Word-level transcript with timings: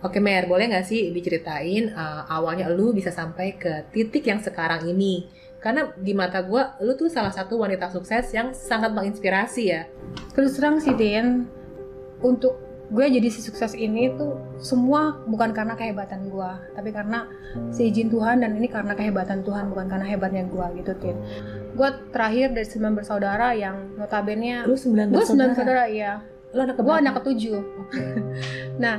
Oke 0.00 0.16
Mer, 0.16 0.48
boleh 0.48 0.72
nggak 0.72 0.86
sih 0.88 1.12
diceritain 1.12 1.92
uh, 1.92 2.24
awalnya 2.24 2.72
lu 2.72 2.96
bisa 2.96 3.12
sampai 3.12 3.60
ke 3.60 3.84
titik 3.92 4.24
yang 4.24 4.40
sekarang 4.40 4.88
ini? 4.88 5.28
Karena 5.60 5.92
di 5.92 6.16
mata 6.16 6.40
gue, 6.40 6.62
lu 6.80 6.96
tuh 6.96 7.12
salah 7.12 7.28
satu 7.28 7.60
wanita 7.60 7.92
sukses 7.92 8.32
yang 8.32 8.56
sangat 8.56 8.96
menginspirasi 8.96 9.62
ya. 9.68 9.84
Terus 10.32 10.56
terang 10.56 10.80
sih 10.80 10.96
Den, 10.96 11.44
untuk 12.24 12.56
gue 12.88 13.06
jadi 13.06 13.28
si 13.28 13.44
sukses 13.44 13.76
ini 13.76 14.08
tuh 14.16 14.40
semua 14.56 15.20
bukan 15.28 15.52
karena 15.52 15.76
kehebatan 15.76 16.32
gue, 16.32 16.50
tapi 16.72 16.90
karena 16.90 17.28
seizin 17.68 18.08
Tuhan 18.08 18.40
dan 18.40 18.56
ini 18.56 18.72
karena 18.72 18.96
kehebatan 18.96 19.44
Tuhan 19.44 19.68
bukan 19.68 19.84
karena 19.84 20.08
hebatnya 20.08 20.48
gue 20.48 20.66
gitu 20.80 20.96
Tin. 20.96 21.16
Gue 21.76 21.88
terakhir 22.08 22.56
dari 22.56 22.64
sembilan 22.64 22.96
bersaudara 22.96 23.52
yang 23.52 24.00
notabene 24.00 24.64
Lu 24.64 24.74
sembilan 24.74 25.12
gue 25.12 25.22
sembilan 25.22 25.48
bersaudara. 25.52 25.84
saudara 25.84 25.92
iya. 25.92 26.12
Lu 26.50 26.58
anak 26.64 26.74
Gue 26.74 26.82
keberapa? 26.82 27.02
anak 27.04 27.14
ketujuh. 27.20 27.58
Oke. 27.84 28.00
Nah, 28.82 28.96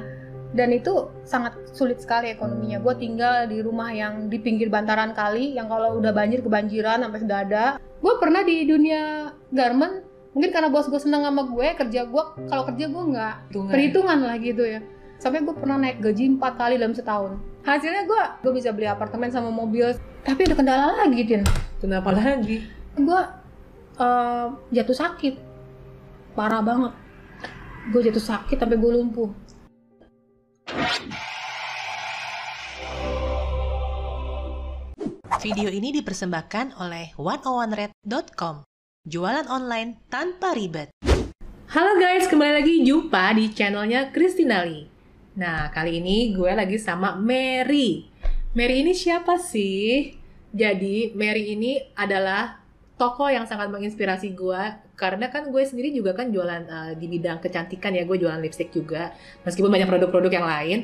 dan 0.52 0.76
itu 0.76 1.08
sangat 1.24 1.56
sulit 1.72 2.04
sekali 2.04 2.32
ekonominya. 2.32 2.84
Gue 2.84 2.96
tinggal 3.00 3.48
di 3.48 3.64
rumah 3.64 3.92
yang 3.96 4.28
di 4.28 4.38
pinggir 4.40 4.68
bantaran 4.68 5.16
kali, 5.16 5.56
yang 5.56 5.72
kalau 5.72 6.00
udah 6.00 6.12
banjir 6.12 6.44
kebanjiran 6.44 7.04
sampai 7.08 7.20
sedada. 7.24 7.66
Gue 8.04 8.14
pernah 8.20 8.44
di 8.44 8.68
dunia 8.68 9.32
garment, 9.54 10.04
mungkin 10.36 10.52
karena 10.52 10.68
bos 10.68 10.92
gue 10.92 11.00
senang 11.00 11.24
sama 11.24 11.48
gue, 11.48 11.68
kerja 11.76 12.02
gue, 12.04 12.24
kalau 12.52 12.64
kerja 12.68 12.86
gue 12.92 13.04
nggak 13.16 13.36
Hitungan. 13.48 13.72
perhitungan 13.72 14.20
lah 14.28 14.36
gitu 14.44 14.64
ya. 14.68 14.80
Sampai 15.22 15.46
gue 15.46 15.54
pernah 15.54 15.78
naik 15.78 16.02
gaji 16.02 16.36
empat 16.36 16.54
kali 16.58 16.76
dalam 16.82 16.98
setahun. 16.98 17.38
Hasilnya 17.62 18.10
gue, 18.10 18.24
gue 18.42 18.52
bisa 18.58 18.74
beli 18.74 18.90
apartemen 18.90 19.30
sama 19.30 19.54
mobil. 19.54 19.94
Tapi 20.26 20.50
ada 20.50 20.56
kendala 20.58 21.06
lagi, 21.06 21.22
Din. 21.22 21.46
Kenapa 21.78 22.10
lagi? 22.10 22.66
Gue 22.98 23.22
eh, 24.02 24.48
jatuh 24.74 24.98
sakit, 24.98 25.34
parah 26.34 26.66
banget. 26.66 26.94
Gue 27.94 28.02
jatuh 28.02 28.22
sakit 28.22 28.58
sampai 28.58 28.78
gue 28.82 28.92
lumpuh. 28.98 29.30
Video 35.44 35.68
ini 35.68 35.92
dipersembahkan 35.92 36.80
oleh 36.80 37.12
101red.com. 37.20 38.64
Jualan 39.04 39.52
online 39.52 40.00
tanpa 40.08 40.56
ribet. 40.56 40.96
Halo 41.76 42.00
guys, 42.00 42.32
kembali 42.32 42.64
lagi 42.64 42.88
jumpa 42.88 43.36
di 43.36 43.52
channelnya 43.52 44.16
Christina 44.16 44.64
Lee. 44.64 44.88
Nah, 45.36 45.68
kali 45.76 46.00
ini 46.00 46.32
gue 46.32 46.52
lagi 46.56 46.80
sama 46.80 47.20
Mary. 47.20 48.08
Mary 48.56 48.88
ini 48.88 48.96
siapa 48.96 49.36
sih? 49.44 50.16
Jadi, 50.56 51.12
Mary 51.20 51.52
ini 51.52 51.84
adalah 52.00 52.64
tokoh 52.96 53.28
yang 53.28 53.44
sangat 53.44 53.68
menginspirasi 53.68 54.32
gue 54.32 54.64
karena 55.02 55.34
kan 55.34 55.50
gue 55.50 55.64
sendiri 55.66 55.90
juga 55.90 56.14
kan 56.14 56.30
jualan 56.30 56.62
eh, 56.70 56.94
di 56.94 57.10
bidang 57.10 57.42
kecantikan 57.42 57.98
ya, 57.98 58.06
gue 58.06 58.22
jualan 58.22 58.38
lipstick 58.38 58.70
juga 58.70 59.10
meskipun 59.42 59.74
banyak 59.74 59.90
produk-produk 59.90 60.30
yang 60.30 60.46
lain. 60.46 60.80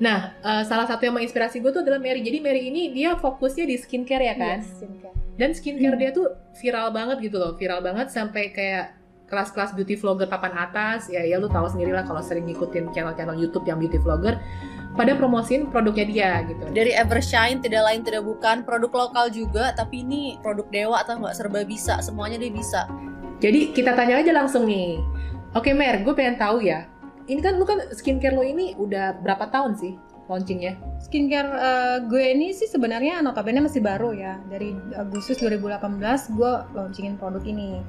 Nah, 0.00 0.32
eh, 0.40 0.64
salah 0.64 0.88
satu 0.88 1.04
yang 1.04 1.20
menginspirasi 1.20 1.60
gue 1.60 1.68
tuh 1.68 1.84
adalah 1.84 2.00
Mary. 2.00 2.24
Jadi 2.24 2.40
Mary 2.40 2.72
ini 2.72 2.96
dia 2.96 3.12
fokusnya 3.20 3.68
di 3.68 3.76
skincare 3.76 4.24
ya 4.32 4.34
kan? 4.40 4.64
Yes, 4.64 4.80
skincare. 4.80 5.14
Dan 5.36 5.50
skincare 5.52 5.96
dia 6.00 6.10
tuh 6.16 6.32
viral 6.56 6.88
banget 6.96 7.20
gitu 7.20 7.36
loh, 7.36 7.52
viral 7.60 7.84
banget 7.84 8.08
sampai 8.08 8.48
kayak 8.48 8.96
kelas-kelas 9.28 9.76
beauty 9.76 10.00
vlogger 10.00 10.24
papan 10.24 10.56
atas. 10.56 11.12
Ya 11.12 11.20
ya 11.20 11.36
lu 11.36 11.52
tahu 11.52 11.68
sendiri 11.68 11.92
lah 11.92 12.08
kalau 12.08 12.24
sering 12.24 12.48
ngikutin 12.48 12.96
channel-channel 12.96 13.36
YouTube 13.36 13.68
yang 13.68 13.76
beauty 13.76 14.00
vlogger 14.00 14.40
pada 14.94 15.12
promosiin 15.18 15.68
produknya 15.74 16.06
dia 16.06 16.30
gitu. 16.46 16.62
dari 16.70 16.94
Evershine 16.94 17.58
tidak 17.58 17.82
lain 17.82 18.06
tidak 18.06 18.22
bukan 18.22 18.62
produk 18.62 19.06
lokal 19.06 19.26
juga 19.26 19.74
tapi 19.74 20.06
ini 20.06 20.38
produk 20.38 20.66
dewa 20.70 20.96
atau 21.02 21.18
nggak 21.18 21.34
serba 21.34 21.66
bisa 21.66 21.98
semuanya 21.98 22.38
dia 22.38 22.54
bisa 22.54 22.86
Jadi 23.42 23.74
kita 23.74 23.94
tanya 23.94 24.20
aja 24.20 24.32
langsung 24.34 24.66
nih. 24.68 24.98
Oke 25.54 25.70
Mer, 25.70 26.02
gue 26.02 26.14
pengen 26.14 26.38
tahu 26.38 26.66
ya. 26.66 26.86
Ini 27.24 27.40
kan 27.40 27.56
lu 27.56 27.64
kan 27.64 27.80
skincare 27.94 28.36
lo 28.36 28.44
ini 28.44 28.76
udah 28.76 29.22
berapa 29.24 29.48
tahun 29.48 29.78
sih 29.80 29.96
launchingnya? 30.28 30.76
Skincare 31.04 31.50
eh, 31.56 31.96
gue 32.04 32.24
ini 32.36 32.52
sih 32.52 32.68
sebenarnya 32.68 33.20
notabene 33.24 33.64
masih 33.64 33.80
baru 33.80 34.12
ya. 34.12 34.40
Dari 34.48 34.76
Agustus 34.96 35.40
2018 35.40 36.36
gue 36.36 36.52
launchingin 36.76 37.16
produk 37.16 37.44
ini. 37.44 37.80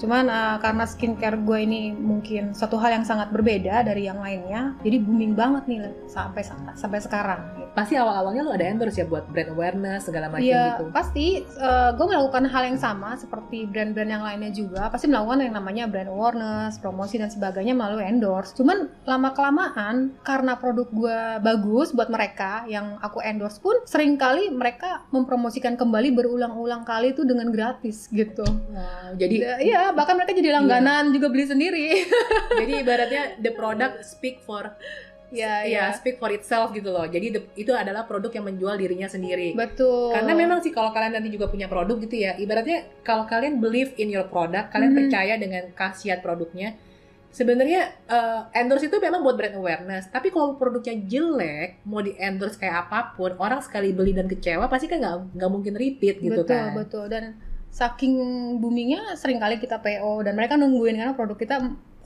Cuman 0.00 0.28
eh, 0.32 0.56
karena 0.64 0.84
skincare 0.88 1.38
gue 1.44 1.58
ini 1.60 1.92
mungkin 1.92 2.56
satu 2.56 2.80
hal 2.80 3.00
yang 3.00 3.04
sangat 3.04 3.28
berbeda 3.34 3.84
dari 3.84 4.08
yang 4.08 4.20
lainnya, 4.20 4.76
jadi 4.80 4.96
booming 5.02 5.36
banget 5.36 5.64
nih 5.68 5.80
sampai 6.08 6.42
sampai 6.76 7.00
sekarang. 7.00 7.40
gitu. 7.56 7.69
Pasti 7.70 7.94
awal-awalnya 7.94 8.42
lu 8.42 8.50
ada 8.50 8.66
endorse 8.66 8.98
ya 8.98 9.06
buat 9.06 9.24
brand 9.26 9.54
awareness 9.54 10.04
segala 10.04 10.26
macam 10.26 10.42
Iya, 10.42 10.64
gitu. 10.74 10.84
pasti 10.90 11.26
eh, 11.40 11.90
gue 11.94 12.06
melakukan 12.06 12.44
hal 12.44 12.62
yang 12.66 12.76
sama 12.76 13.14
seperti 13.14 13.64
brand-brand 13.64 14.10
yang 14.10 14.20
lainnya 14.20 14.50
juga. 14.50 14.90
Pasti 14.90 15.06
melakukan 15.06 15.38
yang 15.40 15.54
namanya 15.54 15.84
brand 15.86 16.10
awareness, 16.10 16.76
promosi 16.76 17.16
dan 17.16 17.30
sebagainya 17.30 17.72
melalui 17.72 18.02
endorse. 18.02 18.52
Cuman 18.52 18.90
lama 19.04 19.30
kelamaan 19.30 20.18
karena 20.20 20.54
produk 20.54 20.90
gue 20.90 21.18
bagus 21.40 21.90
buat 21.90 22.08
mereka 22.08 22.66
yang 22.66 22.98
aku 22.98 23.22
endorse 23.22 23.56
pun 23.56 23.78
sering 23.84 24.14
kali 24.14 24.50
mereka 24.50 25.06
mempromosikan 25.08 25.78
kembali 25.78 26.10
berulang-ulang 26.10 26.82
kali 26.82 27.12
itu 27.12 27.22
dengan 27.22 27.48
gratis 27.48 28.10
gitu. 28.10 28.42
Wow, 28.44 29.14
jadi 29.14 29.62
Iya, 29.62 29.94
bahkan 29.94 30.18
mereka 30.18 30.34
jadi 30.34 30.52
langganan 30.52 31.10
juga 31.10 31.30
beli 31.30 31.46
sendiri. 31.46 31.86
jadi 32.58 32.72
ibaratnya 32.82 33.22
the 33.38 33.52
product 33.52 34.02
speak 34.02 34.42
for 34.42 34.74
Iya, 35.30 35.54
ya 35.66 35.84
speak 35.94 36.18
for 36.18 36.30
itself 36.34 36.74
gitu 36.74 36.90
loh. 36.90 37.06
Jadi 37.06 37.30
itu 37.54 37.70
adalah 37.70 38.02
produk 38.02 38.34
yang 38.34 38.50
menjual 38.50 38.74
dirinya 38.74 39.06
sendiri. 39.06 39.54
Betul. 39.54 40.10
Karena 40.10 40.34
memang 40.34 40.58
sih 40.58 40.74
kalau 40.74 40.90
kalian 40.90 41.14
nanti 41.14 41.30
juga 41.30 41.46
punya 41.46 41.70
produk 41.70 41.96
gitu 42.02 42.18
ya, 42.18 42.34
ibaratnya 42.34 42.90
kalau 43.06 43.24
kalian 43.30 43.62
believe 43.62 43.94
in 44.02 44.10
your 44.10 44.26
product, 44.26 44.74
kalian 44.74 44.90
Mhm. 44.90 44.98
percaya 45.06 45.34
dengan 45.38 45.62
khasiat 45.70 46.18
produknya, 46.18 46.74
sebenarnya 47.30 47.94
eh, 48.10 48.40
endorse 48.58 48.90
itu 48.90 48.98
memang 48.98 49.22
buat 49.22 49.38
brand 49.38 49.54
awareness. 49.54 50.10
Tapi 50.10 50.34
kalau 50.34 50.58
produknya 50.58 50.98
jelek, 51.06 51.86
mau 51.86 52.02
di 52.02 52.10
endorse 52.18 52.58
kayak 52.58 52.90
apa 52.90 53.14
pun, 53.14 53.38
orang 53.38 53.62
sekali 53.62 53.94
beli 53.94 54.10
dan 54.10 54.26
kecewa 54.26 54.66
pasti 54.66 54.90
kan 54.90 54.98
nggak 54.98 55.38
nggak 55.38 55.50
mungkin 55.50 55.78
repeat 55.78 56.18
gitu 56.18 56.42
betul, 56.42 56.50
kan. 56.50 56.74
Betul, 56.74 57.06
Dan 57.06 57.24
saking 57.70 58.18
boomingnya 58.58 59.14
sering 59.14 59.38
kali 59.38 59.62
kita 59.62 59.78
PO 59.78 60.26
dan 60.26 60.34
mereka 60.34 60.58
nungguin 60.58 60.98
karena 60.98 61.14
produk 61.14 61.38
kita 61.38 61.56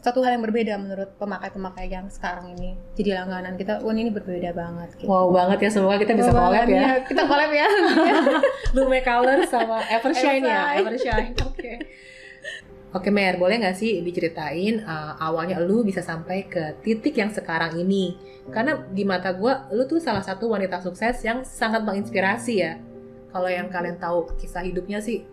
satu 0.04 0.20
hal 0.20 0.36
yang 0.36 0.44
berbeda 0.44 0.76
menurut 0.76 1.16
pemakai-pemakai 1.16 1.88
yang 1.88 2.12
sekarang 2.12 2.52
ini. 2.52 2.76
Jadi 2.92 3.16
langganan 3.16 3.56
kita, 3.56 3.80
wah 3.80 3.96
ini 3.96 4.12
berbeda 4.12 4.52
banget. 4.52 5.00
Gitu. 5.00 5.08
Wow 5.08 5.32
banget 5.32 5.64
ya, 5.64 5.70
semoga 5.72 5.96
kita 5.96 6.12
bisa 6.12 6.28
collab 6.28 6.68
ya. 6.68 6.76
iya, 6.76 6.92
Kita 7.08 7.22
collab 7.24 7.48
ya. 7.48 7.68
Lume 8.76 9.00
Color 9.00 9.48
sama 9.48 9.80
Evershine 9.88 10.44
ya, 10.44 10.76
Evershine. 10.76 11.32
Oke. 11.48 11.72
Oke 12.94 13.08
Mer, 13.10 13.40
boleh 13.40 13.58
nggak 13.58 13.74
sih 13.74 14.04
diceritain 14.04 14.84
uh, 14.84 15.18
awalnya 15.18 15.58
lu 15.58 15.82
bisa 15.82 15.98
sampai 16.04 16.52
ke 16.52 16.78
titik 16.84 17.16
yang 17.16 17.32
sekarang 17.32 17.80
ini? 17.80 18.14
Karena 18.52 18.84
di 18.86 19.08
mata 19.08 19.32
gua, 19.32 19.66
lu 19.72 19.88
tuh 19.88 20.04
salah 20.04 20.22
satu 20.22 20.52
wanita 20.52 20.84
sukses 20.84 21.16
yang 21.24 21.48
sangat 21.48 21.80
menginspirasi 21.80 22.54
ya. 22.60 22.76
Kalau 23.32 23.48
yang 23.48 23.72
kalian 23.72 23.96
tahu 23.96 24.36
kisah 24.36 24.62
hidupnya 24.62 25.00
sih, 25.00 25.24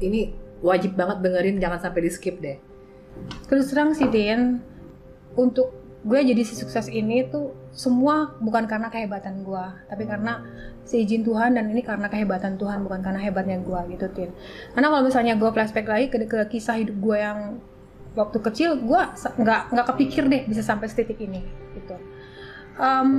ini 0.00 0.32
wajib 0.64 0.94
banget 0.94 1.18
dengerin, 1.20 1.58
jangan 1.58 1.82
sampai 1.82 2.08
di 2.08 2.10
skip 2.14 2.38
deh. 2.40 2.56
Terus 3.48 3.70
terang 3.70 3.92
sih 3.92 4.08
Den, 4.08 4.60
untuk 5.34 5.72
gue 6.04 6.20
jadi 6.20 6.42
si 6.44 6.52
sukses 6.52 6.92
ini 6.92 7.24
tuh 7.32 7.56
semua 7.72 8.36
bukan 8.38 8.68
karena 8.68 8.92
kehebatan 8.92 9.42
gue, 9.42 9.64
tapi 9.88 10.04
karena 10.04 10.44
seizin 10.84 11.24
Tuhan 11.24 11.56
dan 11.56 11.72
ini 11.72 11.80
karena 11.80 12.12
kehebatan 12.12 12.60
Tuhan 12.60 12.84
bukan 12.84 13.00
karena 13.00 13.18
hebatnya 13.18 13.58
gue 13.58 13.80
gitu 13.96 14.06
Tin. 14.12 14.30
Karena 14.76 14.92
kalau 14.92 15.02
misalnya 15.02 15.34
gue 15.34 15.50
flashback 15.50 15.88
lagi 15.88 16.06
ke, 16.12 16.28
ke 16.28 16.38
kisah 16.54 16.76
hidup 16.78 16.96
gue 17.00 17.16
yang 17.18 17.38
waktu 18.14 18.38
kecil, 18.38 18.78
gue 18.78 19.02
nggak 19.16 19.60
nggak 19.74 19.86
kepikir 19.90 20.28
deh 20.28 20.42
bisa 20.46 20.62
sampai 20.62 20.86
setitik 20.92 21.18
ini 21.18 21.42
gitu. 21.74 21.96
Em, 22.78 23.10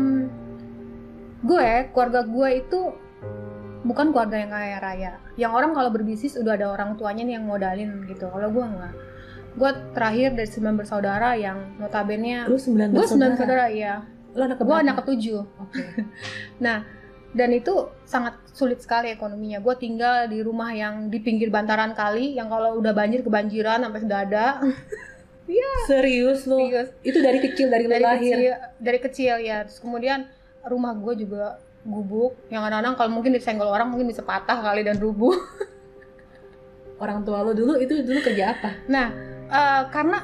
gue 1.41 1.67
keluarga 1.91 2.21
gue 2.23 2.49
itu 2.63 2.79
bukan 3.85 4.13
keluarga 4.13 4.37
yang 4.39 4.51
kaya 4.53 4.77
raya. 4.79 5.11
Yang 5.35 5.51
orang 5.51 5.71
kalau 5.73 5.89
berbisnis 5.91 6.39
udah 6.39 6.53
ada 6.53 6.71
orang 6.71 6.95
tuanya 6.95 7.27
nih 7.27 7.33
yang 7.41 7.45
modalin 7.45 8.07
gitu. 8.07 8.29
Kalau 8.29 8.47
gue 8.53 8.63
nggak 8.63 8.93
gue 9.55 9.71
terakhir 9.95 10.35
dari 10.35 10.49
sembilan 10.51 10.75
bersaudara 10.75 11.29
yang 11.39 11.79
notabene 11.79 12.43
Lu 12.47 12.59
sembilan 12.59 12.87
gue 12.91 13.05
sembilan 13.07 13.33
saudara 13.39 13.65
iya 13.71 14.03
Lu 14.35 14.41
anak 14.43 14.59
gue 14.59 14.75
anak 14.75 14.95
ketujuh 15.03 15.41
Oke. 15.63 15.83
dan 17.35 17.49
itu 17.51 17.91
sangat 18.07 18.39
sulit 18.55 18.79
sekali 18.79 19.11
ekonominya 19.11 19.59
gue 19.59 19.75
tinggal 19.75 20.31
di 20.31 20.39
rumah 20.39 20.71
yang 20.71 21.11
di 21.11 21.19
pinggir 21.19 21.51
bantaran 21.51 21.91
kali 21.91 22.35
yang 22.39 22.47
kalau 22.47 22.79
udah 22.79 22.95
banjir 22.95 23.23
kebanjiran 23.23 23.83
sampai 23.83 24.01
sedada 24.03 24.47
Serius 25.85 26.49
lu? 26.49 26.57
Serius. 26.57 26.89
Itu 27.05 27.21
dari 27.21 27.37
kecil, 27.37 27.69
dari, 27.69 27.85
dari 27.85 28.01
lahir? 28.01 28.33
kecil 28.33 28.53
dari 28.81 28.99
kecil 29.03 29.35
ya 29.45 29.61
terus 29.67 29.77
kemudian 29.77 30.25
rumah 30.65 30.97
gue 30.97 31.21
juga 31.21 31.61
gubuk 31.85 32.33
yang 32.49 32.65
kadang-kadang 32.65 32.97
kalau 32.97 33.11
mungkin 33.13 33.37
disenggol 33.37 33.69
orang 33.69 33.93
mungkin 33.93 34.09
bisa 34.09 34.25
patah 34.25 34.57
kali 34.57 34.81
dan 34.81 34.97
rubuh 34.97 35.37
Orang 36.95 37.27
tua 37.27 37.43
lu 37.43 37.51
dulu 37.51 37.75
itu 37.75 37.91
dulu 38.07 38.19
kerja 38.23 38.55
apa? 38.55 38.71
Nah, 38.87 39.11
eh, 39.49 39.83
karena 39.89 40.19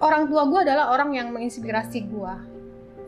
orang 0.00 0.28
tua 0.28 0.42
gue 0.48 0.60
adalah 0.66 0.92
orang 0.92 1.10
yang 1.16 1.28
menginspirasi 1.32 2.04
gue. 2.08 2.34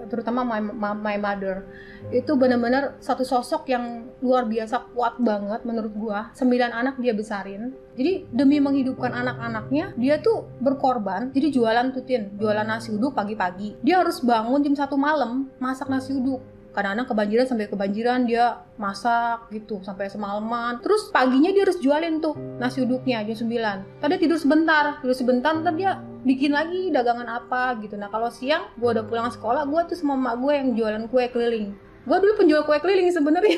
terutama 0.07 0.47
my, 0.47 0.63
my, 0.63 0.95
my 0.95 1.17
mother. 1.19 1.67
Itu 2.15 2.39
benar-benar 2.39 2.95
satu 3.03 3.27
sosok 3.27 3.67
yang 3.67 4.07
luar 4.23 4.47
biasa 4.47 4.95
kuat 4.95 5.19
banget 5.19 5.67
menurut 5.67 5.91
gua. 5.99 6.31
Sembilan 6.31 6.71
anak 6.71 7.03
dia 7.03 7.11
besarin. 7.11 7.75
Jadi 7.99 8.31
demi 8.31 8.63
menghidupkan 8.63 9.11
anak-anaknya 9.11 9.99
dia 9.99 10.23
tuh 10.23 10.47
berkorban. 10.63 11.35
Jadi 11.35 11.51
jualan 11.51 11.91
tutin 11.91 12.39
jualan 12.39 12.63
nasi 12.63 12.95
uduk 12.95 13.19
pagi-pagi. 13.19 13.83
Dia 13.83 14.07
harus 14.07 14.23
bangun 14.23 14.63
jam 14.63 14.79
satu 14.79 14.95
malam 14.95 15.51
masak 15.59 15.91
nasi 15.91 16.15
uduk 16.15 16.39
kadang-kadang 16.77 17.09
kebanjiran 17.09 17.47
sampai 17.49 17.73
kebanjiran 17.73 18.29
dia 18.29 18.61
masak 18.77 19.49
gitu 19.49 19.81
sampai 19.81 20.13
semalaman. 20.13 20.85
Terus 20.85 21.09
paginya 21.09 21.49
dia 21.49 21.65
harus 21.65 21.81
jualin 21.81 22.21
tuh 22.21 22.37
nasi 22.61 22.85
uduknya 22.85 23.25
jam 23.25 23.49
9 23.49 24.05
tadi 24.05 24.15
tidur 24.21 24.37
sebentar 24.37 25.01
tidur 25.01 25.17
sebentar 25.17 25.57
ntar 25.57 25.73
dia 25.73 26.05
bikin 26.29 26.53
lagi 26.53 26.93
dagangan 26.93 27.25
apa 27.25 27.81
gitu. 27.81 27.97
Nah 27.97 28.13
kalau 28.13 28.29
siang 28.29 28.69
gue 28.77 28.89
udah 28.93 29.09
pulang 29.09 29.33
sekolah 29.33 29.65
gue 29.65 29.81
tuh 29.89 29.97
sama 29.97 30.21
emak 30.21 30.35
gue 30.45 30.53
yang 30.53 30.69
jualan 30.77 31.03
kue 31.09 31.25
keliling. 31.33 31.73
Gue 32.05 32.17
dulu 32.21 32.33
penjual 32.45 32.63
kue 32.69 32.77
keliling 32.83 33.09
sebenarnya. 33.09 33.57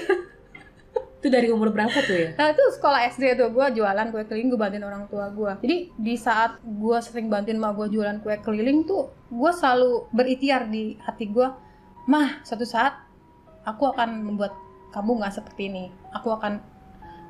Itu 1.19 1.35
dari 1.35 1.51
umur 1.51 1.75
berapa 1.75 1.99
tuh 1.99 2.15
ya? 2.15 2.29
Nah 2.39 2.55
itu 2.55 2.63
sekolah 2.79 3.11
SD 3.11 3.35
tuh 3.35 3.51
gue 3.51 3.67
jualan 3.75 4.07
kue 4.15 4.23
keliling 4.29 4.55
gue 4.55 4.61
bantuin 4.61 4.85
orang 4.87 5.11
tua 5.11 5.27
gue. 5.35 5.53
Jadi 5.67 5.77
di 5.99 6.15
saat 6.15 6.63
gue 6.63 6.99
sering 7.03 7.27
bantuin 7.27 7.59
mak 7.59 7.75
gue 7.75 7.91
jualan 7.91 8.23
kue 8.23 8.39
keliling 8.39 8.87
tuh 8.87 9.11
gue 9.27 9.51
selalu 9.51 10.07
berikhtiar 10.15 10.71
di 10.71 10.95
hati 11.03 11.27
gue, 11.27 11.49
mah 12.07 12.45
suatu 12.47 12.63
saat 12.63 13.08
aku 13.69 13.93
akan 13.93 14.25
membuat 14.25 14.57
kamu 14.89 15.21
nggak 15.21 15.35
seperti 15.37 15.69
ini. 15.69 15.85
Aku 16.17 16.33
akan 16.33 16.65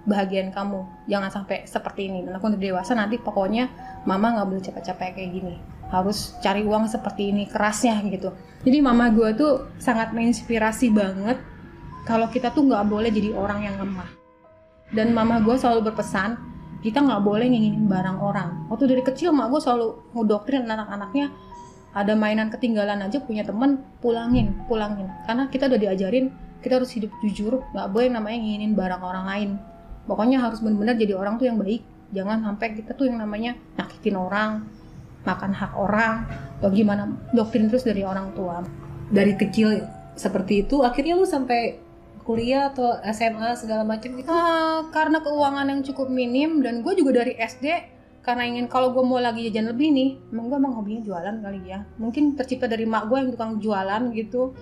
bahagian 0.07 0.55
kamu. 0.55 0.87
Jangan 1.11 1.31
sampai 1.35 1.67
seperti 1.67 2.07
ini. 2.07 2.23
Dan 2.23 2.39
aku 2.39 2.55
udah 2.55 2.61
dewasa 2.61 2.95
nanti 2.95 3.19
pokoknya 3.19 3.67
mama 4.07 4.39
nggak 4.39 4.47
boleh 4.47 4.63
capek-capek 4.63 5.19
kayak 5.19 5.31
gini. 5.35 5.55
Harus 5.91 6.39
cari 6.39 6.63
uang 6.63 6.87
seperti 6.87 7.35
ini 7.35 7.51
kerasnya 7.51 7.99
gitu. 8.07 8.31
Jadi 8.63 8.79
mama 8.79 9.11
gue 9.11 9.35
tuh 9.35 9.67
sangat 9.83 10.15
menginspirasi 10.15 10.95
banget 10.95 11.41
kalau 12.07 12.31
kita 12.31 12.55
tuh 12.55 12.65
nggak 12.65 12.87
boleh 12.87 13.11
jadi 13.11 13.35
orang 13.35 13.67
yang 13.67 13.77
lemah. 13.81 14.09
Dan 14.89 15.13
mama 15.13 15.43
gue 15.45 15.53
selalu 15.53 15.93
berpesan, 15.93 16.41
kita 16.81 17.05
nggak 17.05 17.21
boleh 17.21 17.45
nginginin 17.45 17.85
barang 17.91 18.19
orang. 18.25 18.65
Waktu 18.73 18.89
dari 18.89 19.03
kecil 19.05 19.37
mak 19.37 19.53
gue 19.53 19.61
selalu 19.61 20.17
ngedoktrin 20.17 20.65
anak-anaknya, 20.65 21.29
ada 21.97 22.13
mainan 22.13 22.53
ketinggalan 22.53 23.01
aja 23.01 23.19
punya 23.23 23.43
temen, 23.45 23.81
pulangin, 24.05 24.53
pulangin. 24.69 25.09
Karena 25.25 25.49
kita 25.49 25.73
udah 25.73 25.81
diajarin, 25.81 26.31
kita 26.61 26.83
harus 26.83 26.91
hidup 26.93 27.11
jujur, 27.25 27.65
nggak 27.73 27.89
boleh 27.91 28.09
namanya 28.13 28.39
nginginin 28.39 28.73
barang 28.77 29.03
orang 29.03 29.25
lain. 29.27 29.51
Pokoknya 30.05 30.41
harus 30.41 30.61
benar-benar 30.61 30.97
jadi 30.97 31.17
orang 31.17 31.41
tuh 31.41 31.49
yang 31.49 31.59
baik. 31.61 31.85
Jangan 32.13 32.41
sampai 32.41 32.67
kita 32.77 32.97
tuh 32.97 33.09
yang 33.09 33.21
namanya 33.21 33.57
nyakitin 33.77 34.17
orang, 34.17 34.65
makan 35.25 35.53
hak 35.53 35.73
orang, 35.77 36.25
atau 36.61 36.71
gimana 36.73 37.13
doktrin 37.37 37.69
terus 37.69 37.85
dari 37.85 38.05
orang 38.05 38.33
tua. 38.33 38.65
Dari 39.09 39.37
kecil 39.37 39.85
seperti 40.19 40.67
itu 40.67 40.83
akhirnya 40.83 41.15
lu 41.15 41.23
sampai 41.23 41.79
kuliah 42.29 42.69
atau 42.69 43.01
SMA 43.09 43.57
segala 43.57 43.89
macam 43.89 44.13
gitu. 44.21 44.29
Eh, 44.29 44.81
karena 44.93 45.25
keuangan 45.25 45.65
yang 45.73 45.81
cukup 45.81 46.13
minim 46.13 46.61
dan 46.61 46.85
gue 46.85 46.93
juga 46.93 47.25
dari 47.25 47.33
SD 47.41 47.97
karena 48.23 48.45
ingin 48.45 48.67
kalau 48.69 48.93
gue 48.93 49.01
mau 49.01 49.17
lagi 49.23 49.49
jajan 49.49 49.73
lebih 49.73 49.89
nih, 49.95 50.11
emang 50.35 50.53
gue 50.53 50.59
emang 50.61 50.75
hobinya 50.77 51.03
jualan 51.05 51.35
kali 51.41 51.61
ya. 51.65 51.87
Mungkin 51.97 52.37
tercipta 52.37 52.69
dari 52.69 52.85
mak 52.85 53.09
gue 53.09 53.17
yang 53.17 53.31
tukang 53.33 53.57
jualan 53.63 54.03
gitu. 54.13 54.53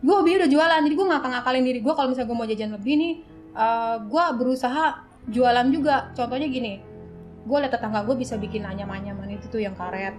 Gue 0.00 0.14
hobinya 0.16 0.44
udah 0.44 0.50
jualan, 0.50 0.80
jadi 0.84 0.94
gue 0.96 1.06
ngakal-ngakalin 1.12 1.64
diri 1.64 1.80
gue 1.80 1.92
kalau 1.92 2.08
misalnya 2.12 2.28
gue 2.28 2.38
mau 2.38 2.48
jajan 2.48 2.70
lebih 2.76 2.94
nih, 2.96 3.14
eh, 3.56 3.96
gue 4.04 4.24
berusaha 4.36 4.84
jualan 5.28 5.66
juga. 5.72 5.96
Contohnya 6.16 6.48
gini, 6.48 6.72
gue 7.44 7.56
liat 7.56 7.72
tetangga 7.72 8.04
gue 8.04 8.16
bisa 8.16 8.36
bikin 8.36 8.64
anyam-anyaman 8.64 9.32
itu 9.32 9.48
tuh 9.48 9.60
yang 9.60 9.76
karet. 9.76 10.16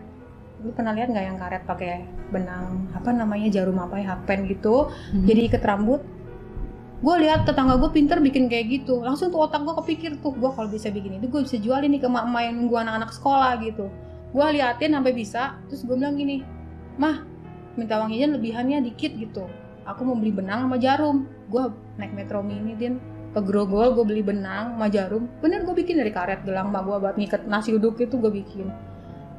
Lu 0.61 0.69
pernah 0.73 0.93
lihat 0.93 1.09
nggak 1.09 1.25
yang 1.25 1.37
karet 1.41 1.63
pakai 1.65 2.05
benang 2.29 2.89
apa 2.93 3.09
namanya 3.09 3.49
jarum 3.49 3.77
apa 3.81 3.97
ya 3.97 4.13
hakpen 4.17 4.45
gitu? 4.49 4.89
Hmm. 4.89 5.25
Jadi 5.25 5.49
ikat 5.49 5.65
rambut 5.65 6.01
gue 7.01 7.15
lihat 7.25 7.49
tetangga 7.49 7.81
gue 7.81 7.89
pinter 7.89 8.21
bikin 8.21 8.45
kayak 8.45 8.81
gitu. 8.81 9.01
Langsung 9.01 9.33
tuh 9.33 9.41
otak 9.41 9.65
gue 9.65 9.73
kepikir 9.81 10.11
tuh 10.21 10.37
gue 10.37 10.49
kalau 10.53 10.69
bisa 10.69 10.93
bikin 10.93 11.17
itu 11.17 11.25
gue 11.25 11.41
bisa 11.41 11.57
jualin 11.57 11.89
nih 11.89 12.01
ke 12.05 12.07
emak-emak 12.07 12.41
yang 12.45 12.55
nunggu 12.61 12.75
anak-anak 12.77 13.09
sekolah 13.09 13.57
gitu. 13.65 13.89
Gue 14.31 14.45
liatin 14.53 14.93
sampai 14.93 15.13
bisa 15.17 15.57
terus 15.65 15.81
gue 15.81 15.95
bilang 15.97 16.13
gini 16.13 16.45
mah 17.01 17.25
minta 17.73 17.97
uang 17.97 18.13
jajan 18.13 18.37
lebihannya 18.37 18.77
dikit 18.85 19.17
gitu. 19.17 19.49
Aku 19.89 20.05
mau 20.05 20.13
beli 20.13 20.29
benang 20.29 20.69
sama 20.69 20.77
jarum. 20.77 21.25
Gue 21.49 21.73
naik 21.97 22.13
metro 22.13 22.45
mini 22.45 22.77
din. 22.77 23.01
Ke 23.33 23.41
Grogol 23.41 23.97
gue 23.97 24.05
beli 24.05 24.21
benang 24.21 24.77
sama 24.77 24.87
jarum. 24.93 25.25
Bener 25.41 25.65
gue 25.65 25.73
bikin 25.73 25.97
dari 25.97 26.13
karet 26.13 26.45
gelang 26.45 26.69
mak 26.69 26.85
gue 26.85 26.95
buat 27.01 27.17
ngikat 27.17 27.49
nasi 27.49 27.73
uduk 27.73 27.97
itu 27.97 28.13
gue 28.21 28.29
bikin. 28.29 28.69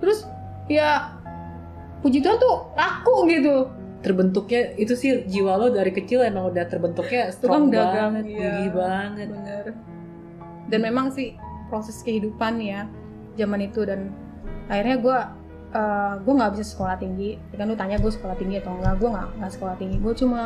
Terus 0.02 0.26
ya 0.66 1.14
puji 2.02 2.18
Tuhan 2.18 2.42
tuh 2.42 2.74
laku 2.74 3.30
gitu 3.30 3.70
terbentuknya 4.02 4.74
itu 4.76 4.98
sih 4.98 5.24
jiwa 5.30 5.56
lo 5.56 5.70
dari 5.70 5.94
kecil 5.94 6.26
emang 6.26 6.50
udah 6.50 6.66
terbentuknya 6.66 7.30
strong 7.30 7.70
Tukang 7.70 7.86
banget, 7.86 8.24
iya. 8.26 8.36
gigih 8.36 8.70
banget. 8.74 9.28
bener 9.30 9.64
dan 10.68 10.80
memang 10.82 11.14
sih 11.14 11.38
proses 11.70 12.02
kehidupan 12.02 12.58
ya 12.58 12.90
zaman 13.38 13.64
itu 13.64 13.86
dan 13.86 14.12
akhirnya 14.68 14.96
gue 14.98 15.18
gue 16.20 16.34
nggak 16.36 16.52
bisa 16.58 16.64
sekolah 16.76 16.96
tinggi 17.00 17.40
kan 17.56 17.64
lu 17.64 17.76
tanya 17.76 17.96
gue 17.96 18.12
sekolah 18.12 18.36
tinggi 18.36 18.60
atau 18.60 18.76
enggak 18.76 18.94
gue 19.00 19.08
nggak 19.08 19.28
nggak 19.40 19.52
sekolah 19.56 19.74
tinggi 19.80 19.96
gue 19.96 20.14
cuma 20.16 20.42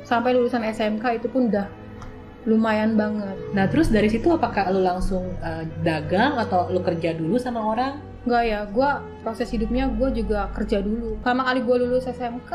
sampai 0.00 0.32
lulusan 0.32 0.64
SMK 0.64 1.20
itu 1.20 1.28
pun 1.28 1.52
udah 1.52 1.68
lumayan 2.48 2.96
banget 2.96 3.36
Nah 3.52 3.68
terus 3.68 3.92
dari 3.92 4.08
situ 4.08 4.32
apakah 4.32 4.72
lo 4.72 4.80
langsung 4.80 5.36
uh, 5.44 5.64
dagang 5.84 6.40
atau 6.40 6.72
lo 6.72 6.80
kerja 6.80 7.12
dulu 7.12 7.36
sama 7.36 7.60
orang? 7.60 8.00
Enggak 8.24 8.42
ya, 8.48 8.60
gue 8.68 8.90
proses 9.20 9.48
hidupnya 9.52 9.92
gue 9.92 10.24
juga 10.24 10.48
kerja 10.56 10.80
dulu. 10.80 11.20
Pertama 11.20 11.44
kali 11.44 11.60
gue 11.64 11.76
lulus 11.84 12.08
SMK, 12.08 12.52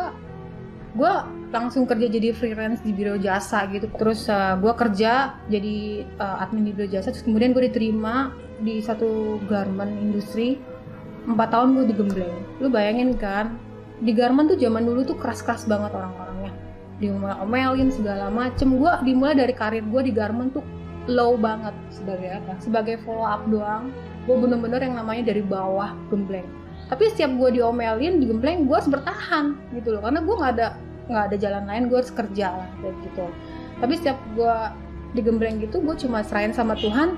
gue 0.95 1.13
langsung 1.51 1.83
kerja 1.83 2.07
jadi 2.07 2.31
freelance 2.31 2.79
di 2.83 2.95
biro 2.95 3.19
jasa 3.19 3.67
gitu. 3.71 3.91
Terus 3.95 4.27
gue 4.31 4.73
kerja 4.75 5.39
jadi 5.51 6.07
uh, 6.19 6.43
admin 6.43 6.67
di 6.67 6.73
biro 6.75 6.87
jasa. 6.89 7.11
Terus 7.11 7.23
kemudian 7.27 7.51
gue 7.51 7.67
diterima 7.67 8.31
di 8.63 8.79
satu 8.79 9.39
garment 9.45 9.91
industri. 9.99 10.57
Empat 11.25 11.51
tahun 11.51 11.75
gue 11.75 11.85
digembleng. 11.89 12.37
Lu 12.61 12.69
bayangin 12.69 13.17
kan, 13.17 13.57
di 13.97 14.13
garment 14.13 14.53
tuh 14.53 14.61
zaman 14.61 14.85
dulu 14.85 15.01
tuh 15.03 15.17
keras-keras 15.17 15.65
banget 15.65 15.89
orang-orangnya. 15.91 16.53
Diomelin 17.01 17.89
segala 17.89 18.29
macem. 18.29 18.77
Gue 18.77 18.93
dimulai 19.01 19.33
dari 19.33 19.51
karir 19.51 19.81
gue 19.81 20.01
di 20.05 20.13
garment 20.13 20.53
tuh 20.53 20.63
low 21.05 21.37
banget 21.37 21.73
Sebagai 21.93 22.29
apa? 22.41 22.53
sebagai 22.61 22.95
follow 23.05 23.25
up 23.25 23.45
doang 23.49 23.93
gue 24.25 24.35
bener-bener 24.35 24.81
yang 24.81 24.97
namanya 24.97 25.29
dari 25.33 25.45
bawah 25.45 25.93
gembleng 26.09 26.45
tapi 26.85 27.09
setiap 27.09 27.33
gue 27.33 27.61
diomelin 27.61 28.21
digembleng 28.21 28.69
gue 28.69 28.75
harus 28.77 28.89
bertahan 28.89 29.57
gitu 29.73 29.97
loh. 29.97 30.01
Karena 30.05 30.19
gue 30.21 30.35
nggak 30.37 30.51
ada 30.57 30.67
nggak 31.05 31.23
ada 31.31 31.35
jalan 31.37 31.63
lain 31.69 31.83
gue 31.89 31.97
harus 31.97 32.13
kerja 32.13 32.47
lah 32.53 32.69
kayak 32.81 32.95
gitu. 33.09 33.25
Tapi 33.81 33.93
setiap 33.97 34.17
gue 34.37 34.55
digembleng 35.17 35.57
gitu 35.61 35.81
gue 35.81 35.95
cuma 35.97 36.21
serahin 36.21 36.53
sama 36.53 36.77
Tuhan. 36.77 37.17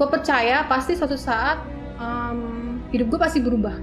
Gue 0.00 0.08
percaya 0.08 0.64
pasti 0.64 0.96
suatu 0.96 1.20
saat 1.20 1.60
em, 2.00 2.80
hidup 2.88 3.12
gue 3.12 3.20
pasti 3.20 3.44
berubah. 3.44 3.76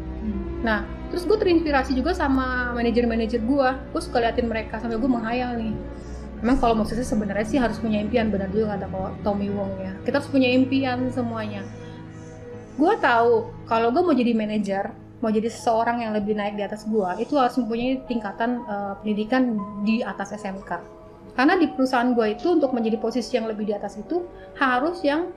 Nah 0.66 0.86
terus 1.14 1.26
gue 1.26 1.38
terinspirasi 1.38 1.98
juga 1.98 2.14
sama 2.14 2.74
manajer-manajer 2.78 3.42
gue 3.42 3.70
gue 3.94 4.02
suka 4.02 4.22
liatin 4.22 4.50
mereka 4.50 4.82
sampai 4.82 4.98
gue 4.98 5.10
menghayal 5.10 5.58
nih. 5.62 5.78
Emang 6.40 6.56
kalau 6.58 6.80
sukses 6.88 7.04
sebenarnya 7.04 7.46
sih 7.46 7.60
harus 7.60 7.78
punya 7.84 8.00
impian 8.00 8.32
benar 8.32 8.48
juga 8.50 8.80
kata 8.80 8.88
kalau 8.88 9.12
Tommy 9.22 9.52
Wong 9.52 9.76
ya. 9.78 9.94
Kita 10.08 10.24
harus 10.24 10.30
punya 10.32 10.48
impian 10.48 11.12
semuanya. 11.12 11.68
Gue 12.80 12.96
tahu 13.04 13.52
kalau 13.68 13.92
gue 13.92 14.00
mau 14.00 14.16
jadi 14.16 14.32
manajer, 14.32 14.88
mau 15.20 15.32
jadi 15.32 15.52
seseorang 15.52 16.04
yang 16.04 16.12
lebih 16.16 16.36
naik 16.36 16.56
di 16.56 16.64
atas 16.64 16.88
gue, 16.88 17.10
itu 17.20 17.36
harus 17.36 17.56
mempunyai 17.60 18.04
tingkatan 18.08 18.64
eh, 18.64 18.94
pendidikan 19.04 19.60
di 19.84 20.00
atas 20.04 20.32
SMK. 20.36 21.00
Karena 21.36 21.56
di 21.56 21.72
perusahaan 21.72 22.12
gue 22.12 22.36
itu 22.36 22.52
untuk 22.52 22.76
menjadi 22.76 23.00
posisi 23.00 23.40
yang 23.40 23.48
lebih 23.48 23.68
di 23.68 23.74
atas 23.76 23.96
itu 24.00 24.24
harus 24.60 25.04
yang 25.04 25.32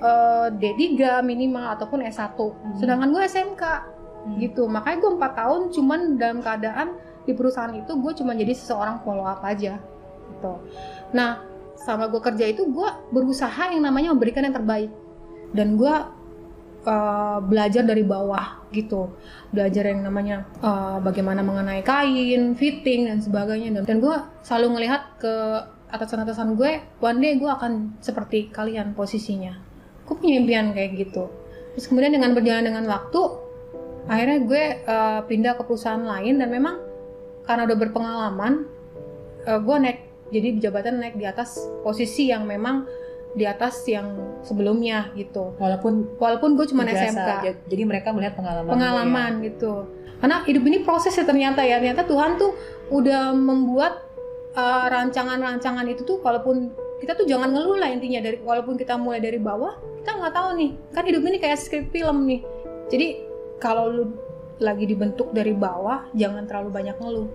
eh, 0.00 0.48
D3 0.52 1.20
minimal 1.24 1.76
ataupun 1.76 2.04
S1. 2.04 2.36
Sedangkan 2.80 3.12
gue 3.12 3.22
SMK 3.24 3.62
gitu. 4.40 4.64
Makanya 4.70 4.96
gue 5.02 5.12
4 5.18 5.40
tahun 5.40 5.60
cuman 5.74 6.00
dalam 6.16 6.38
keadaan 6.40 6.88
di 7.22 7.32
perusahaan 7.36 7.72
itu 7.74 7.92
gue 8.00 8.12
cuma 8.18 8.34
jadi 8.34 8.52
seseorang 8.54 9.02
follow 9.06 9.26
up 9.26 9.42
aja 9.46 9.78
gitu. 10.32 10.52
Nah, 11.14 11.42
sama 11.78 12.06
gue 12.10 12.18
kerja 12.22 12.50
itu 12.50 12.66
gue 12.70 12.88
berusaha 13.10 13.70
yang 13.70 13.82
namanya 13.82 14.14
memberikan 14.14 14.46
yang 14.46 14.54
terbaik 14.54 14.90
dan 15.54 15.74
gue 15.78 15.94
uh, 16.86 17.38
belajar 17.42 17.82
dari 17.86 18.02
bawah 18.06 18.62
gitu, 18.72 19.12
belajar 19.52 19.86
yang 19.88 20.06
namanya 20.06 20.48
uh, 20.64 20.98
bagaimana 20.98 21.44
mengenai 21.44 21.84
kain, 21.84 22.56
fitting 22.56 23.10
dan 23.10 23.18
sebagainya 23.20 23.80
dan, 23.80 23.84
dan 23.84 23.96
gue 24.00 24.16
selalu 24.42 24.78
ngelihat 24.78 25.02
ke 25.20 25.34
atasan-atasan 25.92 26.56
gue, 26.56 26.80
one 27.04 27.18
day 27.20 27.36
gue 27.36 27.50
akan 27.50 28.00
seperti 28.00 28.48
kalian 28.48 28.96
posisinya. 28.96 29.52
Gue 30.08 30.16
punya 30.16 30.40
impian 30.40 30.72
kayak 30.72 30.96
gitu. 30.96 31.28
Terus 31.76 31.86
kemudian 31.88 32.16
dengan 32.16 32.32
berjalan 32.32 32.64
dengan 32.64 32.84
waktu, 32.88 33.20
akhirnya 34.08 34.38
gue 34.48 34.62
uh, 34.88 35.20
pindah 35.28 35.52
ke 35.60 35.62
perusahaan 35.68 36.00
lain 36.00 36.40
dan 36.40 36.48
memang 36.48 36.80
karena 37.44 37.68
udah 37.68 37.78
berpengalaman, 37.78 38.64
uh, 39.44 39.60
gue 39.60 39.76
naik 39.78 40.00
jadi 40.32 40.48
jabatan 40.64 40.96
naik 40.96 41.20
di 41.20 41.28
atas 41.28 41.60
posisi 41.84 42.32
yang 42.32 42.48
memang 42.48 42.88
di 43.32 43.44
atas 43.48 43.82
yang 43.88 44.12
sebelumnya 44.44 45.10
gitu. 45.16 45.56
Walaupun 45.56 46.18
Walaupun 46.20 46.54
gue 46.56 46.66
cuma 46.68 46.84
SMK, 46.84 47.66
jadi 47.68 47.82
mereka 47.84 48.12
melihat 48.12 48.36
pengalaman. 48.36 48.68
lo 48.68 48.74
pengalaman 48.76 49.32
gitu. 49.44 49.72
Karena 50.22 50.46
hidup 50.46 50.62
ini 50.68 50.78
proses 50.86 51.16
ya 51.16 51.24
ternyata 51.26 51.66
ya. 51.66 51.82
Ternyata 51.82 52.06
Tuhan 52.06 52.38
tuh 52.38 52.54
udah 52.92 53.34
membuat 53.34 54.12
uh, 54.56 54.86
rancangan-rancangan 54.88 55.86
itu 55.88 56.04
tuh 56.04 56.20
walaupun 56.20 56.72
kita 57.02 57.18
tuh 57.18 57.26
jangan 57.26 57.50
ngeluh 57.50 57.82
lah 57.82 57.90
intinya 57.90 58.22
dari 58.22 58.38
walaupun 58.38 58.78
kita 58.78 58.94
mulai 58.94 59.18
dari 59.18 59.40
bawah 59.42 59.74
kita 60.02 60.22
nggak 60.22 60.34
tahu 60.38 60.48
nih 60.54 60.70
kan 60.94 61.02
hidup 61.02 61.22
ini 61.26 61.38
kayak 61.42 61.58
skrip 61.58 61.90
film 61.90 62.30
nih 62.30 62.40
jadi 62.86 63.26
kalau 63.58 63.90
lu 63.90 64.04
lagi 64.62 64.86
dibentuk 64.86 65.34
dari 65.34 65.50
bawah 65.50 66.06
jangan 66.14 66.46
terlalu 66.46 66.70
banyak 66.70 66.96
ngeluh 67.02 67.26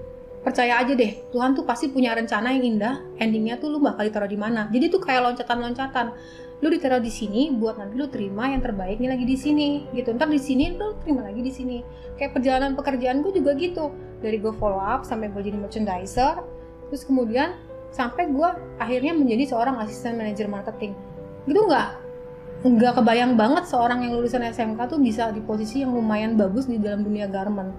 percaya 0.47 0.79
aja 0.79 0.95
deh 0.95 1.27
Tuhan 1.35 1.59
tuh 1.59 1.67
pasti 1.67 1.91
punya 1.91 2.15
rencana 2.15 2.55
yang 2.55 2.63
indah 2.63 3.03
endingnya 3.19 3.59
tuh 3.59 3.67
lu 3.67 3.83
bakal 3.83 4.07
ditaruh 4.07 4.31
di 4.31 4.39
mana. 4.39 4.71
Jadi 4.71 4.87
tuh 4.87 5.03
kayak 5.03 5.27
loncatan-loncatan. 5.27 6.15
Lu 6.63 6.71
ditaruh 6.71 7.03
di 7.03 7.11
sini 7.11 7.51
buat 7.51 7.75
nanti 7.75 7.99
lu 7.99 8.07
terima 8.07 8.49
yang 8.49 8.63
terbaik 8.63 8.97
nih 8.97 9.11
lagi 9.11 9.27
di 9.27 9.35
sini 9.35 9.91
gitu. 9.91 10.15
Ntar 10.15 10.31
di 10.31 10.39
sini 10.39 10.71
lu 10.79 10.95
terima 11.03 11.27
lagi 11.27 11.43
di 11.43 11.51
sini. 11.51 11.83
Kayak 12.15 12.39
perjalanan 12.39 12.79
pekerjaan 12.79 13.19
gue 13.19 13.35
juga 13.35 13.59
gitu. 13.59 13.91
Dari 14.23 14.39
gue 14.39 14.55
follow 14.55 14.79
up 14.79 15.03
sampai 15.03 15.27
gue 15.35 15.43
jadi 15.43 15.59
merchandiser 15.59 16.39
terus 16.87 17.03
kemudian 17.03 17.51
sampai 17.91 18.31
gue 18.31 18.49
akhirnya 18.79 19.11
menjadi 19.11 19.51
seorang 19.51 19.83
asisten 19.83 20.15
manajer 20.15 20.47
marketing. 20.47 20.95
Gitu 21.43 21.59
nggak? 21.59 21.89
Nggak 22.63 22.93
kebayang 23.03 23.35
banget 23.35 23.67
seorang 23.67 24.07
yang 24.07 24.15
lulusan 24.15 24.47
SMK 24.47 24.79
tuh 24.87 24.97
bisa 25.03 25.29
di 25.35 25.43
posisi 25.43 25.83
yang 25.83 25.91
lumayan 25.91 26.39
bagus 26.39 26.71
di 26.71 26.79
dalam 26.79 27.03
dunia 27.03 27.27
garment. 27.27 27.75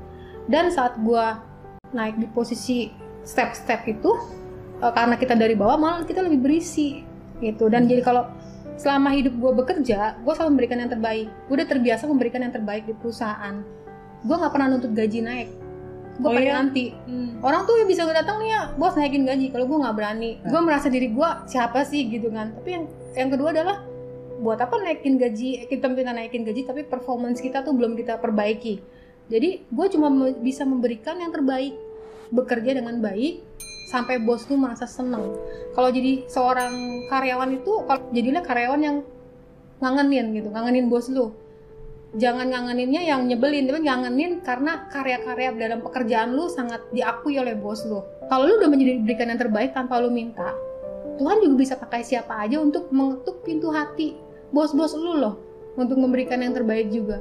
Dan 0.47 0.69
saat 0.69 1.01
gue 1.01 1.49
naik 1.93 2.21
di 2.21 2.27
posisi 2.31 2.93
step-step 3.25 3.85
itu 3.89 4.11
uh, 4.81 4.93
karena 4.93 5.17
kita 5.21 5.35
dari 5.37 5.55
bawah 5.55 5.77
malah 5.77 6.05
kita 6.05 6.25
lebih 6.25 6.41
berisi 6.41 7.05
gitu. 7.39 7.69
Dan 7.69 7.87
jadi 7.87 8.03
kalau 8.03 8.29
selama 8.79 9.11
hidup 9.11 9.35
gue 9.35 9.53
bekerja 9.59 10.23
gue 10.23 10.33
selalu 10.33 10.51
memberikan 10.59 10.79
yang 10.81 10.91
terbaik. 10.91 11.29
Gue 11.51 11.55
udah 11.61 11.69
terbiasa 11.69 12.03
memberikan 12.07 12.41
yang 12.47 12.55
terbaik 12.55 12.85
di 12.87 12.95
perusahaan. 12.95 13.63
Gue 14.25 14.37
nggak 14.37 14.53
pernah 14.53 14.67
nuntut 14.73 14.93
gaji 14.95 15.21
naik. 15.23 15.49
Gue 16.19 16.27
Oh 16.27 16.35
paling 16.35 16.51
iya? 16.51 16.59
anti. 16.59 16.87
Hmm. 17.07 17.39
orang 17.47 17.63
tuh 17.63 17.79
bisa 17.87 18.03
datang 18.11 18.43
nih 18.43 18.51
ya 18.51 18.61
bos 18.75 18.95
naikin 18.99 19.23
gaji. 19.23 19.55
Kalau 19.55 19.67
gue 19.71 19.79
nggak 19.79 19.95
berani 19.95 20.31
gue 20.43 20.61
merasa 20.63 20.91
diri 20.91 21.15
gue 21.15 21.29
siapa 21.47 21.87
sih 21.87 22.11
gitu 22.11 22.31
kan. 22.31 22.55
Tapi 22.59 22.69
yang 22.75 22.85
yang 23.15 23.29
kedua 23.31 23.55
adalah 23.55 23.87
buat 24.39 24.59
apa 24.59 24.79
naikin 24.83 25.19
gaji? 25.19 25.67
Kita 25.67 25.91
minta 25.91 26.15
naikin 26.15 26.43
gaji 26.43 26.67
tapi 26.67 26.87
performance 26.87 27.39
kita 27.43 27.63
tuh 27.63 27.75
belum 27.75 27.95
kita 27.99 28.19
perbaiki 28.19 28.98
jadi 29.29 29.63
gue 29.69 29.87
cuma 29.93 30.09
bisa 30.41 30.65
memberikan 30.65 31.21
yang 31.21 31.33
terbaik. 31.33 31.77
Bekerja 32.29 32.77
dengan 32.77 33.01
baik 33.01 33.41
sampai 33.89 34.21
bos 34.21 34.45
lu 34.53 34.61
merasa 34.61 34.85
seneng. 34.85 35.33
Kalau 35.73 35.89
jadi 35.89 36.29
seorang 36.29 37.09
karyawan 37.09 37.57
itu 37.57 37.73
kalau 37.89 38.05
jadilah 38.13 38.45
karyawan 38.45 38.81
yang 38.85 38.97
ngangenin 39.81 40.37
gitu 40.37 40.49
ngangenin 40.53 40.93
bos 40.93 41.09
lu. 41.09 41.33
Jangan 42.17 42.53
ngangeninnya 42.53 43.05
yang 43.05 43.29
nyebelin 43.29 43.69
tapi 43.69 43.85
ngangenin 43.85 44.41
karena 44.45 44.89
karya-karya 44.89 45.57
dalam 45.57 45.81
pekerjaan 45.85 46.33
lu 46.37 46.49
sangat 46.49 46.85
diakui 46.93 47.37
oleh 47.41 47.57
bos 47.57 47.85
lu. 47.89 48.05
Kalau 48.29 48.45
lu 48.45 48.61
udah 48.61 48.69
menjadi 48.69 49.01
berikan 49.01 49.29
yang 49.33 49.41
terbaik 49.41 49.73
tanpa 49.73 50.01
lu 50.01 50.13
minta 50.13 50.53
Tuhan 51.19 51.43
juga 51.43 51.55
bisa 51.59 51.75
pakai 51.75 52.07
siapa 52.07 52.39
aja 52.39 52.63
untuk 52.63 52.89
mengetuk 52.95 53.43
pintu 53.43 53.75
hati 53.75 54.15
bos-bos 54.55 54.95
lu 54.95 55.19
loh 55.19 55.35
untuk 55.75 55.99
memberikan 55.99 56.39
yang 56.41 56.55
terbaik 56.55 56.89
juga 56.95 57.19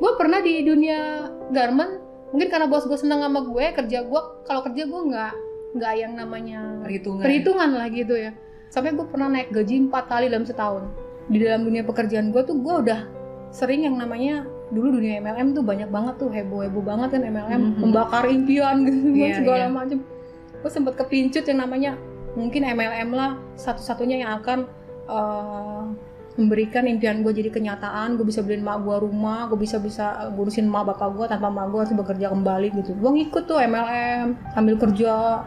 gue 0.00 0.10
pernah 0.16 0.40
di 0.40 0.64
dunia 0.64 0.98
garment 1.48 2.00
mungkin 2.30 2.48
karena 2.48 2.66
bos 2.66 2.84
gue 2.84 2.96
senang 2.96 3.20
sama 3.20 3.40
gue 3.42 3.64
kerja 3.74 3.98
gue 4.00 4.20
kalau 4.42 4.60
kerja 4.62 4.82
gue 4.84 5.00
nggak 5.04 5.32
nggak 5.70 5.92
yang 5.94 6.12
namanya 6.14 6.80
perhitungan 6.80 7.22
perhitungan 7.22 7.70
lah 7.70 7.86
gitu 7.88 8.14
ya 8.14 8.32
sampai 8.68 8.90
gue 8.90 9.04
pernah 9.04 9.28
naik 9.28 9.50
gaji 9.50 9.84
empat 9.84 10.06
kali 10.06 10.26
dalam 10.26 10.42
setahun 10.42 10.88
di 11.26 11.38
dalam 11.38 11.62
dunia 11.62 11.82
pekerjaan 11.82 12.30
gue 12.30 12.42
tuh 12.42 12.56
gue 12.56 12.74
udah 12.80 13.00
sering 13.50 13.82
yang 13.82 13.98
namanya 13.98 14.46
dulu 14.70 14.94
dunia 14.94 15.18
MLM 15.18 15.52
tuh 15.52 15.62
banyak 15.62 15.90
banget 15.90 16.14
tuh 16.16 16.30
heboh 16.30 16.62
heboh 16.62 16.80
banget 16.80 17.18
kan 17.18 17.22
MLM 17.22 17.60
Mhm. 17.60 17.78
membakar 17.82 18.24
impian 18.24 18.86
gitu 18.86 18.98
Iya, 19.10 19.34
segala 19.42 19.64
iya. 19.64 19.68
macam 19.68 19.98
gue 20.54 20.70
sempet 20.70 20.94
kepincut 20.96 21.44
yang 21.44 21.60
namanya 21.60 21.92
mungkin 22.38 22.62
MLM 22.62 23.10
lah 23.10 23.34
satu-satunya 23.54 24.22
yang 24.22 24.38
akan 24.38 24.58
eh, 25.10 25.82
memberikan 26.40 26.88
impian 26.88 27.20
gue 27.20 27.32
jadi 27.36 27.52
kenyataan 27.52 28.16
gue 28.16 28.24
bisa 28.24 28.40
beliin 28.40 28.64
mak 28.64 28.80
gue 28.80 28.96
rumah 28.96 29.44
gue 29.52 29.60
bisa 29.60 29.76
bisa 29.76 30.32
ngurusin 30.32 30.64
mak 30.64 30.88
bapak 30.88 31.12
gue 31.12 31.26
tanpa 31.28 31.52
mak 31.52 31.68
gue 31.68 31.78
harus 31.84 31.92
bekerja 31.92 32.32
kembali 32.32 32.68
gitu. 32.80 32.96
Gue 32.96 33.10
ngikut 33.20 33.44
tuh 33.44 33.60
MLM 33.60 34.56
sambil 34.56 34.74
kerja. 34.80 35.44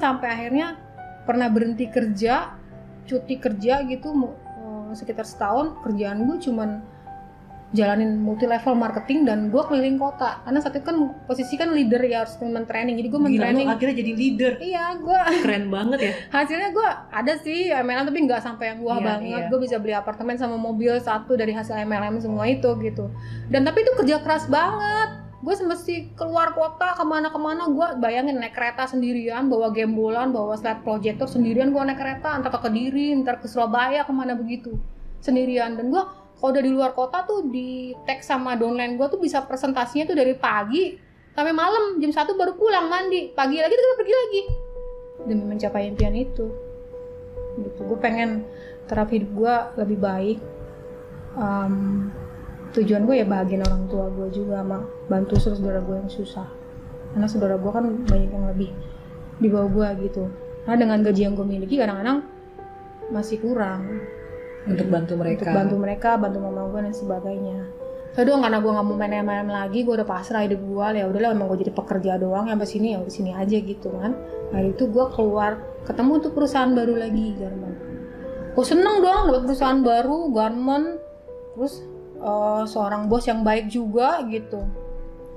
Sampai 0.00 0.28
akhirnya 0.32 0.80
pernah 1.28 1.46
berhenti 1.52 1.86
kerja 1.86 2.58
cuti 3.06 3.34
kerja 3.38 3.82
gitu 3.86 4.08
eh, 4.14 4.90
sekitar 4.94 5.26
setahun 5.26 5.78
kerjaan 5.84 6.24
gue 6.26 6.38
cuman 6.42 6.82
jalanin 7.72 8.20
multi 8.20 8.44
level 8.44 8.76
marketing 8.76 9.24
dan 9.24 9.48
gue 9.48 9.62
keliling 9.62 9.96
kota. 9.96 10.44
Karena 10.44 10.60
saat 10.60 10.76
itu 10.76 10.84
kan 10.84 10.96
posisi 11.24 11.56
kan 11.56 11.72
leader 11.72 11.98
ya 12.00 12.22
harus 12.22 12.36
men-training 12.36 12.94
jadi 12.94 13.08
gue 13.08 13.16
Gila, 13.16 13.24
lu 13.24 13.28
men-training. 13.32 13.66
akhirnya 13.66 13.96
jadi 13.96 14.12
leader. 14.12 14.52
Iya 14.58 14.84
gue 14.98 15.18
keren 15.44 15.64
banget 15.68 15.98
ya. 15.98 16.12
Hasilnya 16.30 16.70
gue 16.70 16.88
ada 17.08 17.32
sih 17.38 17.72
MLM 17.72 18.04
tapi 18.06 18.18
nggak 18.22 18.40
sampai 18.40 18.64
yang 18.70 18.80
wah 18.80 18.96
Iya, 18.96 19.06
banget. 19.08 19.40
iya. 19.40 19.48
gue 19.48 19.58
bisa 19.58 19.76
beli 19.76 19.92
apartemen 19.92 20.36
sama 20.36 20.54
mobil 20.54 20.92
satu 20.98 21.32
dari 21.32 21.50
hasil 21.50 21.72
MLM 21.78 22.20
semua 22.20 22.44
itu 22.44 22.68
gitu. 22.78 23.08
Dan 23.48 23.64
tapi 23.64 23.80
itu 23.80 23.92
kerja 23.96 24.20
keras 24.20 24.44
banget. 24.46 25.24
Gue 25.40 25.58
mesti 25.58 26.12
keluar 26.14 26.52
kota 26.52 26.92
ke 26.92 27.02
mana-kemana 27.02 27.66
gue 27.66 27.86
bayangin 27.98 28.36
naik 28.36 28.52
kereta 28.52 28.86
sendirian 28.86 29.48
bawa 29.48 29.72
gembolan 29.72 30.30
bawa 30.30 30.54
slide 30.54 30.80
projector 30.80 31.26
sendirian 31.26 31.72
gue 31.72 31.82
naik 31.82 31.96
kereta 31.96 32.30
antar 32.30 32.52
ke 32.52 32.62
Kediri 32.62 33.10
ntar 33.18 33.40
ke 33.40 33.48
Surabaya 33.48 34.04
ke 34.04 34.12
mana 34.12 34.36
begitu. 34.36 34.76
Sendirian. 35.18 35.74
Dan 35.74 35.88
gue 35.88 36.04
kalau 36.42 36.58
udah 36.58 36.64
di 36.66 36.74
luar 36.74 36.90
kota 36.90 37.22
tuh 37.22 37.46
di 37.46 37.94
tag 38.02 38.18
sama 38.18 38.58
downline 38.58 38.98
gue 38.98 39.06
tuh 39.06 39.22
bisa 39.22 39.46
presentasinya 39.46 40.10
tuh 40.10 40.18
dari 40.18 40.34
pagi 40.34 40.90
sampai 41.38 41.54
malam. 41.54 42.02
Jam 42.02 42.10
satu 42.10 42.34
baru 42.34 42.58
pulang 42.58 42.90
mandi. 42.90 43.30
Pagi 43.30 43.62
lagi 43.62 43.70
tuh 43.70 43.84
kita 43.86 43.94
pergi 44.02 44.14
lagi. 44.18 44.42
Demi 45.30 45.44
mencapai 45.46 45.86
impian 45.86 46.10
itu. 46.18 46.50
Gitu. 47.62 47.80
Gue 47.86 47.94
pengen 48.02 48.42
taraf 48.90 49.14
hidup 49.14 49.30
gue 49.30 49.54
lebih 49.86 49.98
baik. 50.02 50.38
Em, 51.38 52.10
tujuan 52.74 53.06
gue 53.06 53.22
ya 53.22 53.26
bahagian 53.30 53.62
orang 53.62 53.86
tua 53.86 54.10
gue 54.10 54.34
juga 54.34 54.66
sama 54.66 54.82
bantu 55.06 55.38
saudara 55.38 55.78
gue 55.78 55.94
yang 55.94 56.10
susah. 56.10 56.50
Karena 57.14 57.30
saudara 57.30 57.54
gue 57.54 57.70
kan 57.70 57.86
banyak 57.86 58.30
yang 58.34 58.50
lebih 58.50 58.74
di 59.38 59.46
bawah 59.46 59.70
gue 59.70 60.10
gitu. 60.10 60.26
Karena 60.66 60.90
dengan 60.90 61.06
gaji 61.06 61.22
yang 61.22 61.38
gue 61.38 61.46
miliki 61.46 61.78
kadang-kadang 61.78 62.26
masih 63.14 63.38
kurang 63.38 64.02
untuk 64.68 64.86
bantu 64.88 65.12
mereka. 65.18 65.42
Untuk 65.48 65.56
bantu 65.56 65.76
mereka 65.80 66.10
bantu 66.18 66.38
mama 66.38 66.68
gue 66.70 66.80
dan 66.86 66.94
sebagainya. 66.94 67.58
Saya 68.12 68.28
doang 68.28 68.44
karena 68.44 68.60
gue 68.60 68.70
nggak 68.76 68.86
mau 68.86 68.96
main 68.96 69.14
MLM 69.24 69.48
lagi 69.48 69.78
gue 69.88 69.94
udah 69.96 70.04
pasrah 70.04 70.44
hidup 70.44 70.60
gue 70.60 70.86
ya 71.00 71.08
udahlah 71.08 71.32
emang 71.32 71.48
gue 71.48 71.64
jadi 71.64 71.72
pekerja 71.72 72.20
doang 72.20 72.44
sampai 72.44 72.68
sini 72.68 72.86
ya 72.92 72.98
sini 73.08 73.32
aja 73.32 73.56
gitu 73.56 73.88
kan. 73.88 74.12
Nah 74.52 74.60
itu 74.60 74.84
gue 74.84 75.06
keluar 75.16 75.56
ketemu 75.88 76.12
tuh 76.20 76.30
perusahaan 76.36 76.70
baru 76.70 76.94
lagi 76.94 77.34
garment 77.40 77.92
gue 78.52 78.64
seneng 78.68 79.00
dong 79.00 79.32
dapat 79.32 79.42
perusahaan 79.48 79.80
baru 79.80 80.28
garment 80.28 81.00
terus 81.56 81.80
eh, 82.20 82.62
seorang 82.68 83.08
bos 83.08 83.24
yang 83.24 83.40
baik 83.40 83.72
juga 83.72 84.20
gitu. 84.28 84.60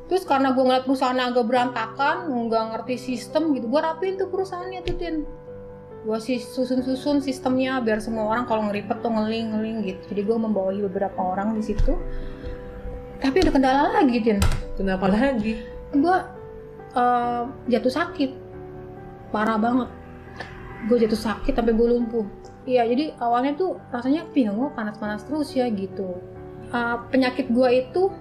Terus 0.06 0.22
karena 0.22 0.54
gue 0.54 0.62
ngeliat 0.62 0.86
perusahaannya 0.86 1.26
agak 1.34 1.46
berantakan 1.50 2.30
nggak 2.30 2.64
ngerti 2.76 2.96
sistem 3.00 3.56
gitu 3.58 3.72
gue 3.72 3.82
rapiin 3.82 4.22
tuh 4.22 4.30
perusahaannya 4.30 4.86
tuh 4.86 4.96
tin 5.00 5.16
gue 6.06 6.20
sih 6.22 6.38
susun-susun 6.38 7.18
sistemnya 7.18 7.82
biar 7.82 7.98
semua 7.98 8.30
orang 8.30 8.46
kalau 8.46 8.70
ngeripet 8.70 9.02
tuh 9.02 9.10
ngeling-ngeling 9.10 9.78
gitu. 9.90 10.02
Jadi 10.14 10.22
gue 10.22 10.38
membawahi 10.38 10.80
beberapa 10.86 11.18
orang 11.18 11.58
di 11.58 11.66
situ. 11.66 11.98
Tapi 13.18 13.42
ada 13.42 13.50
kendala 13.50 13.90
lagi 13.90 14.22
tin 14.22 14.38
kenapa 14.78 15.10
lagi? 15.10 15.66
Gue 15.90 16.18
eh, 16.94 17.44
jatuh 17.74 17.90
sakit. 17.90 18.32
Parah 19.34 19.58
banget. 19.58 19.90
Gue 20.86 21.02
jatuh 21.02 21.18
sakit 21.18 21.58
sampai 21.58 21.74
gue 21.74 21.88
lumpuh. 21.90 22.26
Iya 22.70 22.86
jadi 22.86 23.18
awalnya 23.18 23.58
tuh 23.58 23.82
rasanya 23.90 24.30
pinggang 24.30 24.62
gue 24.62 24.70
panas-panas 24.78 25.26
terus 25.26 25.58
ya 25.58 25.66
gitu. 25.74 26.22
Eh, 26.70 26.98
penyakit 27.10 27.50
gue 27.50 27.70
itu 27.82 28.14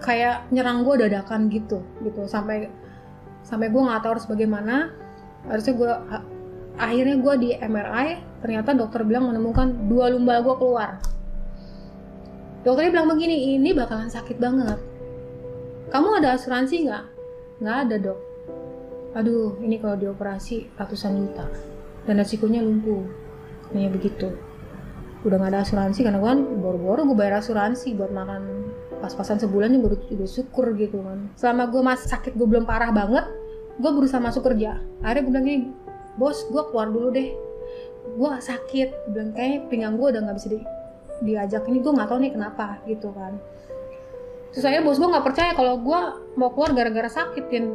kayak 0.00 0.48
nyerang 0.48 0.80
gue 0.80 1.04
dadakan 1.04 1.52
gitu 1.52 1.84
gitu. 2.00 2.24
Sampai 2.24 2.72
sampai 3.44 3.68
gue 3.68 3.82
nggak 3.84 4.00
tahu 4.00 4.16
harus 4.16 4.24
bagaimana 4.24 4.96
harusnya 5.48 5.74
gue 5.76 5.92
akhirnya 6.80 7.16
gue 7.20 7.34
di 7.40 7.48
MRI 7.56 8.08
ternyata 8.40 8.72
dokter 8.72 9.04
bilang 9.04 9.28
menemukan 9.28 9.88
dua 9.88 10.12
lumbal 10.12 10.40
gue 10.44 10.56
keluar. 10.56 11.00
Dokternya 12.60 12.90
bilang 12.92 13.08
begini 13.08 13.56
ini 13.56 13.72
bakalan 13.72 14.12
sakit 14.12 14.36
banget. 14.36 14.76
Kamu 15.88 16.20
ada 16.20 16.36
asuransi 16.36 16.88
nggak? 16.88 17.04
Nggak 17.64 17.76
ada 17.88 17.96
dok. 18.00 18.20
Aduh 19.16 19.56
ini 19.64 19.80
kalau 19.80 19.96
dioperasi 19.96 20.76
ratusan 20.76 21.24
juta 21.24 21.48
dan 22.04 22.20
resikonya 22.20 22.60
lumpuh. 22.60 23.04
Katanya 23.68 23.90
begitu. 23.92 24.28
Udah 25.24 25.36
nggak 25.36 25.52
ada 25.56 25.60
asuransi 25.64 26.00
karena 26.04 26.20
kan 26.20 26.40
baru-baru 26.60 27.12
gue 27.12 27.16
bayar 27.16 27.40
asuransi 27.44 27.96
buat 27.96 28.12
makan 28.12 28.72
pas-pasan 29.00 29.40
sebulan 29.40 29.72
juga 29.72 29.96
udah 29.96 30.28
syukur 30.28 30.76
gitu 30.76 31.00
kan. 31.00 31.32
Selama 31.36 31.68
gue 31.72 31.80
masih 31.80 32.08
sakit 32.12 32.36
gue 32.36 32.46
belum 32.48 32.68
parah 32.68 32.92
banget 32.92 33.24
gue 33.80 33.90
berusaha 33.90 34.20
masuk 34.20 34.44
kerja. 34.52 34.78
Akhirnya 35.00 35.22
gue 35.24 35.32
bilang 35.32 35.46
gini 35.48 35.58
bos 36.20 36.44
gue 36.52 36.62
keluar 36.68 36.92
dulu 36.92 37.08
deh. 37.10 37.32
Gue 38.14 38.30
sakit. 38.36 39.10
Bilang 39.16 39.32
kayaknya 39.32 39.58
pinggang 39.72 39.94
gue 39.96 40.06
udah 40.12 40.20
nggak 40.20 40.36
bisa 40.36 40.48
di- 40.52 40.68
diajak. 41.24 41.64
Ini 41.64 41.80
gue 41.80 41.92
nggak 41.96 42.08
tahu 42.12 42.18
nih 42.20 42.32
kenapa 42.36 42.78
gitu 42.84 43.08
kan. 43.16 43.40
Terus 44.52 44.64
akhirnya 44.68 44.84
bos 44.84 44.98
gue 45.00 45.08
nggak 45.08 45.24
percaya 45.24 45.50
kalau 45.56 45.80
gue 45.80 46.00
mau 46.36 46.50
keluar 46.52 46.76
gara-gara 46.76 47.08
sakitin 47.08 47.72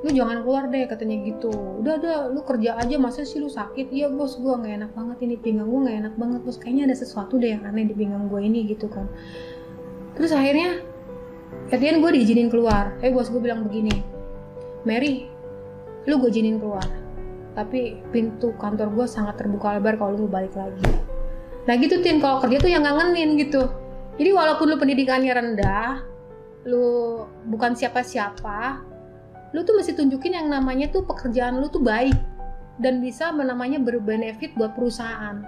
lu 0.00 0.08
jangan 0.16 0.40
keluar 0.40 0.64
deh 0.72 0.88
katanya 0.88 1.16
gitu. 1.28 1.52
Udah 1.52 2.00
ada 2.00 2.12
lu 2.32 2.40
kerja 2.40 2.80
aja 2.80 2.96
masa 2.96 3.26
sih 3.26 3.36
lu 3.36 3.52
sakit? 3.52 3.92
Iya 3.92 4.08
bos 4.08 4.38
gue 4.40 4.48
nggak 4.48 4.74
enak 4.80 4.90
banget 4.96 5.18
ini 5.28 5.36
pinggang 5.36 5.68
gue 5.68 5.80
nggak 5.84 5.96
enak 6.06 6.14
banget 6.16 6.40
bos. 6.46 6.56
Kayaknya 6.56 6.92
ada 6.92 6.96
sesuatu 6.96 7.36
deh 7.36 7.52
yang 7.52 7.66
aneh 7.68 7.84
di 7.84 7.92
pinggang 7.92 8.30
gue 8.30 8.40
ini 8.40 8.64
gitu 8.70 8.88
kan. 8.88 9.10
Terus 10.14 10.32
akhirnya 10.32 10.86
Katian 11.66 11.98
gue 11.98 12.10
diizinin 12.14 12.46
keluar. 12.46 12.94
Eh 13.02 13.10
bos 13.10 13.26
gue 13.26 13.42
bilang 13.42 13.66
begini 13.66 14.19
Mary 14.84 15.28
lu 16.08 16.16
gue 16.16 16.30
izinin 16.30 16.56
keluar. 16.56 16.86
Tapi 17.52 18.00
pintu 18.08 18.54
kantor 18.56 18.88
gue 18.94 19.06
sangat 19.06 19.36
terbuka 19.36 19.76
lebar 19.76 19.98
kalau 19.98 20.16
lu 20.16 20.26
balik 20.26 20.54
lagi. 20.54 20.86
Nah 21.68 21.74
gitu 21.76 22.00
tin. 22.00 22.18
Kalau 22.18 22.40
kerja 22.40 22.56
tuh 22.56 22.70
yang 22.70 22.86
ngangenin 22.86 23.36
gitu. 23.36 23.68
Jadi 24.16 24.30
walaupun 24.32 24.66
lu 24.68 24.76
pendidikannya 24.76 25.32
rendah 25.32 26.04
lu 26.68 27.24
bukan 27.48 27.72
siapa-siapa 27.72 28.84
lu 29.56 29.64
tuh 29.64 29.80
mesti 29.80 29.96
tunjukin 29.96 30.36
yang 30.36 30.52
namanya 30.52 30.92
tuh 30.92 31.08
pekerjaan 31.08 31.56
lu 31.56 31.72
tuh 31.72 31.80
baik 31.80 32.12
dan 32.76 33.00
bisa 33.00 33.32
namanya 33.32 33.80
berbenefit 33.80 34.52
buat 34.54 34.76
perusahaan. 34.76 35.40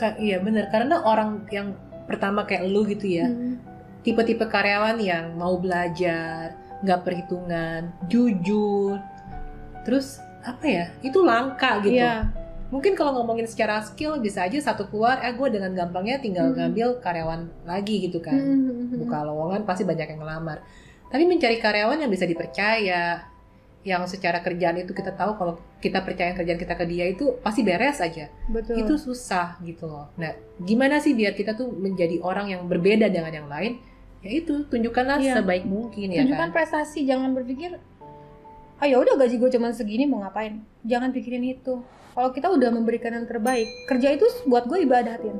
Ka- 0.00 0.16
iya 0.16 0.40
bener. 0.40 0.72
Karena 0.72 1.04
orang 1.04 1.44
yang 1.52 1.76
pertama 2.08 2.48
kayak 2.48 2.64
lu 2.64 2.88
gitu 2.88 3.20
ya 3.20 3.28
Hmm. 3.28 3.60
tipe-tipe 4.00 4.48
karyawan 4.48 4.96
yang 4.96 5.36
mau 5.36 5.60
belajar 5.60 6.47
nggak 6.80 7.00
perhitungan 7.02 7.90
jujur. 8.06 8.98
Terus 9.82 10.18
apa 10.44 10.64
ya 10.64 10.84
itu 11.02 11.18
langka 11.20 11.82
gitu. 11.82 11.98
Iya. 11.98 12.30
mungkin 12.68 12.92
kalau 12.92 13.16
ngomongin 13.16 13.48
secara 13.48 13.80
skill 13.80 14.20
bisa 14.20 14.44
aja 14.44 14.60
satu 14.60 14.92
keluar 14.92 15.24
eh 15.24 15.32
gue 15.32 15.48
dengan 15.48 15.72
gampangnya 15.72 16.20
tinggal 16.20 16.52
Hmm. 16.52 16.56
ngambil 16.68 17.00
karyawan 17.00 17.48
lagi 17.64 18.04
gitu 18.04 18.20
kan. 18.20 18.36
Hmm. 18.36 18.92
buka 18.92 19.24
lowongan 19.24 19.64
pasti 19.64 19.88
banyak 19.88 20.04
yang 20.04 20.20
ngelamar. 20.20 20.60
Tapi 21.08 21.24
mencari 21.24 21.56
karyawan 21.56 21.96
yang 21.96 22.12
bisa 22.12 22.28
dipercaya 22.28 23.24
yang 23.88 24.04
secara 24.04 24.44
kerjaan 24.44 24.84
itu 24.84 24.92
kita 24.92 25.16
tahu 25.16 25.40
kalau 25.40 25.56
kita 25.80 26.04
percaya 26.04 26.36
kerjaan 26.36 26.60
kita 26.60 26.76
ke 26.76 26.84
dia 26.84 27.08
itu 27.08 27.40
pasti 27.40 27.64
beres 27.64 28.04
aja. 28.04 28.28
Betul. 28.52 28.84
Itu 28.84 29.00
susah 29.00 29.56
gitu 29.64 29.88
loh. 29.88 30.12
Nah 30.20 30.36
gimana 30.60 31.00
sih 31.00 31.16
biar 31.16 31.32
kita 31.32 31.56
tuh 31.56 31.72
menjadi 31.72 32.20
orang 32.20 32.52
yang 32.52 32.68
berbeda 32.68 33.08
dengan 33.08 33.32
yang 33.32 33.48
lain 33.48 33.80
ya 34.28 34.44
itu 34.44 34.68
tunjukkanlah 34.68 35.24
Iya. 35.24 35.40
sebaik 35.40 35.64
mungkin 35.64 36.12
ya 36.12 36.20
tunjukkan 36.20 36.52
kan 36.52 36.52
prestasi 36.52 37.08
jangan 37.08 37.32
berpikir 37.32 37.80
ah 38.78 38.86
ya 38.86 39.00
udah 39.00 39.16
gaji 39.16 39.40
gue 39.40 39.50
cuma 39.56 39.72
segini 39.74 40.04
mau 40.06 40.22
ngapain? 40.22 40.62
Jangan 40.86 41.10
pikirin 41.10 41.42
itu. 41.42 41.82
Kalau 42.14 42.30
kita 42.30 42.46
udah 42.52 42.70
memberikan 42.70 43.10
yang 43.10 43.26
terbaik 43.26 43.66
kerja 43.90 44.14
itu 44.14 44.26
buat 44.46 44.70
gue 44.70 44.86
ibadatin 44.86 45.34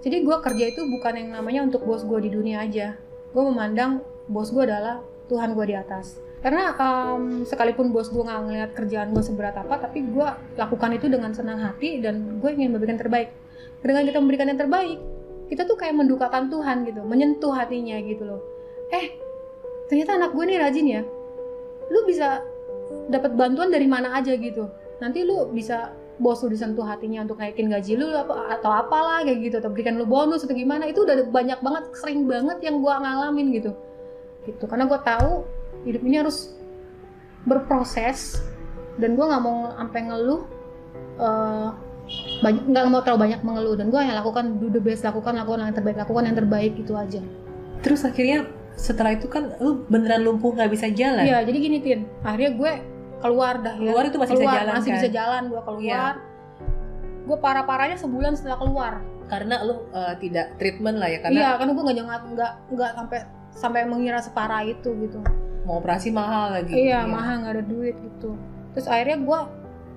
jadi 0.00 0.24
gue 0.24 0.36
kerja 0.40 0.64
itu 0.72 0.80
bukan 0.88 1.12
yang 1.12 1.28
namanya 1.36 1.60
untuk 1.68 1.84
bos 1.84 2.02
gue 2.08 2.18
di 2.24 2.30
dunia 2.32 2.64
aja. 2.64 2.96
Gue 3.36 3.42
memandang 3.44 4.00
bos 4.32 4.48
gue 4.48 4.64
adalah 4.64 5.04
Tuhan 5.28 5.52
gue 5.52 5.66
di 5.68 5.76
atas. 5.76 6.16
Karena 6.40 6.72
em, 6.72 7.44
sekalipun 7.44 7.92
bos 7.92 8.08
gue 8.08 8.24
nggak 8.24 8.40
ngeliat 8.48 8.70
kerjaan 8.72 9.12
gue 9.12 9.20
seberat 9.20 9.60
apa 9.60 9.76
tapi 9.76 10.00
gue 10.08 10.28
lakukan 10.56 10.90
itu 10.96 11.12
dengan 11.12 11.36
senang 11.36 11.60
hati 11.60 12.00
dan 12.00 12.40
gue 12.40 12.48
ingin 12.48 12.72
memberikan 12.72 12.96
terbaik. 12.96 13.28
Dengan 13.84 14.08
kita 14.08 14.18
memberikan 14.24 14.48
yang 14.48 14.60
terbaik 14.60 14.98
kita 15.50 15.66
tuh 15.66 15.74
kayak 15.74 15.98
mendukakan 15.98 16.46
Tuhan 16.46 16.86
gitu 16.86 17.02
menyentuh 17.02 17.50
hatinya 17.50 17.98
gitu 17.98 18.22
loh. 18.22 18.40
Eh 18.94 19.18
ternyata 19.90 20.14
anak 20.14 20.30
gue 20.32 20.44
nih 20.46 20.58
rajin 20.62 20.86
ya. 20.86 21.02
Lu 21.90 22.06
bisa 22.06 22.46
dapat 23.10 23.34
bantuan 23.34 23.74
dari 23.74 23.90
mana 23.90 24.14
aja 24.14 24.30
gitu. 24.38 24.70
Nanti 25.02 25.26
lu 25.26 25.50
bisa 25.50 25.90
bos 26.22 26.38
lu 26.46 26.54
disentuh 26.54 26.86
hatinya 26.86 27.26
untuk 27.26 27.42
naikin 27.42 27.72
gaji 27.72 27.98
lu 27.98 28.14
apa 28.14 28.60
atau 28.60 28.70
apalah 28.70 29.24
kayak 29.26 29.40
gitu 29.40 29.56
atau 29.58 29.72
berikan 29.72 29.98
lu 29.98 30.06
bonus 30.06 30.46
atau 30.46 30.54
gimana. 30.54 30.86
Itu 30.86 31.02
udah 31.02 31.26
banyak 31.26 31.58
banget 31.58 31.84
sering 31.98 32.30
banget 32.30 32.62
yang 32.62 32.78
gue 32.78 32.94
ngalamin 32.94 33.46
gitu. 33.50 33.74
Gitu 34.46 34.64
karena 34.70 34.86
gue 34.86 35.00
tahu 35.02 35.42
hidup 35.82 36.02
ini 36.06 36.22
harus 36.22 36.54
berproses 37.42 38.38
dan 39.02 39.18
gue 39.18 39.24
nggak 39.26 39.42
mau 39.42 39.74
sampai 39.74 40.00
ngeluh 40.06 40.42
eh, 41.18 41.68
banyak 42.40 42.64
nggak 42.66 42.84
mau 42.88 43.00
terlalu 43.04 43.20
banyak 43.30 43.40
mengeluh 43.44 43.74
dan 43.76 43.86
gue 43.88 44.00
yang 44.00 44.16
lakukan 44.16 44.44
do 44.58 44.66
the 44.68 44.80
best 44.80 45.04
lakukan 45.04 45.36
lakukan 45.36 45.60
yang 45.62 45.76
terbaik 45.76 45.96
lakukan 45.98 46.22
yang 46.26 46.36
terbaik 46.36 46.72
itu 46.74 46.92
aja 46.94 47.20
terus 47.80 48.02
akhirnya 48.02 48.44
setelah 48.74 49.12
itu 49.12 49.28
kan 49.28 49.52
lu 49.60 49.84
beneran 49.86 50.24
lumpuh 50.24 50.56
nggak 50.56 50.70
bisa 50.72 50.88
jalan 50.88 51.22
Iya, 51.22 51.44
jadi 51.44 51.58
gini 51.60 51.78
Tin, 51.78 52.00
akhirnya 52.24 52.50
gue 52.56 52.72
keluar 53.20 53.60
dah 53.60 53.76
ya. 53.76 53.92
Keluar 53.92 54.04
itu 54.08 54.16
masih 54.16 54.32
bisa 54.32 54.40
Keluar, 54.40 54.56
jalan, 54.56 54.72
masih 54.72 54.88
kan? 54.90 54.96
bisa 54.96 55.08
jalan 55.12 55.42
gue 55.52 55.60
keluar. 55.60 55.84
Iya. 55.84 56.04
Gue 57.28 57.36
parah-parahnya 57.36 57.96
sebulan 58.00 58.32
setelah 58.34 58.58
keluar. 58.58 58.94
karena 59.28 59.62
lu 59.62 59.86
uh, 59.94 60.18
tidak 60.18 60.58
treatment 60.58 60.98
lah 60.98 61.06
ya 61.06 61.22
karena 61.22 61.38
Iya, 61.38 61.50
karena 61.54 61.70
gue 61.70 61.84
nggak 61.86 61.98
jangan 62.02 62.20
nggak 62.34 62.52
nggak 62.74 62.90
sampai 62.98 63.18
sampai 63.52 63.80
mengira 63.86 64.18
separah 64.18 64.62
itu 64.66 64.90
gitu. 64.96 65.22
mau 65.62 65.78
operasi 65.78 66.10
mahal 66.10 66.50
lagi 66.50 66.72
Iya, 66.74 67.06
mahal 67.06 67.44
nggak 67.44 67.54
ada 67.54 67.62
duit 67.62 67.94
gitu. 67.94 68.34
Terus 68.72 68.86
akhirnya 68.88 69.20
gue 69.20 69.38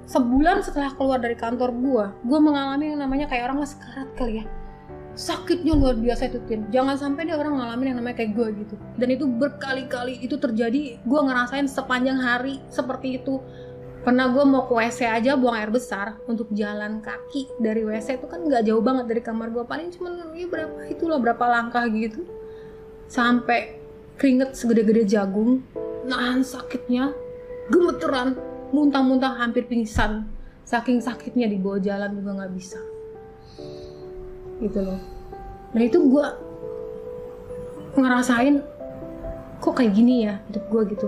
sebulan 0.07 0.63
setelah 0.63 0.91
keluar 0.95 1.19
dari 1.19 1.37
kantor 1.37 1.71
gue, 1.71 2.05
gue 2.27 2.39
mengalami 2.39 2.91
yang 2.91 2.99
namanya 2.99 3.25
kayak 3.31 3.51
orang 3.51 3.63
sekarat 3.63 4.09
kali 4.19 4.43
ya. 4.43 4.45
Sakitnya 5.13 5.77
luar 5.77 5.93
biasa 5.93 6.25
itu 6.25 6.41
Tin. 6.49 6.65
Jangan 6.73 6.97
sampai 6.97 7.29
deh 7.29 7.37
orang 7.37 7.61
ngalamin 7.61 7.93
yang 7.93 7.97
namanya 8.01 8.17
kayak 8.25 8.33
gue 8.33 8.47
gitu. 8.65 8.75
Dan 8.97 9.13
itu 9.13 9.29
berkali-kali 9.29 10.17
itu 10.25 10.41
terjadi. 10.41 10.97
Gue 11.05 11.21
ngerasain 11.21 11.69
sepanjang 11.69 12.17
hari 12.17 12.57
seperti 12.73 13.21
itu. 13.21 13.37
Pernah 14.01 14.33
gue 14.33 14.43
mau 14.43 14.65
ke 14.67 14.73
WC 14.73 15.05
aja 15.07 15.37
buang 15.39 15.55
air 15.55 15.71
besar 15.71 16.17
untuk 16.27 16.49
jalan 16.51 16.99
kaki 16.99 17.47
dari 17.61 17.87
WC 17.87 18.19
itu 18.19 18.27
kan 18.27 18.43
nggak 18.43 18.67
jauh 18.67 18.83
banget 18.83 19.05
dari 19.07 19.21
kamar 19.23 19.47
gue 19.47 19.63
paling 19.63 19.95
cuma 19.95 20.11
ya 20.35 20.43
berapa 20.43 20.91
itulah 20.91 21.23
berapa 21.23 21.39
langkah 21.47 21.87
gitu 21.87 22.27
sampai 23.07 23.79
keringet 24.19 24.59
segede-gede 24.59 25.07
jagung 25.07 25.63
nahan 26.03 26.43
sakitnya 26.43 27.15
gemeteran 27.71 28.35
muntah-muntah 28.73 29.37
hampir 29.37 29.69
pingsan. 29.69 30.25
Saking 30.65 31.03
sakitnya 31.03 31.45
di 31.45 31.61
bawah 31.61 31.77
jalan 31.77 32.17
juga 32.17 32.41
nggak 32.41 32.53
bisa. 32.57 32.81
Gitu 34.57 34.79
loh. 34.81 34.99
Nah 35.77 35.81
itu 35.85 36.01
gue 36.09 36.25
ngerasain 37.93 38.57
kok 39.61 39.73
kayak 39.77 39.93
gini 39.93 40.25
ya 40.25 40.41
hidup 40.49 40.65
gue 40.73 40.81
gitu. 40.97 41.07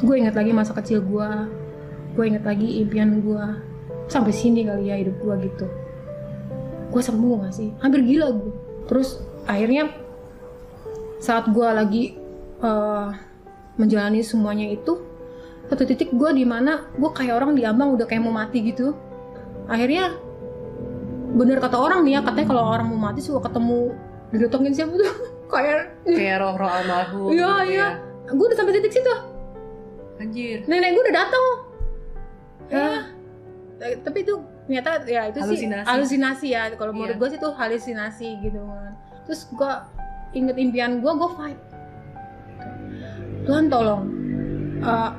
Gue 0.00 0.16
ingat 0.16 0.32
lagi 0.32 0.56
masa 0.56 0.72
kecil 0.72 1.04
gue 1.04 1.28
gue 2.10 2.24
ingat 2.26 2.42
lagi 2.42 2.82
impian 2.82 3.22
gue 3.22 3.44
sampai 4.10 4.34
sini 4.34 4.66
kali 4.66 4.88
ya 4.88 4.96
hidup 4.96 5.20
gue 5.20 5.34
gitu. 5.50 5.66
Gue 6.90 7.02
sembuh 7.04 7.46
gak 7.46 7.54
sih? 7.54 7.70
Hampir 7.84 8.00
gila 8.02 8.32
gue 8.32 8.52
terus 8.88 9.20
akhirnya 9.46 9.92
saat 11.20 11.52
gue 11.52 11.68
lagi 11.68 12.16
eh, 12.64 13.08
menjalani 13.76 14.24
semuanya 14.24 14.66
itu 14.72 15.09
satu 15.70 15.82
titik 15.86 16.10
gue 16.10 16.30
di 16.34 16.42
mana 16.42 16.90
gue 16.92 17.10
kayak 17.10 17.38
orang 17.38 17.54
diambang 17.54 17.94
udah 17.94 18.04
kayak 18.04 18.20
mau 18.20 18.34
mati 18.34 18.58
gitu. 18.66 18.92
Akhirnya 19.64 20.18
bener 21.30 21.62
kata 21.62 21.78
orang 21.78 22.02
nih 22.02 22.18
ya 22.18 22.26
katanya 22.26 22.48
kalau 22.50 22.64
orang 22.66 22.90
mau 22.90 22.98
mati 23.00 23.22
suka 23.22 23.46
ketemu 23.46 23.94
didatengin 24.30 24.74
siapa 24.74 24.94
tuh? 24.94 25.14
Kayak 25.50 25.98
kayak 26.06 26.38
roh-roh 26.38 26.70
almarhum 26.70 27.34
Iya, 27.34 27.50
gitu 27.66 27.74
iya. 27.74 27.88
ya. 28.22 28.30
gue 28.30 28.46
udah 28.46 28.54
sampai 28.54 28.74
titik 28.78 28.94
situ. 28.94 29.14
Anjir. 30.18 30.62
Nenek 30.66 30.94
gue 30.94 31.02
udah 31.02 31.16
datang 31.16 31.44
ya 32.66 32.86
Eh, 33.80 33.96
tapi 33.98 34.22
itu 34.22 34.38
ternyata 34.68 35.02
ya 35.08 35.26
itu 35.26 35.42
sih 35.42 35.66
Halusinasi. 35.66 35.86
halusinasi 35.90 36.46
ya. 36.50 36.62
Kalau 36.74 36.94
menurut 36.94 37.14
Iya. 37.14 37.18
gue 37.18 37.28
sih 37.30 37.38
itu 37.38 37.50
halusinasi 37.50 38.28
gitu 38.42 38.62
kan. 38.62 38.92
Terus 39.26 39.40
gue 39.50 39.72
inget 40.32 40.54
impian 40.54 41.02
gue 41.02 41.10
gue 41.10 41.30
fight. 41.34 41.58
Tuhan 43.42 43.66
tolong 43.66 44.02
eh, 44.80 45.10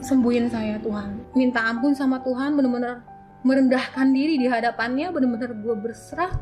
sembuhin 0.00 0.52
saya 0.52 0.76
Tuhan. 0.82 1.36
Minta 1.36 1.64
ampun 1.64 1.92
sama 1.96 2.20
Tuhan 2.20 2.56
bener-bener 2.56 3.04
merendahkan 3.46 4.10
diri 4.12 4.40
di 4.40 4.46
hadapannya. 4.48 5.12
Bener-bener 5.12 5.54
gue 5.56 5.74
berserah. 5.76 6.32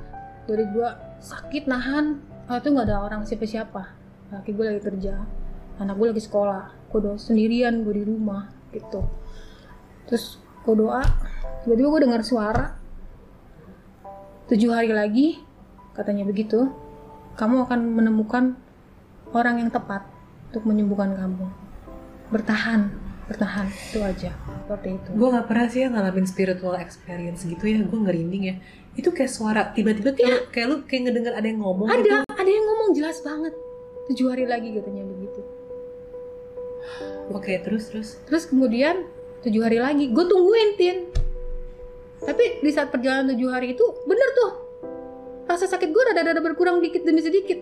Dari 0.44 0.64
gue 0.70 0.88
sakit 1.20 1.68
nahan. 1.70 2.20
Waktu 2.48 2.60
itu 2.60 2.68
nggak 2.76 2.86
ada 2.88 2.96
orang 3.00 3.22
siapa-siapa. 3.24 3.82
Laki 4.32 4.50
gue 4.52 4.64
lagi 4.64 4.82
kerja 4.82 5.44
anak 5.78 5.94
gue 5.98 6.06
lagi 6.14 6.22
sekolah. 6.22 6.90
Gue 6.90 6.98
udah 7.02 7.14
sendirian 7.18 7.82
gue 7.82 7.94
di 7.98 8.04
rumah 8.06 8.50
gitu. 8.70 9.02
Terus 10.06 10.38
gue 10.62 10.74
doa 10.78 11.02
tiba-tiba 11.64 11.88
gue 11.90 12.02
dengar 12.06 12.22
suara. 12.22 12.66
Tujuh 14.44 14.70
hari 14.70 14.92
lagi 14.92 15.40
katanya 15.96 16.28
begitu 16.28 16.68
kamu 17.34 17.66
akan 17.66 17.80
menemukan 17.96 18.44
orang 19.34 19.64
yang 19.64 19.70
tepat 19.72 20.06
untuk 20.52 20.68
menyembuhkan 20.70 21.16
kamu. 21.16 21.46
Bertahan 22.30 23.03
bertahan 23.24 23.66
itu 23.68 23.98
aja. 24.04 24.30
Seperti 24.64 24.88
itu. 25.00 25.08
Gue 25.16 25.28
nggak 25.32 25.46
pernah 25.48 25.66
sih 25.68 25.80
ya 25.84 25.88
ngalamin 25.88 26.26
spiritual 26.28 26.76
experience 26.76 27.44
gitu 27.44 27.64
ya. 27.64 27.80
Gue 27.84 28.00
ngerinding 28.04 28.42
ya. 28.44 28.54
Itu 28.94 29.10
kayak 29.10 29.32
suara 29.32 29.72
tiba-tiba 29.72 30.14
kayak, 30.14 30.52
kayak 30.54 30.66
lu 30.70 30.76
kayak 30.86 31.10
ngedenger 31.10 31.34
ada 31.34 31.46
yang 31.48 31.60
ngomong 31.60 31.88
gitu. 31.90 31.98
ada 32.14 32.14
ada 32.28 32.50
yang 32.50 32.64
ngomong 32.64 32.88
jelas 32.94 33.18
banget. 33.24 33.54
Tujuh 34.12 34.26
hari 34.28 34.44
lagi 34.44 34.68
katanya 34.76 35.02
begitu. 35.08 35.40
Oke 37.32 37.56
terus 37.64 37.88
terus. 37.88 38.08
Terus 38.28 38.44
kemudian 38.44 39.08
tujuh 39.40 39.64
hari 39.64 39.80
lagi 39.80 40.12
gue 40.12 40.24
tungguin 40.24 40.70
tin. 40.76 40.96
Tapi 42.24 42.64
di 42.64 42.70
saat 42.72 42.88
perjalanan 42.88 43.32
tujuh 43.36 43.48
hari 43.48 43.72
itu 43.72 43.84
bener 44.04 44.28
tuh. 44.36 44.52
Rasa 45.44 45.68
sakit 45.68 45.92
gue 45.92 46.02
rada-rada 46.12 46.40
berkurang 46.40 46.80
dikit 46.84 47.04
demi 47.04 47.24
sedikit. 47.24 47.60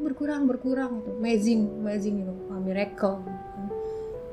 Berkurang 0.00 0.48
berkurang 0.48 1.04
gitu 1.04 1.14
amazing 1.14 1.78
amazing 1.78 2.26
gitu 2.26 2.32
Wah, 2.50 2.58
miracle 2.58 3.22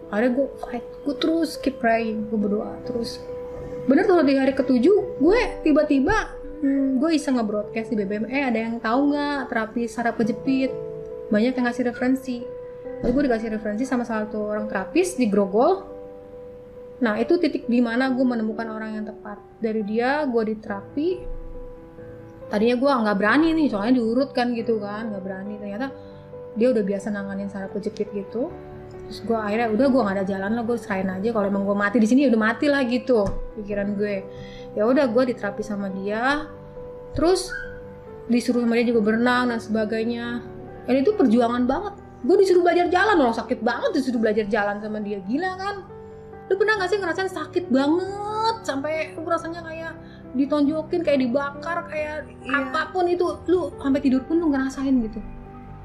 akhirnya 0.10 0.32
gue 0.42 0.48
fight 0.58 0.86
gue 1.06 1.16
terus 1.18 1.56
keep 1.62 1.78
praying 1.78 2.30
gue 2.30 2.38
berdoa 2.38 2.74
terus. 2.86 3.22
Bener 3.86 4.06
tuh 4.06 4.22
di 4.26 4.38
hari 4.38 4.54
ketujuh 4.54 5.22
gue 5.22 5.42
tiba-tiba 5.66 6.34
hmm, 6.62 7.02
gue 7.02 7.10
iseng 7.14 7.38
nge-broadcast 7.38 7.94
di 7.94 7.96
BBM 7.98 8.26
eh 8.30 8.44
ada 8.46 8.60
yang 8.60 8.76
tahu 8.82 9.14
nggak 9.14 9.40
terapi 9.50 9.82
saraf 9.86 10.18
kejepit? 10.18 10.74
Banyak 11.30 11.54
yang 11.58 11.66
ngasih 11.70 11.86
referensi. 11.90 12.42
Lalu 13.06 13.12
gue 13.16 13.24
dikasih 13.32 13.50
referensi 13.54 13.84
sama 13.86 14.04
salah 14.04 14.28
satu 14.28 14.50
orang 14.50 14.66
terapis 14.66 15.16
di 15.16 15.30
Grogol. 15.30 15.86
Nah 17.00 17.16
itu 17.16 17.40
titik 17.40 17.70
di 17.70 17.80
mana 17.80 18.12
gue 18.12 18.26
menemukan 18.26 18.68
orang 18.68 19.00
yang 19.00 19.06
tepat. 19.08 19.40
Dari 19.62 19.82
dia 19.86 20.26
gue 20.26 20.44
diterapi. 20.52 21.10
Tadinya 22.50 22.76
gue 22.82 22.92
nggak 23.06 23.18
berani 23.22 23.54
nih 23.54 23.68
soalnya 23.70 24.02
diurut 24.02 24.34
kan 24.34 24.52
gitu 24.58 24.82
kan 24.82 25.14
nggak 25.14 25.22
berani. 25.22 25.54
Ternyata 25.62 25.94
dia 26.58 26.74
udah 26.74 26.82
biasa 26.82 27.14
nanganin 27.14 27.48
saraf 27.48 27.72
kejepit 27.78 28.10
gitu 28.10 28.50
terus 29.10 29.26
gue 29.26 29.34
akhirnya 29.34 29.74
udah 29.74 29.86
gue 29.90 30.02
gak 30.06 30.16
ada 30.22 30.26
jalan 30.30 30.52
lah 30.54 30.64
gue 30.70 30.78
serahin 30.78 31.10
aja. 31.10 31.34
Kalau 31.34 31.48
emang 31.50 31.66
gue 31.66 31.74
mati 31.74 31.98
di 31.98 32.06
sini 32.06 32.24
ya 32.24 32.30
udah 32.30 32.42
mati 32.46 32.70
lah 32.70 32.86
gitu 32.86 33.26
pikiran 33.58 33.98
gue. 33.98 34.22
Ya 34.78 34.86
udah 34.86 35.10
gue 35.10 35.34
diterapi 35.34 35.66
sama 35.66 35.90
dia. 35.90 36.46
Terus 37.18 37.50
disuruh 38.30 38.62
sama 38.62 38.78
dia 38.78 38.94
juga 38.94 39.02
berenang 39.02 39.50
dan 39.50 39.58
sebagainya. 39.58 40.46
Dan 40.86 41.02
itu 41.02 41.18
perjuangan 41.18 41.66
banget. 41.66 41.98
Gue 42.22 42.38
disuruh 42.38 42.62
belajar 42.62 42.86
jalan 42.86 43.18
loh 43.18 43.34
sakit 43.34 43.66
banget 43.66 43.98
disuruh 43.98 44.22
belajar 44.22 44.46
jalan 44.46 44.78
sama 44.78 45.02
dia. 45.02 45.18
Gila 45.26 45.52
kan? 45.58 45.76
Lu 46.46 46.54
pernah 46.54 46.78
gak 46.78 46.90
sih 46.94 46.98
ngerasain 47.02 47.34
sakit 47.34 47.66
banget? 47.74 48.56
Sampai 48.62 49.18
lu 49.18 49.26
rasanya 49.26 49.66
kayak 49.66 49.98
ditonjokin 50.38 51.02
kayak 51.02 51.26
dibakar 51.26 51.82
kayak 51.90 52.30
Iya. 52.46 52.70
apa 52.70 52.94
pun 52.94 53.10
itu. 53.10 53.26
Lu 53.50 53.74
sampai 53.82 54.06
tidur 54.06 54.22
pun 54.22 54.38
lu 54.38 54.54
ngerasain 54.54 54.94
gitu. 55.02 55.18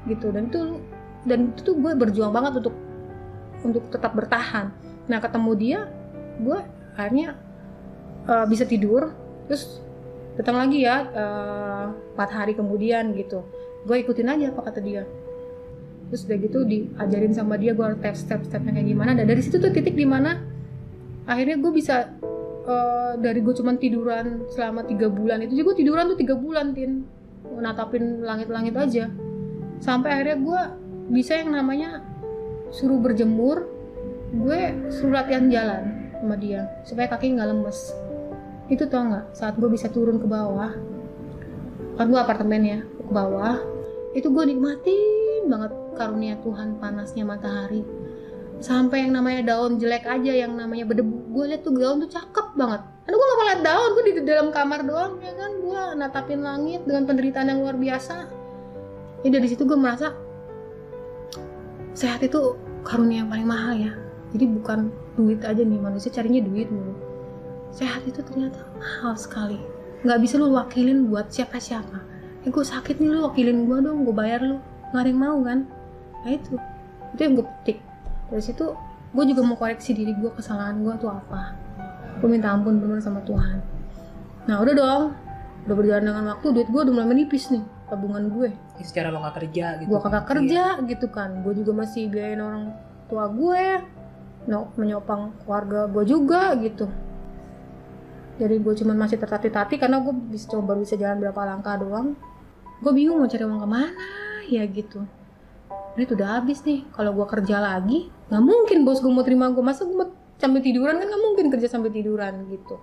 Gitu. 0.05 0.29
Dan 0.29 0.53
itu 0.53 0.77
dan 1.25 1.49
itu 1.57 1.73
tuh 1.73 1.75
gue 1.81 1.91
berjuang 1.97 2.29
banget 2.29 2.61
untuk 2.61 2.84
untuk 3.65 3.89
tetap 3.89 4.13
bertahan. 4.13 4.69
Nah 5.09 5.17
ketemu 5.17 5.51
dia 5.57 5.79
gue 6.37 6.59
akhirnya 6.93 7.35
uh, 8.29 8.45
bisa 8.45 8.63
tidur 8.69 9.09
terus 9.49 9.81
datang 10.35 10.59
lagi 10.59 10.83
ya 10.83 11.09
uh, 11.09 11.85
empat 12.13 12.29
hari 12.29 12.53
kemudian 12.53 13.17
gitu. 13.17 13.41
Gue 13.89 14.05
ikutin 14.05 14.29
aja 14.29 14.53
apa 14.53 14.61
kata 14.69 14.79
dia. 14.85 15.03
Terus 16.13 16.21
udah 16.29 16.37
gitu 16.37 16.59
diajarin 16.61 17.33
sama 17.33 17.57
dia 17.57 17.73
gue 17.73 17.85
step 17.97 18.15
step 18.15 18.41
stepnya 18.45 18.77
kayak 18.77 18.87
gimana. 18.93 19.11
Dan 19.17 19.25
dari 19.25 19.41
situ 19.41 19.57
tuh 19.57 19.73
titik 19.73 19.97
di 19.97 20.05
mana 20.05 20.37
akhirnya 21.25 21.57
gue 21.57 21.71
bisa 21.73 22.13
uh, 22.69 23.13
dari 23.17 23.41
gue 23.41 23.53
cuman 23.57 23.81
tiduran 23.81 24.45
selama 24.53 24.85
tiga 24.85 25.09
bulan 25.09 25.41
itu 25.41 25.57
juga 25.57 25.73
tiduran 25.73 26.13
tuh 26.13 26.17
tiga 26.19 26.35
bulan 26.37 26.77
tin. 26.77 27.05
Natapin 27.55 28.25
langit-langit 28.25 28.75
aja. 28.75 29.05
Sampai 29.79 30.11
akhirnya 30.11 30.37
gue 30.41 30.61
bisa 31.13 31.37
yang 31.37 31.53
namanya 31.53 32.01
suruh 32.75 32.99
berjemur 32.99 33.71
gue 34.35 34.59
suruh 34.91 35.15
latihan 35.15 35.47
jalan 35.47 36.11
sama 36.19 36.35
dia 36.35 36.67
supaya 36.83 37.07
kaki 37.07 37.39
nggak 37.39 37.55
lemes. 37.55 37.95
Itu 38.67 38.91
tau 38.91 39.07
nggak? 39.07 39.31
Saat 39.31 39.55
gue 39.55 39.69
bisa 39.71 39.87
turun 39.87 40.19
ke 40.19 40.27
bawah 40.27 40.75
kan 41.95 42.11
gue 42.11 42.19
apartemen 42.19 42.61
ya 42.67 42.79
ke 42.83 43.11
bawah 43.15 43.55
itu 44.11 44.27
gue 44.27 44.43
nikmatin 44.51 45.47
banget 45.47 45.71
karunia 45.95 46.35
Tuhan 46.43 46.75
panasnya 46.83 47.23
matahari. 47.23 47.87
Sampai 48.59 49.07
yang 49.07 49.15
namanya 49.15 49.55
daun 49.55 49.79
jelek 49.79 50.03
aja 50.03 50.31
yang 50.35 50.59
namanya 50.59 50.83
berdebu 50.83 51.31
gue 51.31 51.45
liat 51.55 51.63
tuh 51.63 51.71
daun 51.79 52.03
tuh 52.03 52.11
cakep 52.11 52.59
banget. 52.59 52.83
Karena 53.07 53.15
gue 53.15 53.27
gak 53.27 53.39
ngeliat 53.39 53.61
daun 53.63 53.89
gue 53.95 54.03
di 54.03 54.13
dalam 54.27 54.47
kamar 54.51 54.79
doang 54.83 55.13
ya 55.23 55.33
kan? 55.35 55.51
Gue 55.63 55.81
natapin 55.95 56.39
langit 56.43 56.83
dengan 56.83 57.03
penderitaan 57.07 57.47
yang 57.55 57.59
luar 57.63 57.77
biasa. 57.79 58.15
Ya 59.23 59.29
dari 59.31 59.47
situ 59.47 59.63
gue 59.63 59.79
merasa 59.79 60.11
sehat 61.95 62.19
itu 62.23 62.59
karunia 62.85 63.25
yang 63.25 63.29
paling 63.33 63.49
mahal 63.49 63.73
ya. 63.73 63.91
Jadi 64.31 64.45
bukan 64.45 64.93
duit 65.17 65.41
aja 65.41 65.59
nih 65.65 65.81
manusia 65.81 66.13
carinya 66.13 66.45
duit 66.45 66.69
mulu. 66.69 66.93
Sehat 67.73 68.05
itu 68.05 68.21
ternyata 68.21 68.61
mahal 68.77 69.17
sekali. 69.17 69.57
Nggak 70.05 70.19
bisa 70.21 70.37
lu 70.37 70.53
wakilin 70.53 71.09
buat 71.09 71.33
siapa 71.33 71.57
siapa 71.57 72.15
eh 72.45 72.53
gue 72.53 72.61
sakit 72.61 73.01
nih 73.01 73.09
lu 73.09 73.25
wakilin 73.25 73.65
gue 73.65 73.77
dong 73.81 74.05
gue 74.05 74.13
bayar 74.13 74.45
lu. 74.45 74.61
Nggak 74.93 75.01
ada 75.01 75.09
yang 75.09 75.19
mau 75.19 75.37
kan? 75.41 75.59
Nah 76.21 76.31
itu. 76.31 76.53
Itu 77.17 77.19
yang 77.25 77.33
gue 77.41 77.45
petik 77.45 77.77
dari 78.29 78.43
situ 78.45 78.65
gue 79.15 79.23
juga 79.31 79.41
mau 79.41 79.57
koreksi 79.57 79.97
diri 79.97 80.13
gue 80.13 80.29
kesalahan 80.37 80.77
gue 80.85 80.93
tuh 81.01 81.09
apa. 81.09 81.57
Gue 82.21 82.29
minta 82.29 82.53
ampun 82.53 82.77
bener 82.77 83.01
sama 83.01 83.25
Tuhan. 83.25 83.65
Nah 84.45 84.61
udah 84.61 84.73
dong. 84.77 85.03
Udah 85.65 85.73
berjalan 85.73 86.05
dengan 86.05 86.23
waktu 86.37 86.47
duit 86.53 86.69
gue 86.69 86.81
udah 86.85 86.93
mulai 86.93 87.09
menipis 87.09 87.49
nih 87.49 87.65
tabungan 87.85 88.29
gue. 88.33 88.49
Ya, 88.51 88.83
secara 88.83 89.13
lo 89.13 89.21
gak 89.21 89.35
kerja 89.41 89.65
gitu. 89.81 89.89
Gue 89.93 89.99
kagak 90.01 90.25
kerja 90.25 90.63
gitu 90.85 91.07
kan. 91.13 91.41
Gue 91.45 91.53
juga 91.53 91.71
masih 91.85 92.09
biayain 92.09 92.41
orang 92.41 92.63
tua 93.05 93.29
gue 93.29 93.65
no, 94.49 94.73
menyopang 94.77 95.33
keluarga 95.45 95.89
gue 95.89 96.03
juga 96.05 96.53
gitu. 96.61 96.89
Jadi 98.35 98.55
gue 98.59 98.73
cuman 98.83 98.95
masih 98.99 99.15
tertati-tati 99.15 99.79
karena 99.79 100.03
gue 100.03 100.11
bisa 100.11 100.51
coba 100.51 100.75
baru 100.75 100.83
bisa 100.83 100.99
jalan 100.99 101.23
berapa 101.23 101.41
langkah 101.45 101.79
doang. 101.79 102.19
Gue 102.83 102.91
bingung 102.91 103.21
mau 103.21 103.29
cari 103.29 103.43
uang 103.47 103.61
ke 103.63 103.69
mana 103.69 104.07
ya 104.49 104.63
gitu. 104.67 105.05
Duit 105.95 106.11
udah 106.11 106.41
habis 106.41 106.59
nih 106.67 106.83
kalau 106.91 107.15
gue 107.15 107.27
kerja 107.29 107.63
lagi 107.63 108.11
nggak 108.27 108.43
mungkin 108.43 108.83
bos 108.83 108.99
gue 108.99 109.13
mau 109.13 109.23
terima 109.23 109.53
gue 109.53 109.63
masa 109.63 109.87
gue 109.87 109.95
mau 109.95 110.11
sambil 110.35 110.59
tiduran? 110.59 110.99
Kan 110.99 111.07
nggak 111.07 111.23
mungkin 111.23 111.45
kerja 111.47 111.67
sambil 111.71 111.93
tiduran 111.95 112.43
gitu. 112.51 112.75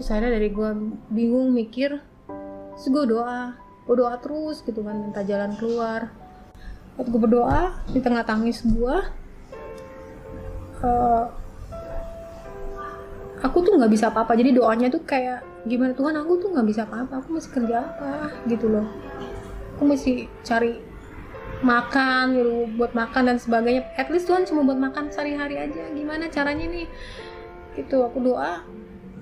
Terus 0.00 0.08
akhirnya 0.10 0.32
dari 0.34 0.48
gue 0.50 0.70
bingung 1.12 1.54
mikir 1.54 2.02
terus 2.74 2.86
gue 2.90 3.04
doa 3.12 3.54
gue 3.90 3.98
doa 3.98 4.14
terus 4.22 4.62
gitu 4.62 4.86
kan 4.86 4.94
minta 4.94 5.26
jalan 5.26 5.50
keluar. 5.58 6.14
Waktu 6.94 7.10
gue 7.10 7.22
berdoa 7.26 7.74
di 7.90 7.98
tengah 7.98 8.22
tangis 8.22 8.62
gue 8.62 8.96
eh, 10.86 11.24
aku 13.42 13.66
tuh 13.66 13.74
nggak 13.74 13.90
bisa 13.90 14.14
apa-apa. 14.14 14.38
Jadi 14.38 14.54
doanya 14.54 14.86
tuh 14.94 15.02
kayak 15.02 15.42
gimana 15.66 15.90
Tuhan? 15.98 16.14
Aku 16.22 16.38
tuh 16.38 16.54
nggak 16.54 16.70
bisa 16.70 16.86
apa-apa. 16.86 17.18
Aku 17.18 17.34
masih 17.34 17.50
kerja 17.50 17.82
apa? 17.82 18.30
Gitu 18.46 18.70
loh. 18.70 18.86
Aku 19.74 19.82
mesti 19.82 20.30
cari 20.46 20.78
makan 21.66 22.38
gitu 22.38 22.70
buat 22.78 22.94
makan 22.94 23.34
dan 23.34 23.36
sebagainya. 23.42 23.90
At 23.98 24.06
least 24.14 24.30
Tuhan 24.30 24.46
cuma 24.46 24.62
buat 24.70 24.78
makan 24.78 25.10
sehari-hari 25.10 25.66
aja. 25.66 25.90
Gimana 25.90 26.30
caranya 26.30 26.70
nih? 26.70 26.86
Gitu 27.74 28.06
aku 28.06 28.22
doa 28.22 28.62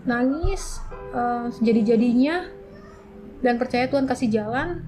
nangis 0.04 0.84
eh, 1.16 1.48
jadi-jadinya 1.64 2.57
dan 3.38 3.54
percaya 3.56 3.86
Tuhan 3.86 4.06
kasih 4.10 4.30
jalan 4.30 4.82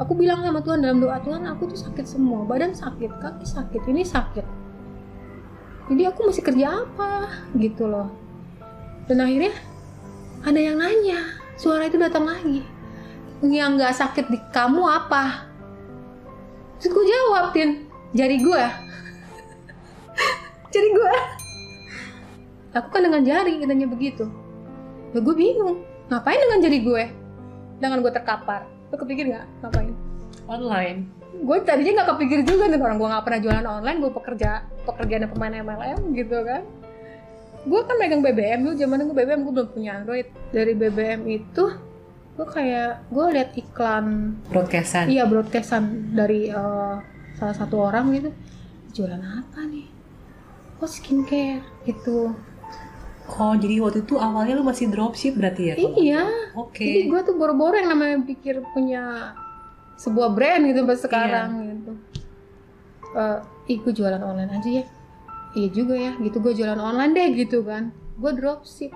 aku 0.00 0.18
bilang 0.18 0.42
sama 0.42 0.58
Tuhan 0.64 0.82
dalam 0.82 0.98
doa 0.98 1.22
Tuhan 1.22 1.46
aku 1.46 1.70
tuh 1.70 1.78
sakit 1.78 2.06
semua 2.08 2.42
badan 2.42 2.74
sakit 2.74 3.10
kaki 3.22 3.44
sakit 3.46 3.82
ini 3.86 4.02
sakit. 4.02 4.46
Jadi 5.92 6.02
aku 6.08 6.30
mesti 6.30 6.40
kerja 6.40 6.86
apa? 6.86 7.28
Gitu 7.58 7.84
loh. 7.84 8.08
Dan 9.10 9.20
akhirnya 9.20 9.52
ada 10.42 10.58
yang 10.58 10.78
nanya 10.78 11.36
suara 11.58 11.86
itu 11.86 11.98
datang 11.98 12.26
lagi. 12.26 12.64
Yang 13.42 13.70
nggak 13.78 13.94
sakit 13.94 14.26
di 14.30 14.38
kamu 14.54 14.82
apa? 14.82 15.50
Terus 16.78 16.90
gue 16.98 17.04
jawab 17.06 17.54
Tin 17.54 17.86
jari 18.12 18.44
gue 18.44 18.64
jari 20.74 20.88
gue 20.92 21.14
aku 22.76 22.88
kan 22.92 23.02
dengan 23.06 23.22
jari 23.22 23.62
katanya 23.62 23.86
begitu. 23.86 24.26
Ya 25.14 25.18
gue 25.22 25.34
bingung 25.36 25.86
ngapain 26.10 26.40
dengan 26.42 26.58
jari 26.58 26.78
gue 26.82 27.21
dengan 27.82 27.98
gue 27.98 28.12
terkapar. 28.14 28.70
Lo 28.94 28.96
kepikir 28.96 29.26
nggak 29.34 29.46
ngapain? 29.66 29.94
Online. 30.46 30.98
Gue 31.42 31.58
tadinya 31.66 32.00
nggak 32.00 32.08
kepikir 32.14 32.38
juga 32.46 32.70
nih 32.70 32.78
orang 32.78 33.02
gue 33.02 33.08
nggak 33.10 33.24
pernah 33.26 33.40
jualan 33.42 33.66
online 33.66 33.98
gue 33.98 34.12
pekerja 34.14 34.50
pekerjaan 34.86 35.26
pemain 35.26 35.50
MLM 35.50 36.00
gitu 36.14 36.38
kan. 36.46 36.62
Gue 37.66 37.80
kan 37.82 37.94
megang 37.98 38.22
BBM 38.22 38.60
dulu 38.62 38.74
zaman 38.78 39.02
gue 39.02 39.16
BBM 39.18 39.40
gue 39.42 39.52
belum 39.58 39.68
punya 39.74 39.90
Android. 39.98 40.30
Dari 40.54 40.72
BBM 40.78 41.26
itu 41.26 41.64
gue 42.32 42.46
kayak 42.46 43.10
gue 43.10 43.24
lihat 43.34 43.50
iklan 43.58 44.38
broadcastan. 44.46 45.10
Iya 45.10 45.26
broadcastan 45.26 46.14
dari 46.14 46.54
eh, 46.54 46.96
salah 47.34 47.56
satu 47.58 47.90
orang 47.90 48.14
gitu. 48.14 48.30
Jualan 48.94 49.18
apa 49.18 49.66
nih? 49.66 49.90
Oh 50.78 50.86
skincare? 50.86 51.66
Gitu 51.82 52.30
oh 53.28 53.54
jadi 53.54 53.78
waktu 53.78 54.02
itu 54.02 54.14
awalnya 54.18 54.58
lu 54.58 54.64
masih 54.66 54.90
dropship 54.90 55.38
berarti 55.38 55.62
ya 55.70 55.74
iya 55.78 56.22
oke 56.58 56.74
Jadi 56.82 57.06
gue 57.06 57.20
tuh 57.22 57.34
boro-boro 57.38 57.78
yang 57.78 57.94
namanya 57.94 58.18
pikir 58.26 58.60
punya 58.74 59.32
sebuah 59.94 60.34
brand 60.34 60.66
gitu 60.66 60.82
sampai 60.82 60.98
sekarang 60.98 61.48
gitu. 61.70 61.92
Eh, 63.12 63.38
ih 63.70 63.78
gue 63.78 63.92
jualan 63.94 64.18
online 64.18 64.50
aja 64.50 64.70
ya. 64.82 64.84
Iya 65.52 65.68
juga 65.70 65.94
ya, 65.94 66.12
gitu 66.18 66.40
gue 66.40 66.56
jualan 66.56 66.80
online 66.80 67.12
deh 67.12 67.28
gitu 67.38 67.62
kan. 67.62 67.92
Gue 68.18 68.32
dropship. 68.34 68.90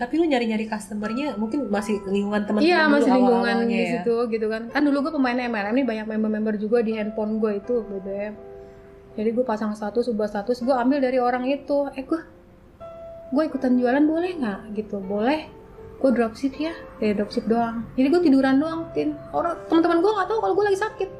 tapi 0.00 0.16
lu 0.16 0.24
nyari-nyari 0.24 0.64
customernya 0.64 1.36
mungkin 1.36 1.68
masih 1.68 2.00
lingkungan 2.08 2.48
teman-teman 2.48 2.64
Iya 2.64 2.88
dulu 2.88 2.94
masih 2.96 3.10
lingkungan 3.12 3.56
di 3.68 3.76
ya. 3.76 3.90
situ 4.00 4.16
gitu 4.32 4.46
kan. 4.48 4.62
Kan 4.72 4.82
dulu 4.88 4.96
gue 5.04 5.12
pemain 5.12 5.36
MLM 5.36 5.74
nih 5.76 5.84
banyak 5.84 6.06
member-member 6.08 6.54
juga 6.56 6.80
di 6.80 6.96
handphone 6.96 7.36
gue 7.36 7.60
itu 7.60 7.84
BBM. 7.84 8.32
Jadi 9.12 9.28
gue 9.28 9.44
pasang 9.44 9.76
status, 9.76 10.08
ubah 10.08 10.24
status, 10.24 10.64
gue 10.64 10.72
ambil 10.72 11.04
dari 11.04 11.20
orang 11.20 11.44
itu. 11.44 11.84
Eh 11.92 12.08
gue, 12.08 12.16
gue 13.30 13.42
ikutan 13.46 13.78
jualan 13.78 14.04
boleh 14.04 14.30
nggak 14.38 14.60
gitu? 14.74 14.98
Boleh. 14.98 15.46
Gue 16.00 16.10
dropship 16.16 16.56
ya, 16.56 16.72
dari 16.96 17.12
dropship 17.12 17.44
doang. 17.44 17.84
Jadi 17.92 18.06
gue 18.08 18.20
tiduran 18.24 18.56
doang, 18.56 18.88
tin. 18.96 19.12
Orang 19.36 19.60
teman-teman 19.68 20.00
gue 20.00 20.12
nggak 20.16 20.28
tahu 20.32 20.38
kalau 20.40 20.54
gue 20.56 20.66
lagi 20.72 20.80
sakit. 20.80 21.10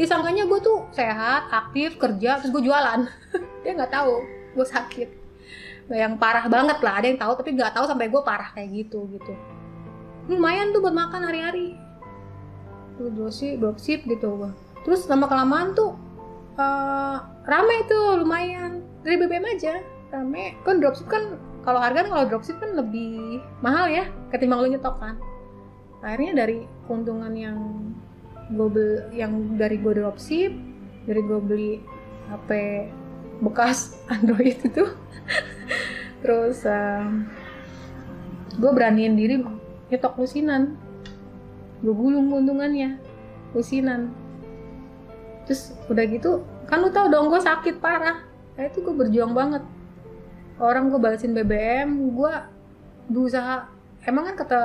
disangkanya 0.00 0.48
gue 0.48 0.56
tuh 0.64 0.88
sehat 0.96 1.52
aktif 1.52 2.00
kerja 2.00 2.40
terus 2.40 2.48
gue 2.56 2.72
jualan 2.72 3.04
dia 3.60 3.72
nggak 3.76 3.92
tahu 3.92 4.24
gue 4.56 4.64
sakit 4.64 5.08
yang 5.92 6.16
parah 6.16 6.48
banget 6.48 6.78
lah 6.80 7.02
ada 7.02 7.06
yang 7.10 7.20
tahu 7.20 7.36
tapi 7.36 7.52
nggak 7.52 7.74
tahu 7.76 7.84
sampai 7.84 8.06
gue 8.08 8.22
parah 8.24 8.48
kayak 8.56 8.70
gitu 8.80 9.04
gitu 9.12 9.36
lumayan 10.30 10.70
tuh 10.70 10.80
buat 10.80 10.94
makan 10.94 11.20
hari-hari 11.26 11.74
tuh 12.94 13.10
dropship 13.10 13.58
dropship 13.58 14.00
gitu 14.06 14.28
gua. 14.38 14.52
terus 14.86 15.08
lama 15.10 15.26
kelamaan 15.26 15.74
tuh 15.74 15.98
eh, 16.54 17.16
rame 17.48 17.76
tuh 17.90 18.22
lumayan 18.22 18.84
dari 19.02 19.16
BBM 19.18 19.46
aja 19.56 19.74
rame. 20.10 20.58
Kan 20.66 20.82
dropship 20.82 21.08
kan 21.08 21.38
kalau 21.62 21.80
harga 21.80 22.04
kan 22.04 22.08
kalau 22.12 22.24
dropship 22.26 22.56
kan 22.58 22.74
lebih 22.74 23.40
mahal 23.62 23.86
ya 23.88 24.10
ketimbang 24.34 24.66
lu 24.66 24.68
nyetok 24.74 24.98
kan. 24.98 25.16
Akhirnya 26.02 26.44
dari 26.44 26.66
keuntungan 26.88 27.32
yang 27.36 27.58
gue 28.50 28.68
beli 28.68 28.98
yang 29.14 29.54
dari 29.54 29.78
gue 29.78 29.92
dropship 29.94 30.52
dari 31.06 31.20
gue 31.22 31.38
beli 31.38 31.72
HP 32.28 32.50
bekas 33.40 33.94
Android 34.14 34.58
itu 34.58 34.84
terus 36.26 36.66
gue 38.58 38.70
beraniin 38.70 39.14
diri 39.14 39.40
nyetok 39.88 40.18
lusinan. 40.18 40.76
Gue 41.80 41.94
gulung 41.96 42.28
keuntungannya 42.28 43.00
lusinan. 43.56 44.12
Terus 45.48 45.72
udah 45.88 46.04
gitu 46.06 46.44
kan 46.68 46.82
lu 46.84 46.90
tau 46.94 47.10
dong 47.10 47.30
gue 47.30 47.40
sakit 47.40 47.82
parah. 47.82 48.22
Nah, 48.54 48.68
itu 48.68 48.84
gue 48.84 48.92
berjuang 48.92 49.32
banget 49.32 49.64
orang 50.60 50.88
gue 50.88 51.00
balesin 51.00 51.32
BBM 51.32 51.88
gue 52.12 52.32
berusaha. 53.06 53.66
Emang 54.00 54.28
kan 54.28 54.36
kata 54.38 54.60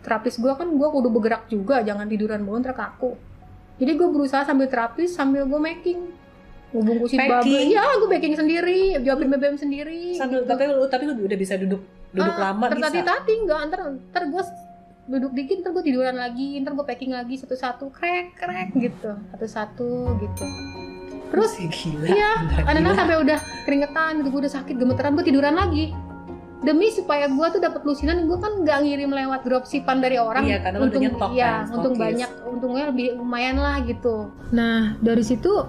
terapis 0.00 0.36
gue 0.36 0.50
kan 0.50 0.66
gue 0.66 0.88
kudu 0.88 1.08
bergerak 1.08 1.46
juga 1.46 1.80
jangan 1.80 2.06
tiduran 2.06 2.40
mulu 2.40 2.56
ntar 2.58 2.72
kaku 2.72 3.12
jadi 3.76 3.96
gue 3.96 4.08
berusaha 4.08 4.42
sambil 4.42 4.68
terapis 4.68 5.08
sambil 5.10 5.44
gue 5.44 5.56
making. 5.56 6.00
Gue 6.70 6.82
bungkusin 6.84 7.18
bubble. 7.18 7.66
Ya 7.66 7.82
gue 7.96 8.08
baking 8.08 8.36
sendiri 8.36 8.94
jawabin 9.00 9.28
BBM 9.32 9.56
sendiri 9.56 10.14
Sambil 10.14 10.44
gitu. 10.44 10.48
tapi 10.48 10.62
lu 10.68 10.84
tapi 10.86 11.02
lu 11.04 11.16
udah 11.16 11.34
bisa 11.34 11.56
duduk 11.56 11.82
duduk 12.10 12.30
Ah, 12.30 12.52
lama 12.52 12.66
bisa. 12.66 12.74
tertati-tati 12.78 13.32
enggak 13.40 13.60
ntar 13.66 13.80
ntar 14.06 14.22
gue 14.28 14.42
duduk 15.10 15.32
dikit 15.34 15.56
ntar 15.60 15.74
gue 15.74 15.82
tiduran 15.82 16.14
lagi 16.14 16.62
ntar 16.62 16.78
gue 16.78 16.86
packing 16.86 17.10
lagi 17.10 17.34
satu-satu 17.36 17.90
krek 17.90 18.36
krek 18.36 18.70
gitu. 18.76 19.10
Satu-satu 19.34 19.88
gitu 20.20 20.44
terus 21.30 21.56
gila. 21.56 22.06
iya 22.06 22.30
gila. 22.66 22.92
sampai 22.94 23.16
udah 23.22 23.38
keringetan 23.64 24.20
gitu 24.20 24.28
gue 24.34 24.40
udah 24.46 24.54
sakit 24.60 24.74
gemeteran 24.76 25.14
gue 25.16 25.24
tiduran 25.26 25.56
lagi. 25.56 25.94
Demi 26.60 26.92
supaya 26.92 27.24
gue 27.24 27.46
tuh 27.56 27.60
dapat 27.64 27.80
lusinan 27.88 28.28
gue 28.28 28.36
kan 28.36 28.60
nggak 28.60 28.84
ngirim 28.84 29.08
lewat 29.16 29.48
dropshipan 29.48 30.04
dari 30.04 30.20
orang. 30.20 30.44
Iya, 30.44 30.60
karena 30.60 30.78
untung 30.84 31.00
nyetok 31.00 31.30
iya 31.32 31.64
kan, 31.64 31.72
untung 31.72 31.94
banyak 31.96 32.30
untungnya 32.44 32.84
lebih 32.92 33.06
lumayan 33.16 33.56
lah 33.56 33.80
gitu. 33.88 34.28
Nah 34.52 34.92
dari 35.00 35.24
situ 35.24 35.64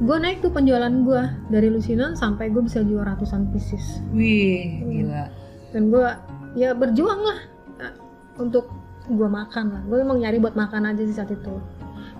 gue 0.00 0.16
naik 0.16 0.40
tuh 0.40 0.48
penjualan 0.48 0.88
gue 0.88 1.22
dari 1.52 1.68
lusinan 1.68 2.16
sampai 2.16 2.48
gue 2.48 2.64
bisa 2.64 2.80
jual 2.80 3.04
ratusan 3.04 3.52
pieces. 3.52 4.00
Wih, 4.16 4.80
gila. 4.88 5.28
dan 5.76 5.92
gue 5.92 6.08
ya 6.56 6.72
berjuang 6.72 7.20
lah 7.20 7.38
eh, 7.84 7.94
untuk 8.40 8.72
gue 9.10 9.28
makan 9.28 9.64
lah. 9.76 9.82
Gue 9.84 9.98
emang 10.00 10.24
nyari 10.24 10.40
buat 10.40 10.56
makan 10.56 10.88
aja 10.88 11.02
sih 11.04 11.16
saat 11.16 11.28
itu. 11.28 11.60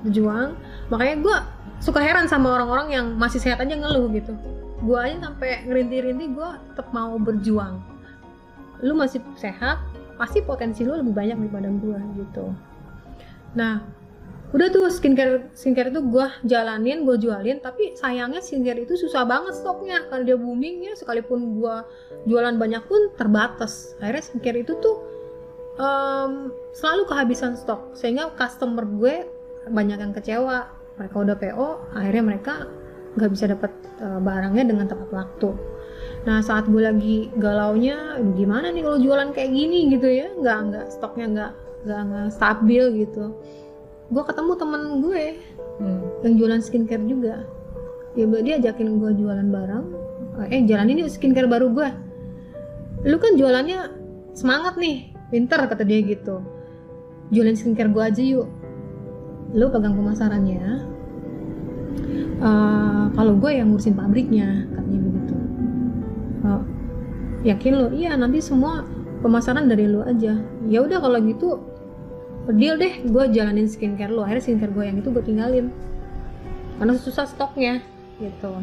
Berjuang. 0.04 0.56
Makanya 0.92 1.16
gue 1.24 1.36
suka 1.80 2.04
heran 2.04 2.28
sama 2.28 2.60
orang-orang 2.60 2.88
yang 2.92 3.06
masih 3.16 3.40
sehat 3.40 3.58
aja 3.64 3.72
ngeluh 3.72 4.12
gitu. 4.12 4.36
Gue 4.84 4.96
aja 5.00 5.16
sampai 5.28 5.64
ngerintih-rintih 5.64 6.36
gue 6.36 6.48
tetap 6.72 6.92
mau 6.92 7.16
berjuang. 7.16 7.80
Lu 8.84 8.92
masih 8.92 9.24
sehat 9.40 9.80
pasti 10.20 10.44
potensi 10.44 10.84
lu 10.84 11.00
lebih 11.00 11.16
banyak 11.16 11.36
daripada 11.40 11.68
gue 11.72 11.98
gitu. 12.20 12.52
Nah 13.56 13.80
udah 14.50 14.66
tuh 14.66 14.90
skincare 14.90 15.54
skincare 15.54 15.94
itu 15.94 16.02
gue 16.10 16.26
jalanin 16.42 17.06
gue 17.06 17.16
jualin 17.22 17.62
tapi 17.62 17.94
sayangnya 17.94 18.42
skincare 18.44 18.84
itu 18.84 19.00
susah 19.00 19.24
banget 19.24 19.56
stoknya. 19.56 20.04
Karena 20.12 20.32
dia 20.32 20.36
booming 20.36 20.84
ya 20.84 20.92
sekalipun 21.00 21.56
gue 21.56 21.76
jualan 22.28 22.60
banyak 22.60 22.84
pun 22.84 23.08
terbatas. 23.16 23.96
Akhirnya 24.04 24.24
skincare 24.28 24.60
itu 24.68 24.76
tuh 24.84 24.96
em, 25.80 26.52
selalu 26.76 27.08
kehabisan 27.08 27.56
stok. 27.56 27.96
Sehingga 27.96 28.36
customer 28.36 28.84
gue 28.84 29.24
banyak 29.68 29.96
yang 29.96 30.12
kecewa 30.12 30.79
mereka 31.00 31.16
udah 31.24 31.36
PO 31.40 31.68
akhirnya 31.96 32.24
mereka 32.28 32.54
nggak 33.16 33.30
bisa 33.32 33.44
dapat 33.48 33.72
eh, 34.04 34.20
barangnya 34.20 34.64
dengan 34.68 34.86
tepat 34.86 35.08
waktu. 35.10 35.50
Nah 36.28 36.44
saat 36.44 36.68
gue 36.68 36.84
lagi 36.84 37.32
galaunya 37.40 38.20
gimana 38.36 38.68
nih 38.68 38.84
kalau 38.84 39.00
jualan 39.00 39.32
kayak 39.32 39.50
gini 39.50 39.88
gitu 39.88 40.04
ya? 40.06 40.28
Nggak 40.36 40.58
nggak 40.68 40.84
stoknya 40.92 41.26
nggak 41.32 41.52
nggak 41.88 42.00
nggak 42.12 42.26
stabil 42.36 42.84
gitu. 43.00 43.32
Gue 44.12 44.22
ketemu 44.28 44.52
temen 44.60 44.82
gue 45.00 45.24
Hmm. 45.80 46.04
yang 46.20 46.36
jualan 46.36 46.60
skincare 46.60 47.00
juga. 47.08 47.48
Dia 48.12 48.28
dia 48.44 48.54
ajakin 48.60 49.00
gue 49.00 49.10
jualan 49.16 49.48
barang. 49.48 49.84
Eh 50.52 50.60
jalanin 50.68 51.00
yuk 51.00 51.08
skincare 51.08 51.48
baru 51.48 51.72
gue 51.72 51.88
lu 53.00 53.16
kan 53.16 53.32
jualannya 53.32 53.88
semangat 54.36 54.76
nih 54.76 55.08
pinter 55.32 55.56
kata 55.64 55.88
dia 55.88 56.04
gitu. 56.04 56.44
Jualan 57.32 57.56
skincare 57.56 57.88
gue 57.88 58.02
aja 58.04 58.20
yuk 58.20 58.48
lu 59.50 59.66
pegang 59.70 59.98
pemasarannya 59.98 60.90
Eh, 62.40 63.04
kalau 63.12 63.36
gue 63.36 63.52
yang 63.52 63.68
ngurusin 63.68 63.92
pabriknya 63.92 64.64
katanya 64.72 65.00
begitu. 65.04 65.34
Oh, 66.40 66.62
yakin 67.44 67.72
lo 67.76 67.86
iya 67.92 68.16
nanti 68.16 68.40
semua 68.40 68.88
pemasaran 69.20 69.68
dari 69.68 69.84
lu 69.84 70.00
aja. 70.00 70.40
Ya 70.64 70.78
udah 70.80 70.98
kalau 71.04 71.20
gitu 71.20 71.60
deal 72.56 72.80
deh 72.80 73.04
gue 73.04 73.24
jalanin 73.36 73.68
skincare 73.68 74.08
lo 74.08 74.24
akhirnya 74.24 74.44
skincare 74.48 74.72
gue 74.72 74.84
yang 74.88 74.96
itu 75.04 75.12
gue 75.12 75.20
tinggalin. 75.20 75.68
Karena 76.80 76.96
susah 76.96 77.28
stoknya 77.28 77.84
gitu. 78.24 78.56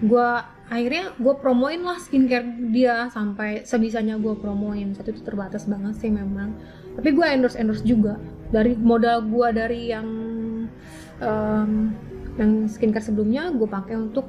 Gue 0.00 0.28
akhirnya 0.72 1.12
gue 1.20 1.34
promoin 1.36 1.84
lah 1.84 2.00
skincare 2.00 2.72
dia 2.72 3.12
sampai 3.12 3.68
sebisanya 3.68 4.16
gue 4.16 4.32
promoin. 4.40 4.96
Saat 4.96 5.12
itu 5.12 5.20
terbatas 5.20 5.68
banget 5.68 6.00
sih 6.00 6.08
memang 6.08 6.56
tapi 6.94 7.08
gue 7.14 7.26
endorse 7.26 7.58
endorse 7.58 7.82
juga. 7.82 8.18
Dari 8.54 8.78
modal 8.78 9.26
gue 9.26 9.48
dari 9.50 9.90
yang 9.90 10.06
em, 11.18 11.90
yang 12.38 12.66
skincare 12.70 13.02
sebelumnya 13.02 13.50
gue 13.54 13.66
pakai 13.66 13.98
untuk 13.98 14.26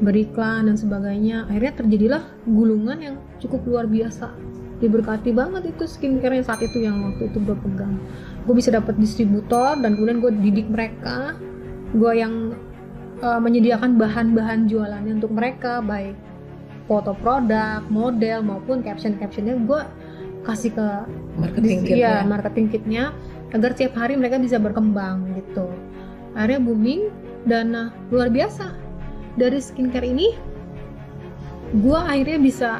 beriklan 0.00 0.68
dan 0.68 0.76
sebagainya. 0.76 1.48
Akhirnya 1.48 1.72
terjadilah 1.84 2.22
gulungan 2.48 2.98
yang 3.00 3.16
cukup 3.40 3.64
luar 3.68 3.84
biasa. 3.88 4.32
Diberkati 4.76 5.32
banget 5.32 5.72
itu 5.72 5.88
skincare 5.88 6.36
yang 6.36 6.44
saat 6.44 6.60
itu 6.60 6.84
yang 6.84 7.00
waktu 7.00 7.32
itu 7.32 7.38
gue 7.40 7.56
pegang. 7.56 7.96
Gue 8.44 8.54
bisa 8.60 8.72
dapat 8.72 8.96
distributor 9.00 9.76
dan 9.80 9.96
kemudian 9.96 10.20
gue 10.20 10.32
didik 10.44 10.68
mereka. 10.68 11.36
Gue 11.96 12.20
yang 12.20 12.52
uh, 13.24 13.40
menyediakan 13.40 13.96
bahan-bahan 13.96 14.68
jualannya 14.68 15.16
untuk 15.20 15.32
mereka 15.32 15.80
baik 15.80 16.16
foto 16.86 17.18
produk 17.18 17.82
model 17.90 18.46
maupun 18.46 18.84
caption 18.84 19.18
captionnya 19.18 19.58
gue 19.58 19.80
kasih 20.46 20.70
ke 20.72 20.86
Marketing 21.36 21.78
kitnya. 21.82 21.96
iya, 21.98 22.14
marketing 22.22 22.66
kitnya 22.70 23.04
agar 23.50 23.74
tiap 23.74 23.92
hari 23.94 24.14
mereka 24.14 24.38
bisa 24.38 24.56
berkembang 24.56 25.34
gitu 25.34 25.66
akhirnya 26.32 26.60
booming 26.62 27.02
dan 27.44 27.66
uh, 27.72 27.88
luar 28.08 28.28
biasa 28.28 28.70
dari 29.34 29.58
skincare 29.58 30.06
ini 30.06 30.32
gue 31.76 31.98
akhirnya 31.98 32.38
bisa 32.38 32.70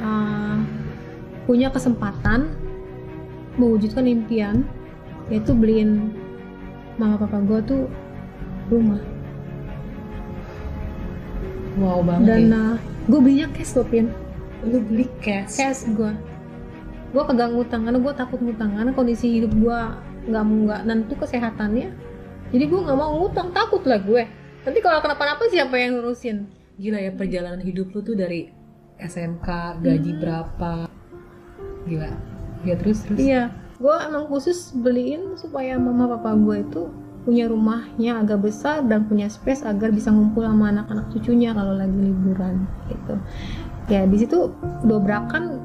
uh, 0.00 0.58
punya 1.46 1.70
kesempatan 1.70 2.50
mewujudkan 3.56 4.04
impian 4.04 4.66
yaitu 5.28 5.52
beliin 5.52 6.12
mama 6.96 7.16
papa 7.16 7.38
gue 7.40 7.60
tuh 7.64 7.82
rumah 8.66 9.00
Wow 11.76 12.00
banget 12.00 12.24
dan 12.24 12.42
ya. 12.48 12.56
uh, 12.56 12.76
gue 13.06 13.20
belinya 13.20 13.48
cash 13.52 13.76
loh 13.76 13.84
pin 13.84 14.08
Lu 14.64 14.80
beli 14.80 15.06
cash. 15.20 15.60
cash 15.60 15.84
gue 15.86 16.12
gue 17.14 17.22
pegang 17.22 17.54
utang 17.54 17.86
karena 17.86 17.98
gue 18.02 18.12
takut 18.14 18.38
ngutang 18.42 18.70
karena 18.74 18.92
kondisi 18.94 19.40
hidup 19.40 19.52
gue 19.54 19.78
nggak 20.26 20.42
mau 20.42 20.56
nggak 20.66 20.80
nentu 20.90 21.14
kesehatannya 21.18 21.88
jadi 22.50 22.64
gue 22.66 22.80
nggak 22.82 22.98
mau 22.98 23.12
ngutang 23.22 23.54
takut 23.54 23.82
lah 23.86 23.98
gue 24.02 24.26
nanti 24.66 24.78
kalau 24.82 24.98
kenapa-napa 24.98 25.46
siapa 25.50 25.74
yang 25.78 25.98
ngurusin 25.98 26.50
Gila 26.76 27.00
ya 27.00 27.08
perjalanan 27.16 27.64
hidup 27.64 27.88
lu 27.96 28.04
tuh 28.04 28.12
dari 28.12 28.52
SMK, 29.00 29.80
gaji 29.80 30.12
Hmm. 30.12 30.20
berapa. 30.20 30.72
Gila. 31.88 32.12
Ya 32.68 32.74
terus 32.76 33.00
terus. 33.04 33.16
iya 33.16 33.48
gue 33.76 33.96
emang 34.08 34.24
khusus 34.32 34.72
beliin 34.72 35.36
supaya 35.36 35.76
mama 35.76 36.16
papa 36.16 36.32
gue 36.32 36.64
itu 36.64 36.88
punya 37.28 37.44
rumahnya 37.44 38.24
agak 38.24 38.48
besar 38.48 38.80
dan 38.88 39.04
punya 39.04 39.28
space 39.28 39.68
agar 39.68 39.92
bisa 39.92 40.08
ngumpul 40.08 40.48
sama 40.48 40.72
anak-anak 40.72 41.12
cucunya 41.12 41.52
kalau 41.52 41.76
lagi 41.76 41.92
liburan 41.92 42.64
gitu 42.88 43.14
ya 43.92 44.08
di 44.08 44.16
situ 44.16 44.48
dobrakan 44.88 45.60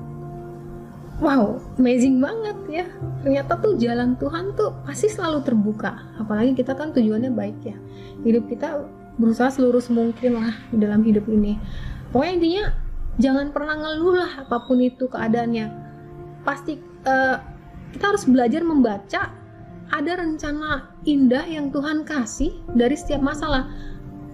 wow 1.22 1.62
amazing 1.78 2.18
banget 2.20 2.58
ya. 2.68 2.86
Ternyata 3.22 3.62
tuh 3.62 3.78
jalan 3.78 4.18
Tuhan 4.18 4.58
tuh 4.58 4.74
pasti 4.84 5.08
selalu 5.08 5.46
terbuka. 5.46 5.94
Apalagi 6.18 6.58
kita 6.58 6.74
kan 6.74 6.92
tujuannya 6.92 7.32
baik 7.32 7.58
ya. 7.62 7.78
Hidup 8.26 8.50
kita 8.50 8.84
berusaha 9.22 9.54
seluruh 9.54 9.80
mungkin 9.94 10.42
lah 10.42 10.58
dalam 10.74 11.06
hidup 11.06 11.30
ini. 11.30 11.62
Pokoknya 12.10 12.34
intinya 12.42 12.66
jangan 13.22 13.54
pernah 13.54 13.76
ngeluh 13.78 14.16
lah 14.18 14.32
apa 14.44 14.58
pun 14.66 14.82
itu 14.82 15.06
keadaannya. 15.06 15.70
Pasti 16.42 16.82
eh, 17.06 17.38
kita 17.94 18.04
harus 18.12 18.26
belajar 18.26 18.66
membaca. 18.66 19.22
Ada 19.92 20.24
rencana 20.24 20.96
indah 21.04 21.44
yang 21.52 21.68
Tuhan 21.68 22.08
kasih 22.08 22.56
dari 22.72 22.96
setiap 22.96 23.20
masalah. 23.20 23.68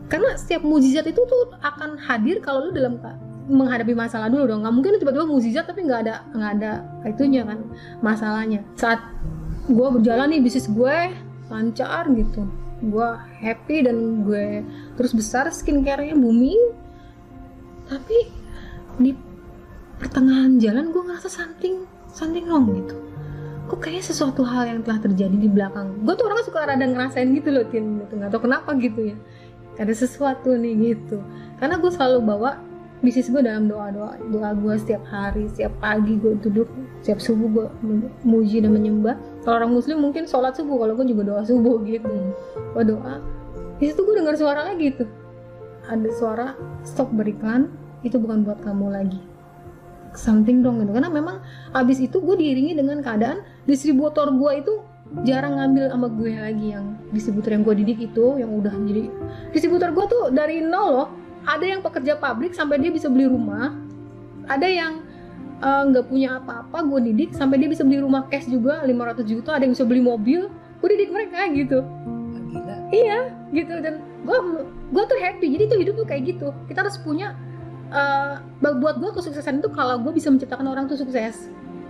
Karena 0.07 0.37
setiap 0.37 0.63
mujizat 0.63 1.09
itu 1.09 1.19
tuh 1.19 1.51
akan 1.59 1.97
hadir 1.97 2.39
kalau 2.39 2.69
lu 2.69 2.71
dalam 2.71 3.01
menghadapi 3.47 3.95
masalah 3.95 4.27
dulu 4.27 4.43
dong. 4.45 4.59
Nggak 4.67 4.75
mungkin 4.75 4.91
tiba-tiba 4.99 5.25
mujizat 5.25 5.65
tapi 5.65 5.87
nggak 5.87 5.99
ada 6.03 6.15
nggak 6.35 6.51
ada 6.59 6.71
itunya 7.07 7.47
kan 7.47 7.63
masalahnya. 8.03 8.61
Saat 8.75 8.99
gue 9.67 9.87
berjalan 9.87 10.27
nih 10.35 10.41
bisnis 10.43 10.67
gue 10.67 11.15
lancar 11.47 12.11
gitu. 12.11 12.43
Gue 12.83 13.07
happy 13.41 13.87
dan 13.87 14.27
gue 14.27 14.61
terus 14.99 15.15
besar 15.15 15.47
skincare-nya 15.49 16.13
booming. 16.13 16.75
Tapi 17.87 18.17
di 18.99 19.15
pertengahan 19.97 20.59
jalan 20.59 20.91
gue 20.91 21.01
ngerasa 21.07 21.31
something 21.31 21.87
something 22.11 22.45
wrong 22.51 22.67
gitu. 22.75 22.99
Kok 23.67 23.83
kayaknya 23.83 24.03
sesuatu 24.11 24.47
hal 24.47 24.63
yang 24.67 24.79
telah 24.83 24.99
terjadi 24.99 25.35
di 25.39 25.47
belakang. 25.51 26.03
Gue 26.03 26.15
tuh 26.15 26.27
orangnya 26.27 26.45
suka 26.47 26.67
rada 26.67 26.83
ngerasain 26.83 27.31
gitu 27.31 27.49
loh 27.51 27.63
tin 27.67 28.03
gitu. 28.03 28.19
Nggak 28.19 28.31
tahu 28.35 28.47
kenapa 28.47 28.75
gitu 28.75 29.15
ya. 29.15 29.17
Ada 29.79 29.93
sesuatu 30.07 30.55
nih 30.55 30.95
gitu. 30.95 31.19
Karena 31.59 31.75
gue 31.79 31.91
selalu 31.91 32.19
bawa 32.23 32.66
bisnis 32.97 33.29
gue 33.29 33.41
dalam 33.45 33.69
doa 33.69 33.93
doa 33.93 34.17
doa 34.33 34.49
gue 34.57 34.73
setiap 34.81 35.05
hari 35.05 35.45
setiap 35.53 35.69
pagi 35.77 36.17
gue 36.17 36.33
duduk 36.41 36.65
setiap 37.05 37.21
subuh 37.21 37.47
gue 37.47 37.65
memuji 38.25 38.59
dan 38.59 38.73
menyembah. 38.73 39.15
Kalau 39.45 39.63
orang 39.63 39.71
muslim 39.77 40.01
mungkin 40.01 40.25
sholat 40.25 40.57
subuh 40.57 40.81
kalau 40.81 40.93
gue 40.97 41.07
juga 41.13 41.23
doa 41.35 41.41
subuh 41.45 41.81
gitu. 41.89 42.09
Gue 42.73 42.83
doa 42.83 43.21
di 43.77 43.93
situ 43.93 44.01
gue 44.01 44.15
dengar 44.17 44.33
suara 44.33 44.73
lagi 44.73 44.89
tuh. 44.97 45.09
Ada 45.87 46.09
suara 46.17 46.47
stop 46.83 47.13
beriklan 47.13 47.69
itu 48.01 48.17
bukan 48.17 48.41
buat 48.41 48.59
kamu 48.65 48.89
lagi. 48.89 49.21
Something 50.17 50.65
wrong 50.65 50.81
gitu. 50.81 50.91
Karena 50.97 51.13
memang 51.13 51.45
abis 51.77 52.01
itu 52.01 52.17
gue 52.17 52.33
diiringi 52.33 52.73
dengan 52.73 53.05
keadaan 53.05 53.45
distributor 53.69 54.33
gue 54.33 54.51
itu 54.65 54.73
jarang 55.23 55.55
ngambil 55.55 55.87
sama 55.87 56.07
gue 56.11 56.35
lagi 56.35 56.67
yang 56.75 56.99
distributor 57.15 57.55
yang 57.55 57.63
gue 57.63 57.75
didik 57.77 58.09
itu 58.09 58.41
yang 58.41 58.51
udah 58.51 58.73
jadi. 58.73 59.07
Distributor 59.53 59.93
gue 59.93 60.05
tuh 60.09 60.23
dari 60.33 60.59
nol 60.65 60.89
loh 60.91 61.07
ada 61.47 61.63
yang 61.63 61.79
pekerja 61.79 62.19
pabrik 62.19 62.51
sampai 62.51 62.75
dia 62.83 62.91
bisa 62.91 63.07
beli 63.07 63.31
rumah. 63.31 63.71
Ada 64.51 64.67
yang 64.67 64.93
eh, 65.63 65.81
nggak 65.87 66.11
punya 66.11 66.43
apa-apa 66.43 66.83
gue 66.83 66.99
didik 67.11 67.31
sampai 67.31 67.63
dia 67.63 67.71
bisa 67.71 67.87
beli 67.87 68.03
rumah 68.03 68.27
cash 68.27 68.51
juga 68.51 68.83
500 68.83 69.23
juta. 69.23 69.55
Ada 69.55 69.63
yang 69.63 69.73
bisa 69.73 69.87
beli 69.87 70.03
mobil 70.03 70.51
gue 70.51 70.89
didik 70.91 71.09
mereka 71.09 71.47
gitu. 71.55 71.79
Gila. 72.47 72.75
iya 72.91 73.31
gitu. 73.55 73.73
Dan 73.79 74.03
gue 74.27 74.37
gue 74.91 75.03
tuh 75.07 75.17
happy. 75.23 75.47
Jadi 75.55 75.63
tuh 75.71 75.79
hidup 75.79 75.95
tuh 76.03 76.07
kayak 76.07 76.35
gitu. 76.35 76.51
Kita 76.67 76.83
harus 76.83 76.99
punya 76.99 77.31
eh, 77.95 78.43
buat 78.59 78.99
gue 78.99 79.11
kesuksesan 79.15 79.63
itu 79.63 79.71
kalau 79.71 80.03
gue 80.03 80.11
bisa 80.11 80.27
menciptakan 80.27 80.67
orang 80.67 80.91
tuh 80.91 80.99
sukses. 80.99 81.47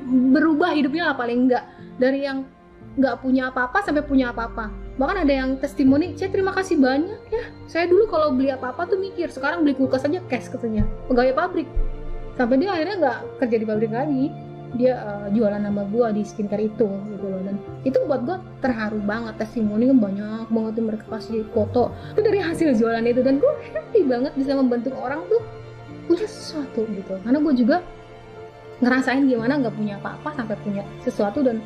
Berubah 0.07 0.71
hidupnya 0.77 1.11
lah 1.11 1.15
paling 1.17 1.49
enggak 1.49 1.65
dari 1.97 2.29
yang 2.29 2.45
nggak 2.97 3.21
punya 3.21 3.53
apa-apa 3.53 3.85
sampai 3.85 4.01
punya 4.01 4.33
apa-apa. 4.33 4.73
Bahkan 4.97 5.17
ada 5.23 5.33
yang 5.33 5.49
testimoni 5.61 6.17
saya 6.17 6.33
terima 6.33 6.51
kasih 6.51 6.81
banyak 6.81 7.21
ya. 7.29 7.45
Saya 7.69 7.85
dulu 7.85 8.09
kalau 8.09 8.33
beli 8.33 8.49
apa-apa 8.49 8.89
tuh 8.89 8.97
mikir 8.97 9.29
sekarang 9.29 9.61
beli 9.61 9.77
kulkas 9.77 10.03
aja 10.09 10.17
cash 10.25 10.49
katanya. 10.49 10.83
Pegawai 11.05 11.37
pabrik. 11.37 11.69
Sampai 12.33 12.57
dia 12.57 12.73
akhirnya 12.73 12.95
nggak 12.97 13.17
kerja 13.45 13.55
di 13.61 13.65
pabrik 13.69 13.93
lagi. 13.93 14.25
Dia 14.75 14.93
eh, 14.99 15.27
jualan 15.31 15.61
nama 15.63 15.85
gua 15.87 16.11
di 16.11 16.25
skincare 16.25 16.65
itu 16.65 16.89
gitu 16.89 17.25
loh. 17.29 17.41
Dan 17.45 17.55
itu 17.85 17.97
buat 18.09 18.25
gua 18.25 18.41
terharu 18.65 18.99
banget 19.05 19.37
testimoni 19.37 19.87
kan 19.93 19.97
banyak 20.01 20.47
banget 20.49 20.71
tuh 20.73 20.83
mereka 20.83 21.05
kasih 21.07 21.45
foto. 21.53 21.93
Itu 22.17 22.25
dari 22.25 22.41
hasil 22.41 22.73
jualan 22.75 23.05
itu. 23.05 23.21
Dan 23.21 23.37
gua 23.37 23.53
happy 23.61 24.01
banget 24.09 24.33
bisa 24.33 24.57
membentuk 24.57 24.97
orang 24.97 25.21
tuh 25.29 25.39
punya 26.09 26.25
sesuatu 26.25 26.81
gitu. 26.89 27.13
Karena 27.21 27.37
gue 27.37 27.53
juga 27.53 27.77
ngerasain 28.79 29.25
gimana 29.25 29.57
nggak 29.59 29.75
punya 29.75 29.97
apa-apa 29.97 30.29
sampai 30.37 30.55
punya 30.61 30.83
sesuatu 31.01 31.41
dan 31.41 31.59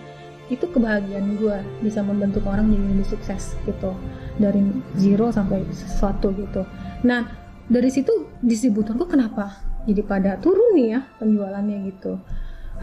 itu 0.51 0.67
kebahagiaan 0.67 1.39
gue 1.39 1.57
bisa 1.79 2.03
membentuk 2.03 2.43
orang 2.43 2.67
jadi 2.67 2.85
lebih 2.91 3.07
sukses 3.07 3.55
gitu. 3.63 3.95
Dari 4.35 4.59
zero 4.99 5.31
sampai 5.31 5.63
sesuatu 5.71 6.35
gitu. 6.35 6.67
Nah 7.07 7.31
dari 7.71 7.87
situ 7.87 8.27
distributor 8.43 8.99
gue 8.99 9.07
kenapa 9.07 9.63
jadi 9.87 10.03
pada 10.03 10.31
turun 10.43 10.75
nih 10.75 10.99
ya 10.99 11.01
penjualannya 11.17 11.77
gitu. 11.87 12.19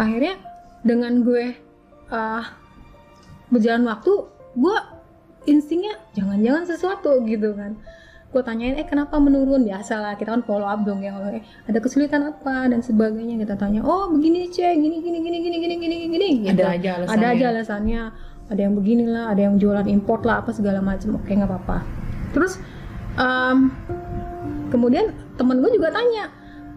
Akhirnya 0.00 0.40
dengan 0.80 1.20
gue 1.20 1.52
uh, 2.08 2.44
berjalan 3.52 3.84
waktu 3.84 4.12
gue 4.56 4.76
instingnya 5.48 5.96
jangan-jangan 6.16 6.64
sesuatu 6.68 7.24
gitu 7.24 7.56
kan 7.56 7.76
gue 8.28 8.42
tanyain 8.44 8.76
eh 8.76 8.84
kenapa 8.84 9.16
menurun? 9.16 9.64
Biasa 9.64 10.04
lah 10.04 10.12
kita 10.20 10.36
kan 10.36 10.44
follow 10.44 10.68
up 10.68 10.84
dong 10.84 11.00
ya 11.00 11.16
eh, 11.32 11.40
ada 11.64 11.78
kesulitan 11.80 12.28
apa? 12.28 12.68
dan 12.68 12.84
sebagainya. 12.84 13.40
Kita 13.40 13.56
tanya 13.56 13.80
oh 13.80 14.12
begini 14.12 14.52
cek 14.52 14.76
gini 14.76 15.00
gini 15.00 15.18
gini 15.24 15.38
gini 15.40 15.56
gini 15.56 15.74
gini 15.80 15.96
gini. 16.12 16.28
Gitu. 16.44 16.60
Ada 16.60 16.76
aja 16.76 16.90
alasannya. 17.00 17.16
ada 17.16 17.26
aja 17.32 17.46
alasannya. 17.56 18.02
Ada 18.48 18.60
yang 18.64 18.74
beginilah 18.76 19.24
ada 19.32 19.40
yang 19.44 19.54
jualan 19.56 19.86
import 19.88 20.28
lah 20.28 20.44
apa 20.44 20.52
segala 20.52 20.84
macam. 20.84 21.16
Oke 21.16 21.32
nggak 21.32 21.48
apa-apa. 21.48 21.84
Terus 22.36 22.60
em, 23.16 23.72
kemudian 24.68 25.16
temen 25.40 25.64
gue 25.64 25.70
juga 25.72 25.88
tanya 25.88 26.28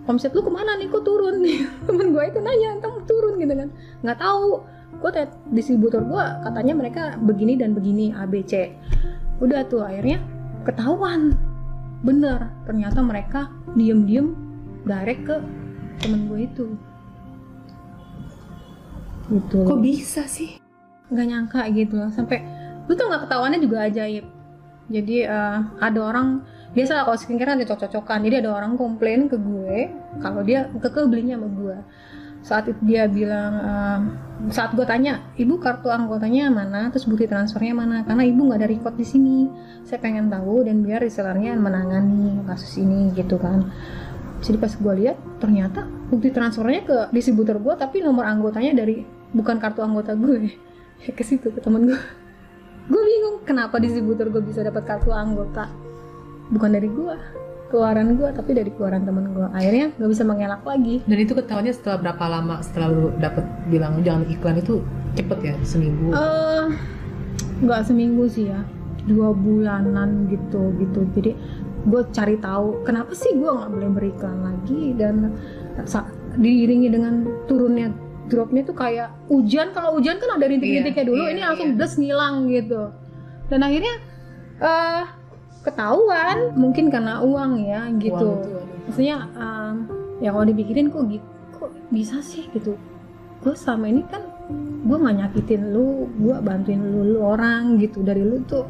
omset 0.07 0.31
lu 0.31 0.39
ke 0.47 0.51
mana 0.51 0.79
nih? 0.79 0.87
Kok 0.87 1.03
turun? 1.03 1.43
Nih 1.43 1.67
temen 1.87 2.15
gue 2.15 2.23
itu 2.31 2.39
nanya 2.39 2.79
kamu 2.79 2.99
turun 3.03 3.33
gitu 3.43 3.53
kan. 3.59 3.69
Nggak 4.07 4.19
tahu. 4.23 4.63
Gue 5.03 5.11
distributor 5.51 5.99
gue 5.99 6.25
katanya 6.47 6.73
mereka 6.79 7.03
begini 7.19 7.59
dan 7.59 7.75
begini 7.75 8.15
ABC 8.15 8.71
udah 9.41 9.65
tuh 9.65 9.81
akhirnya 9.81 10.21
ketahuan. 10.67 11.35
Bener 12.01 12.49
ternyata 12.65 12.99
mereka 13.05 13.53
diem-diem 13.77 14.33
direct 14.85 15.21
ke 15.25 15.37
temen 16.01 16.25
gue 16.25 16.39
itu. 16.49 16.67
Gitu. 19.31 19.59
Kok 19.63 19.79
bisa 19.79 20.25
sih? 20.25 20.61
nggak 21.11 21.27
nyangka 21.27 21.61
gitu 21.75 21.93
loh. 21.99 22.09
Sampai 22.09 22.39
lu 22.87 22.95
tau 22.95 23.11
nggak 23.11 23.27
ketahuannya 23.27 23.59
juga 23.59 23.77
ajaib. 23.85 24.25
Jadi 24.91 25.15
eh, 25.27 25.57
ada 25.79 25.99
orang 25.99 26.43
biasa 26.71 26.91
lah 26.95 27.03
kalau 27.07 27.19
skincare 27.19 27.53
kan 27.53 27.59
cocok-cocokan. 27.61 28.19
Jadi 28.23 28.35
ada 28.41 28.49
orang 28.55 28.79
komplain 28.79 29.27
ke 29.27 29.35
gue 29.35 29.91
kalau 30.23 30.41
dia 30.41 30.71
keke 30.79 31.07
belinya 31.11 31.35
sama 31.37 31.49
gue 31.51 31.77
saat 32.41 32.65
itu 32.69 32.81
dia 32.81 33.05
bilang 33.05 33.53
eh, 33.53 33.99
saat 34.49 34.73
gue 34.73 34.85
tanya 34.85 35.21
ibu 35.37 35.61
kartu 35.61 35.93
anggotanya 35.93 36.49
mana? 36.49 36.89
Terus 36.89 37.05
bukti 37.05 37.29
transfernya 37.29 37.73
mana? 37.77 38.01
Karena 38.01 38.25
ibu 38.25 38.49
nggak 38.49 38.59
ada 38.59 38.69
record 38.69 38.95
di 38.97 39.05
sini. 39.05 39.37
Saya 39.85 40.01
pengen 40.01 40.27
tahu 40.33 40.65
dan 40.65 40.81
biar 40.81 41.05
resellernya 41.05 41.53
menangani 41.57 42.41
kasus 42.49 42.81
ini 42.81 43.13
gitu 43.13 43.37
kan. 43.37 43.69
Jadi 44.41 44.57
pas 44.57 44.73
gue 44.73 44.93
lihat 45.05 45.17
ternyata 45.37 45.85
bukti 46.09 46.33
transfernya 46.33 46.81
ke 46.83 46.97
distributor 47.13 47.61
gue 47.61 47.73
tapi 47.77 48.01
nomor 48.01 48.25
anggotanya 48.25 48.83
dari 48.83 49.05
bukan 49.31 49.61
kartu 49.61 49.79
anggota 49.79 50.11
gue 50.17 50.51
ke 51.17 51.23
situ 51.23 51.55
ke 51.55 51.63
temen 51.63 51.87
gue 51.87 51.99
gue 52.91 53.01
bingung 53.01 53.47
kenapa 53.47 53.79
distributor 53.79 54.27
gue 54.27 54.43
bisa 54.43 54.59
dapat 54.59 54.83
kartu 54.83 55.15
anggota 55.15 55.71
bukan 56.51 56.69
dari 56.75 56.91
gue 56.91 57.15
keluaran 57.71 58.19
gue 58.19 58.29
tapi 58.35 58.51
dari 58.51 58.69
keluaran 58.75 59.07
temen 59.07 59.31
gue 59.31 59.47
akhirnya 59.55 59.95
nggak 59.95 60.09
bisa 60.11 60.23
mengelak 60.27 60.61
lagi. 60.67 60.99
Dan 61.07 61.17
itu 61.23 61.31
ketahuannya 61.31 61.73
setelah 61.73 61.97
berapa 62.03 62.25
lama 62.27 62.55
setelah 62.59 62.87
lu 62.91 63.07
dapet 63.17 63.47
bilang 63.71 64.03
jangan 64.03 64.27
iklan 64.27 64.59
itu 64.59 64.83
cepet 65.15 65.39
ya 65.39 65.53
seminggu. 65.63 66.11
eh 66.11 66.67
nggak 67.63 67.81
seminggu 67.87 68.27
sih 68.27 68.51
ya. 68.51 68.61
Dua 69.07 69.33
bulanan 69.33 70.27
gitu 70.27 70.75
gitu. 70.77 71.07
Jadi 71.15 71.31
gue 71.81 72.01
cari 72.13 72.35
tahu 72.37 72.85
kenapa 72.85 73.15
sih 73.15 73.33
gue 73.33 73.49
nggak 73.49 73.71
boleh 73.71 73.89
beriklan 73.95 74.37
lagi? 74.43 74.93
Dan 74.93 75.33
diiringi 76.37 76.91
dengan 76.91 77.25
turunnya 77.47 77.89
dropnya 78.27 78.67
tuh 78.67 78.75
kayak 78.75 79.09
hujan. 79.31 79.71
Kalau 79.71 79.95
hujan 79.95 80.19
kan 80.19 80.37
ada 80.37 80.45
rintik-rintiknya 80.47 81.03
Iya, 81.03 81.09
dulu 81.09 81.23
iya, 81.25 81.31
ini 81.33 81.41
langsung 81.41 81.69
iya. 81.73 81.79
des 81.79 81.93
ngilang 81.97 82.35
gitu. 82.51 82.81
Dan 83.49 83.59
akhirnya 83.63 83.95
eh 84.61 85.03
ketahuan. 85.61 86.53
Mungkin 86.57 86.89
karena 86.89 87.21
uang 87.21 87.51
ya 87.65 87.89
gitu. 87.97 88.37
Uang 88.37 88.61
maksudnya 88.91 89.29
um, 89.37 89.87
ya 90.19 90.33
kalau 90.33 90.45
dipikirin 90.49 90.89
kok 90.89 91.07
gitu 91.07 91.27
kok 91.55 91.71
bisa 91.93 92.19
sih 92.19 92.49
gitu. 92.51 92.75
Gue 93.41 93.53
selama 93.57 93.89
ini 93.89 94.01
kan 94.09 94.21
gue 94.81 94.97
nggak 94.97 95.15
nyakitin 95.21 95.71
lu 95.73 96.09
gue 96.17 96.35
bantuin 96.41 96.81
lu, 96.81 97.15
lu 97.15 97.19
orang 97.21 97.77
gitu. 97.77 98.01
Dari 98.01 98.21
lu 98.21 98.41
tuh 98.45 98.65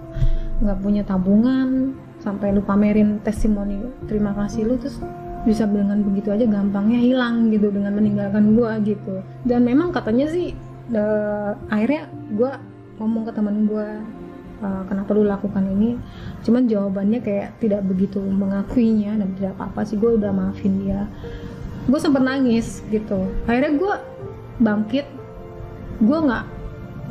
nggak 0.62 0.78
punya 0.84 1.02
tabungan 1.08 1.96
sampai 2.22 2.54
lu 2.54 2.62
pamerin 2.62 3.18
testimoni 3.26 3.82
terima 4.06 4.30
kasih 4.38 4.70
lu 4.70 4.78
terus 4.78 5.02
bisa 5.42 5.66
dengan 5.66 6.06
begitu 6.06 6.30
aja 6.30 6.46
gampangnya 6.46 7.02
hilang 7.02 7.50
gitu 7.50 7.74
dengan 7.74 7.98
meninggalkan 7.98 8.54
gue 8.54 8.94
gitu. 8.94 9.26
Dan 9.42 9.66
memang 9.66 9.90
katanya 9.90 10.30
sih 10.30 10.54
eh, 10.94 11.52
akhirnya 11.74 12.12
gue 12.38 12.52
ngomong 13.02 13.26
ke 13.26 13.32
temen 13.34 13.66
gue 13.66 13.88
"Eh, 14.62 14.84
kenapa 14.86 15.10
lu 15.18 15.26
lakukan 15.26 15.66
ini? 15.66 15.98
Cuman 16.46 16.70
jawabannya 16.70 17.20
kayak 17.26 17.58
tidak 17.58 17.82
begitu 17.82 18.22
mengakuinya 18.22 19.18
dan 19.18 19.34
tidak 19.34 19.58
apa-apa 19.58 19.82
sih 19.90 19.98
gue 19.98 20.22
udah 20.22 20.30
maafin 20.30 20.86
dia. 20.86 21.10
Gue 21.90 21.98
sempet 21.98 22.22
nangis 22.22 22.86
gitu. 22.94 23.26
Akhirnya 23.50 23.74
gue 23.74 23.94
bangkit. 24.62 25.10
Gue 25.98 26.18
nggak 26.22 26.46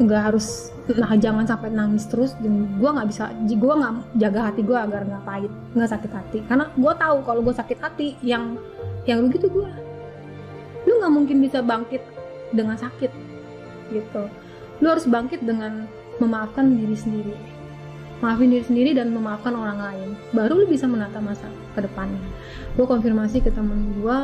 nggak 0.00 0.22
harus 0.32 0.70
nah 0.90 1.12
jangan 1.14 1.46
sampai 1.46 1.70
nangis 1.70 2.08
terus 2.08 2.34
dan 2.42 2.66
gue 2.80 2.90
nggak 2.90 3.08
bisa 3.12 3.30
gue 3.46 3.74
nggak 3.78 3.94
jaga 4.18 4.40
hati 4.50 4.60
gue 4.64 4.74
agar 4.74 5.06
nggak 5.06 5.24
pahit 5.26 5.52
nggak 5.74 5.90
sakit 5.90 6.10
hati. 6.14 6.38
Karena 6.46 6.70
gue 6.70 6.92
tahu 6.94 7.18
kalau 7.26 7.40
gue 7.42 7.54
sakit 7.54 7.78
hati 7.82 8.14
yang 8.22 8.54
yang 9.10 9.26
rugi 9.26 9.42
tuh 9.42 9.50
gue 9.50 9.70
lu 10.86 10.92
nggak 11.02 11.12
mungkin 11.12 11.36
bisa 11.42 11.66
bangkit 11.66 12.02
dengan 12.54 12.78
sakit 12.78 13.10
gitu. 13.90 14.22
Lu 14.78 14.86
harus 14.86 15.04
bangkit 15.10 15.42
dengan 15.42 15.90
memaafkan 16.20 16.76
diri 16.76 16.94
sendiri. 16.94 17.34
Maafin 18.20 18.52
diri 18.52 18.64
sendiri 18.64 18.90
dan 18.92 19.16
memaafkan 19.16 19.56
orang 19.56 19.80
lain. 19.80 20.08
Baru 20.36 20.60
lu 20.60 20.68
bisa 20.68 20.84
menata 20.84 21.18
masa 21.24 21.48
ke 21.72 21.80
depannya. 21.80 22.20
Gue 22.76 22.84
konfirmasi 22.84 23.40
ke 23.40 23.48
temen 23.48 23.96
gue 23.96 24.18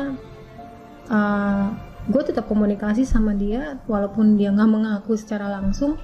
uh, 1.09 1.65
gue 2.07 2.21
tetap 2.23 2.45
komunikasi 2.45 3.03
sama 3.03 3.33
dia 3.33 3.81
walaupun 3.89 4.37
dia 4.37 4.53
nggak 4.53 4.69
mengaku 4.69 5.17
secara 5.17 5.49
langsung. 5.49 5.97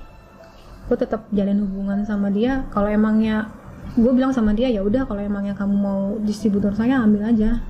Gue 0.90 0.98
tetap 0.98 1.30
jalin 1.30 1.62
hubungan 1.62 2.02
sama 2.04 2.34
dia. 2.34 2.66
Kalau 2.74 2.90
emangnya 2.90 3.54
gue 3.94 4.10
bilang 4.10 4.34
sama 4.34 4.58
dia 4.58 4.74
ya 4.74 4.82
udah 4.82 5.06
kalau 5.06 5.22
emangnya 5.22 5.54
kamu 5.54 5.76
mau 5.78 6.18
distributor 6.26 6.74
saya 6.74 6.98
ambil 6.98 7.30
aja. 7.30 7.62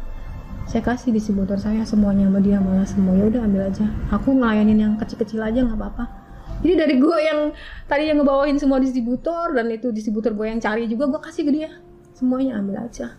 Saya 0.63 0.79
kasih 0.79 1.11
distributor 1.11 1.59
saya 1.59 1.83
semuanya 1.83 2.31
sama 2.31 2.39
dia 2.39 2.63
malah 2.63 2.87
semua 2.87 3.19
ya 3.19 3.27
udah 3.27 3.43
ambil 3.43 3.67
aja. 3.67 3.91
Aku 4.15 4.31
ngelayanin 4.39 4.79
yang 4.79 4.93
kecil-kecil 4.95 5.43
aja 5.43 5.59
nggak 5.67 5.75
apa-apa 5.75 6.22
jadi 6.63 6.87
dari 6.87 6.95
gue 6.95 7.17
yang 7.19 7.39
tadi 7.91 8.07
yang 8.07 8.23
ngebawain 8.23 8.55
semua 8.55 8.79
distributor 8.79 9.51
dan 9.51 9.67
itu 9.67 9.91
distributor 9.91 10.31
gue 10.31 10.47
yang 10.47 10.63
cari 10.63 10.87
juga 10.87 11.11
gue 11.11 11.21
kasih 11.27 11.43
ke 11.43 11.51
dia. 11.51 11.69
Semuanya 12.15 12.63
ambil 12.63 12.87
aja. 12.87 13.11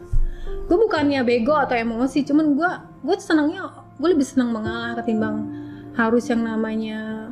Gue 0.64 0.78
bukannya 0.80 1.20
bego 1.20 1.52
atau 1.52 1.76
emosi 1.76 2.24
cuman 2.24 2.56
gue 2.56 2.70
gue 3.04 3.16
senangnya 3.20 3.68
gue 4.00 4.08
lebih 4.08 4.24
senang 4.24 4.48
mengalah 4.48 4.96
ketimbang 4.96 5.44
harus 5.92 6.24
yang 6.26 6.40
namanya 6.40 7.30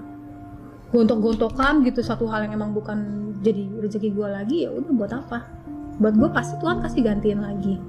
gontok-gontokan 0.93 1.81
gitu 1.89 2.05
satu 2.05 2.29
hal 2.29 2.45
yang 2.45 2.61
emang 2.61 2.77
bukan 2.77 3.33
jadi 3.41 3.67
rezeki 3.81 4.13
gue 4.13 4.29
lagi 4.29 4.57
ya 4.69 4.71
udah 4.71 4.93
buat 4.93 5.13
apa? 5.17 5.49
Buat 5.97 6.15
gue 6.21 6.29
pasti 6.29 6.61
Tuhan 6.61 6.85
kasih 6.85 7.01
gantiin 7.09 7.41
lagi. 7.41 7.81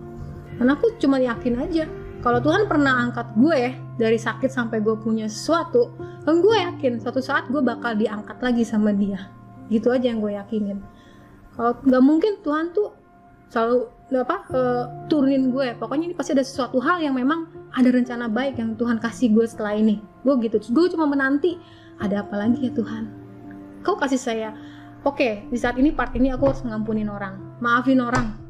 Karena 0.56 0.80
aku 0.80 0.96
cuma 0.96 1.20
yakin 1.20 1.60
aja 1.60 1.86
kalau 2.24 2.40
Tuhan 2.40 2.72
pernah 2.72 3.04
angkat 3.04 3.36
gue 3.36 3.76
dari 4.00 4.16
sakit 4.16 4.48
sampai 4.48 4.80
gue 4.80 4.96
punya 4.96 5.28
sesuatu 5.28 5.92
dan 6.24 6.40
gue 6.40 6.56
yakin 6.56 7.04
suatu 7.04 7.20
saat 7.20 7.52
gue 7.52 7.60
bakal 7.60 8.00
diangkat 8.00 8.40
lagi 8.40 8.64
sama 8.64 8.96
dia. 8.96 9.28
Gitu 9.68 9.92
aja 9.92 10.08
yang 10.08 10.24
gue 10.24 10.32
yakinin. 10.32 10.80
Kalau 11.52 11.76
nggak 11.84 12.04
mungkin 12.04 12.40
Tuhan 12.40 12.72
tuh 12.72 12.96
selalu 13.52 13.92
apa 14.24 14.38
uh, 14.56 14.84
turunin 15.12 15.52
gue. 15.52 15.76
Pokoknya 15.76 16.08
ini 16.08 16.16
pasti 16.16 16.32
ada 16.32 16.48
sesuatu 16.48 16.80
hal 16.80 17.04
yang 17.04 17.20
memang 17.20 17.52
ada 17.76 17.92
rencana 17.92 18.32
baik 18.32 18.56
yang 18.56 18.80
Tuhan 18.80 19.04
kasih 19.04 19.36
gue 19.36 19.44
setelah 19.44 19.76
ini. 19.76 20.00
Gue 20.24 20.40
gitu. 20.48 20.64
Gue 20.72 20.88
cuma 20.96 21.04
menanti 21.04 21.60
ada 22.00 22.24
apa 22.24 22.40
lagi 22.40 22.64
ya 22.64 22.72
Tuhan? 22.72 23.04
Kau 23.84 24.00
kasih 24.00 24.18
saya. 24.18 24.56
Oke 25.04 25.20
okay, 25.20 25.34
di 25.52 25.60
saat 25.60 25.76
ini 25.76 25.92
part 25.92 26.16
ini 26.16 26.32
aku 26.32 26.56
harus 26.56 26.64
ngampunin 26.64 27.12
orang. 27.12 27.60
Maafin 27.60 28.00
orang 28.00 28.43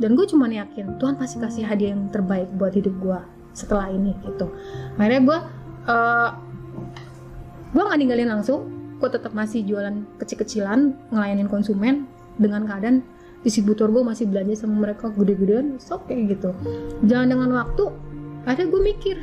dan 0.00 0.16
gue 0.16 0.26
cuma 0.28 0.48
yakin 0.48 0.96
Tuhan 0.96 1.20
pasti 1.20 1.36
kasih 1.42 1.64
hadiah 1.68 1.92
yang 1.92 2.08
terbaik 2.08 2.48
buat 2.56 2.72
hidup 2.72 2.94
gue 3.00 3.20
setelah 3.52 3.92
ini 3.92 4.16
gitu. 4.24 4.48
Akhirnya 4.96 5.22
gue 5.24 5.38
uh, 5.88 6.30
gue 7.72 7.82
nggak 7.82 7.98
ninggalin 8.00 8.30
langsung. 8.32 8.68
Gue 9.02 9.10
tetap 9.10 9.34
masih 9.34 9.66
jualan 9.66 10.06
kecil-kecilan 10.22 10.94
ngelayanin 11.10 11.50
konsumen 11.50 12.06
dengan 12.38 12.62
keadaan 12.64 13.02
distributor 13.42 13.90
gue 13.90 14.06
masih 14.06 14.30
belanja 14.30 14.62
sama 14.62 14.86
mereka 14.86 15.10
gede-gedean 15.10 15.76
oke 15.90 16.06
okay, 16.06 16.30
gitu. 16.30 16.54
Jangan 17.06 17.26
dengan 17.34 17.50
waktu 17.58 17.84
akhirnya 18.46 18.68
gue 18.70 18.82
mikir 18.94 19.16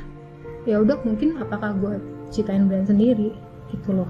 ya 0.67 0.83
udah 0.83 0.99
mungkin 1.07 1.39
apakah 1.39 1.71
gue 1.79 1.93
ciptain 2.29 2.67
brand 2.67 2.85
sendiri? 2.85 3.31
Gitu 3.71 3.89
loh. 3.95 4.09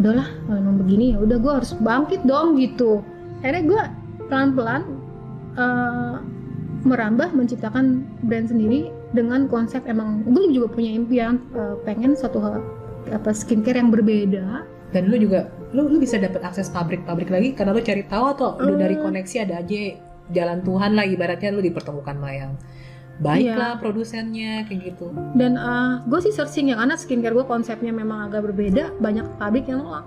Udahlah 0.00 0.26
kalau 0.48 0.58
emang 0.58 0.80
begini 0.80 1.14
ya 1.14 1.18
udah 1.20 1.36
gue 1.38 1.52
harus 1.52 1.76
bangkit 1.76 2.24
dong 2.24 2.56
gitu. 2.56 3.04
Akhirnya 3.44 3.62
gue 3.68 3.82
pelan-pelan 4.32 4.82
uh, 5.58 6.20
merambah 6.84 7.32
menciptakan 7.32 8.04
brand 8.28 8.46
sendiri 8.46 8.92
dengan 9.16 9.48
konsep 9.48 9.80
emang 9.88 10.26
gue 10.28 10.52
juga 10.52 10.68
punya 10.76 10.92
impian 10.92 11.40
uh, 11.56 11.80
pengen 11.82 12.12
satu 12.12 12.38
hal 12.44 12.54
apa 13.10 13.32
skincare 13.32 13.80
yang 13.80 13.88
berbeda. 13.88 14.68
Dan 14.92 15.10
lu 15.10 15.18
juga 15.18 15.50
lu 15.74 15.90
lu 15.90 15.98
bisa 15.98 16.20
dapat 16.20 16.44
akses 16.44 16.70
pabrik-pabrik 16.70 17.26
lagi 17.32 17.50
karena 17.56 17.74
lu 17.74 17.82
cari 17.82 18.06
tahu 18.06 18.24
atau 18.36 18.48
lu 18.62 18.78
dari 18.78 18.94
koneksi 18.94 19.36
ada 19.42 19.64
aja 19.64 19.98
jalan 20.30 20.62
Tuhan 20.62 20.94
lah 20.94 21.04
ibaratnya 21.04 21.50
lu 21.50 21.60
dipertemukan 21.64 22.14
sama 22.14 22.30
yang 22.30 22.52
baik 23.18 23.46
iya. 23.46 23.78
produsennya 23.78 24.66
kayak 24.66 24.94
gitu. 24.94 25.10
Dan 25.34 25.58
uh, 25.58 26.02
gue 26.06 26.20
sih 26.22 26.34
searching 26.34 26.70
ya 26.70 26.78
karena 26.78 26.94
skincare 26.94 27.34
gue 27.34 27.46
konsepnya 27.46 27.90
memang 27.90 28.30
agak 28.30 28.50
berbeda 28.50 28.94
banyak 29.02 29.26
pabrik 29.38 29.66
yang 29.66 29.82
nolak 29.82 30.06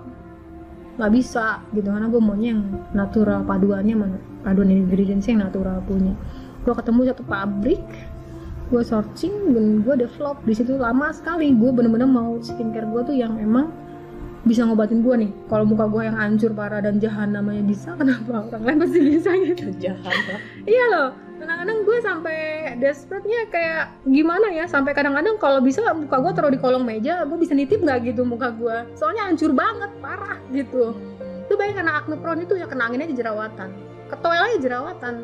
nggak 0.98 1.14
bisa 1.14 1.62
gitu 1.70 1.86
karena 1.94 2.10
gue 2.10 2.18
maunya 2.18 2.58
yang 2.58 2.62
natural 2.90 3.46
paduannya 3.46 3.94
mana 3.94 4.18
paduan 4.42 4.70
ingredients 4.70 5.26
yang 5.26 5.42
natural 5.42 5.82
punya. 5.84 6.14
Gue 6.62 6.74
ketemu 6.74 7.00
satu 7.10 7.22
pabrik 7.24 7.82
gue 8.68 8.82
searching 8.84 9.56
dan 9.56 9.66
gue 9.80 9.94
develop. 10.04 10.44
Di 10.44 10.54
situ 10.54 10.76
lama 10.76 11.08
sekali. 11.12 11.52
Gue 11.56 11.72
bener-bener 11.72 12.08
mau 12.08 12.36
skincare 12.40 12.88
gue 12.88 13.02
tuh 13.08 13.16
yang 13.16 13.40
emang 13.40 13.72
bisa 14.44 14.64
ngobatin 14.64 15.00
gue 15.00 15.14
nih. 15.28 15.30
Kalau 15.48 15.64
muka 15.64 15.88
gue 15.88 16.02
yang 16.04 16.16
hancur 16.16 16.52
parah 16.52 16.84
dan 16.84 17.00
jahan 17.00 17.32
namanya 17.32 17.64
bisa 17.64 17.92
kenapa 18.00 18.48
orang 18.48 18.62
lain 18.64 18.78
pasti 18.84 18.98
bisa 19.00 19.30
gitu? 19.34 19.64
Jahan 19.84 20.16
iya 20.68 20.84
loh. 20.92 21.10
Kadang-kadang 21.38 21.78
gue 21.86 21.98
sampai 22.02 22.38
desperate-nya 22.82 23.40
kayak 23.54 23.84
gimana 24.10 24.50
ya? 24.50 24.66
Sampai 24.66 24.90
kadang-kadang 24.90 25.38
kalau 25.38 25.62
bisa 25.62 25.86
muka 25.94 26.18
gue 26.18 26.32
taruh 26.34 26.50
di 26.50 26.58
kolong 26.58 26.82
meja 26.82 27.22
gue 27.22 27.38
bisa 27.38 27.54
nitip 27.54 27.78
nggak 27.78 28.10
gitu 28.10 28.26
muka 28.26 28.50
gue 28.58 28.90
soalnya 28.98 29.30
hancur 29.30 29.54
banget 29.54 29.90
parah 30.02 30.38
gitu. 30.50 30.98
Itu 31.46 31.54
banyak 31.56 31.78
karena 31.78 31.92
acne 32.04 32.16
prone 32.20 32.42
itu 32.44 32.58
ya 32.58 32.66
kena 32.68 32.90
angin 32.90 33.06
aja 33.06 33.14
jerawatan 33.24 33.70
ketoel 34.08 34.42
aja 34.42 34.58
jerawatan 34.60 35.14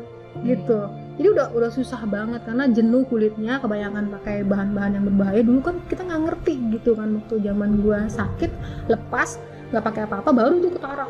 gitu. 0.43 0.79
Jadi 1.15 1.27
udah 1.31 1.47
udah 1.55 1.71
susah 1.71 2.03
banget 2.11 2.43
karena 2.43 2.67
jenuh 2.67 3.07
kulitnya 3.07 3.63
kebanyakan 3.63 4.11
pakai 4.19 4.43
bahan-bahan 4.43 4.99
yang 4.99 5.05
berbahaya. 5.07 5.41
Dulu 5.41 5.59
kan 5.63 5.75
kita 5.87 6.03
nggak 6.03 6.21
ngerti 6.27 6.53
gitu 6.75 6.91
kan 6.97 7.15
waktu 7.15 7.35
zaman 7.39 7.79
gue 7.79 7.99
sakit 8.11 8.51
lepas 8.91 9.39
nggak 9.71 9.83
pakai 9.83 10.01
apa-apa 10.03 10.29
baru 10.35 10.59
tuh 10.59 10.71
ketara. 10.75 11.07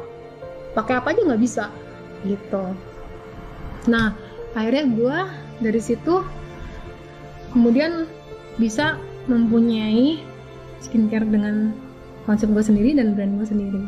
Pakai 0.77 0.93
apa 1.01 1.07
aja 1.15 1.21
nggak 1.25 1.41
bisa 1.41 1.65
gitu. 2.21 2.63
Nah 3.89 4.13
akhirnya 4.53 4.85
gue 4.93 5.17
dari 5.65 5.81
situ 5.81 6.21
kemudian 7.49 8.05
bisa 8.61 9.01
mempunyai 9.25 10.21
skincare 10.85 11.25
dengan 11.25 11.73
konsep 12.29 12.45
gue 12.53 12.61
sendiri 12.61 12.93
dan 12.93 13.17
brand 13.17 13.41
gue 13.41 13.47
sendiri. 13.49 13.81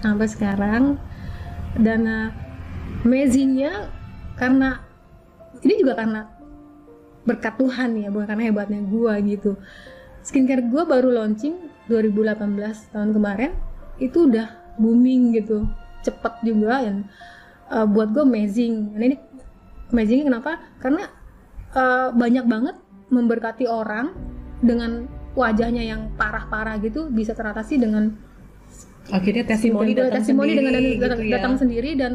Sampai 0.00 0.26
sekarang 0.32 0.96
dan 1.76 2.08
uh, 2.08 2.28
amazingnya 3.02 3.90
karena 4.38 4.82
ini 5.62 5.74
juga 5.78 5.94
karena 5.98 6.30
berkat 7.22 7.54
Tuhan 7.54 7.94
ya 7.98 8.08
bukan 8.10 8.26
karena 8.26 8.44
hebatnya 8.50 8.80
gue 8.82 9.14
gitu. 9.30 9.52
Skincare 10.22 10.62
gue 10.66 10.82
baru 10.86 11.10
launching 11.10 11.70
2018 11.90 12.94
tahun 12.94 13.10
kemarin 13.14 13.50
itu 13.98 14.30
udah 14.30 14.78
booming 14.78 15.34
gitu 15.34 15.66
cepet 16.02 16.34
juga 16.42 16.82
dan 16.82 16.96
uh, 17.70 17.86
buat 17.86 18.10
gue 18.10 18.22
amazing. 18.26 18.98
Dan 18.98 19.02
ini 19.14 19.16
amazing 19.94 20.26
kenapa? 20.26 20.58
Karena 20.82 21.10
uh, 21.74 22.10
banyak 22.14 22.46
banget 22.46 22.76
memberkati 23.12 23.68
orang 23.68 24.14
dengan 24.62 25.06
wajahnya 25.34 25.82
yang 25.84 26.12
parah-parah 26.16 26.78
gitu 26.80 27.08
bisa 27.08 27.32
teratasi 27.32 27.80
dengan 27.80 28.14
akhirnya 29.10 29.44
testimoni 29.48 29.92
datang 29.96 30.22
testimoni 30.22 30.54
sendiri, 30.54 30.60
dengan 30.62 30.72
gitu 30.80 31.02
datang, 31.02 31.20
ya. 31.20 31.32
datang 31.34 31.54
sendiri 31.58 31.90
dan 31.98 32.12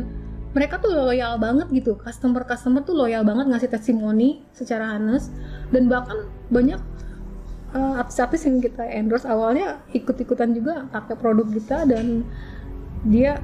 mereka 0.57 0.81
tuh 0.81 0.89
loyal 0.89 1.37
banget 1.37 1.69
gitu. 1.69 1.93
Customer 2.01 2.41
customer 2.41 2.81
tuh 2.81 2.97
loyal 2.97 3.21
banget 3.21 3.45
ngasih 3.45 3.69
testimoni 3.69 4.41
secara 4.57 4.97
honest. 4.97 5.29
Dan 5.69 5.85
bahkan 5.85 6.25
banyak 6.49 6.81
uh, 7.77 8.01
artis-artis 8.01 8.49
yang 8.49 8.57
kita 8.57 8.81
endorse 8.89 9.29
awalnya 9.29 9.85
ikut-ikutan 9.93 10.57
juga 10.57 10.89
pakai 10.89 11.13
produk 11.13 11.45
kita 11.45 11.85
dan 11.85 12.25
dia 13.05 13.37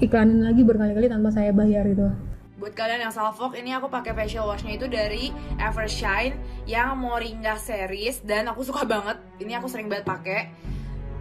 iklanin 0.00 0.48
lagi 0.48 0.64
berkali-kali 0.64 1.12
tanpa 1.12 1.28
saya 1.28 1.52
bayar 1.52 1.84
gitu. 1.84 2.08
Buat 2.56 2.76
kalian 2.76 3.08
yang 3.08 3.12
salfok, 3.12 3.56
ini 3.56 3.76
aku 3.76 3.88
pakai 3.88 4.12
facial 4.16 4.48
washnya 4.48 4.76
itu 4.76 4.88
dari 4.88 5.32
Evershine 5.60 6.36
yang 6.64 6.96
Moringa 6.96 7.56
series. 7.56 8.20
Dan 8.24 8.48
aku 8.52 8.64
suka 8.64 8.84
banget. 8.84 9.16
Ini 9.40 9.60
aku 9.60 9.68
sering 9.68 9.88
banget 9.88 10.04
pakai 10.08 10.40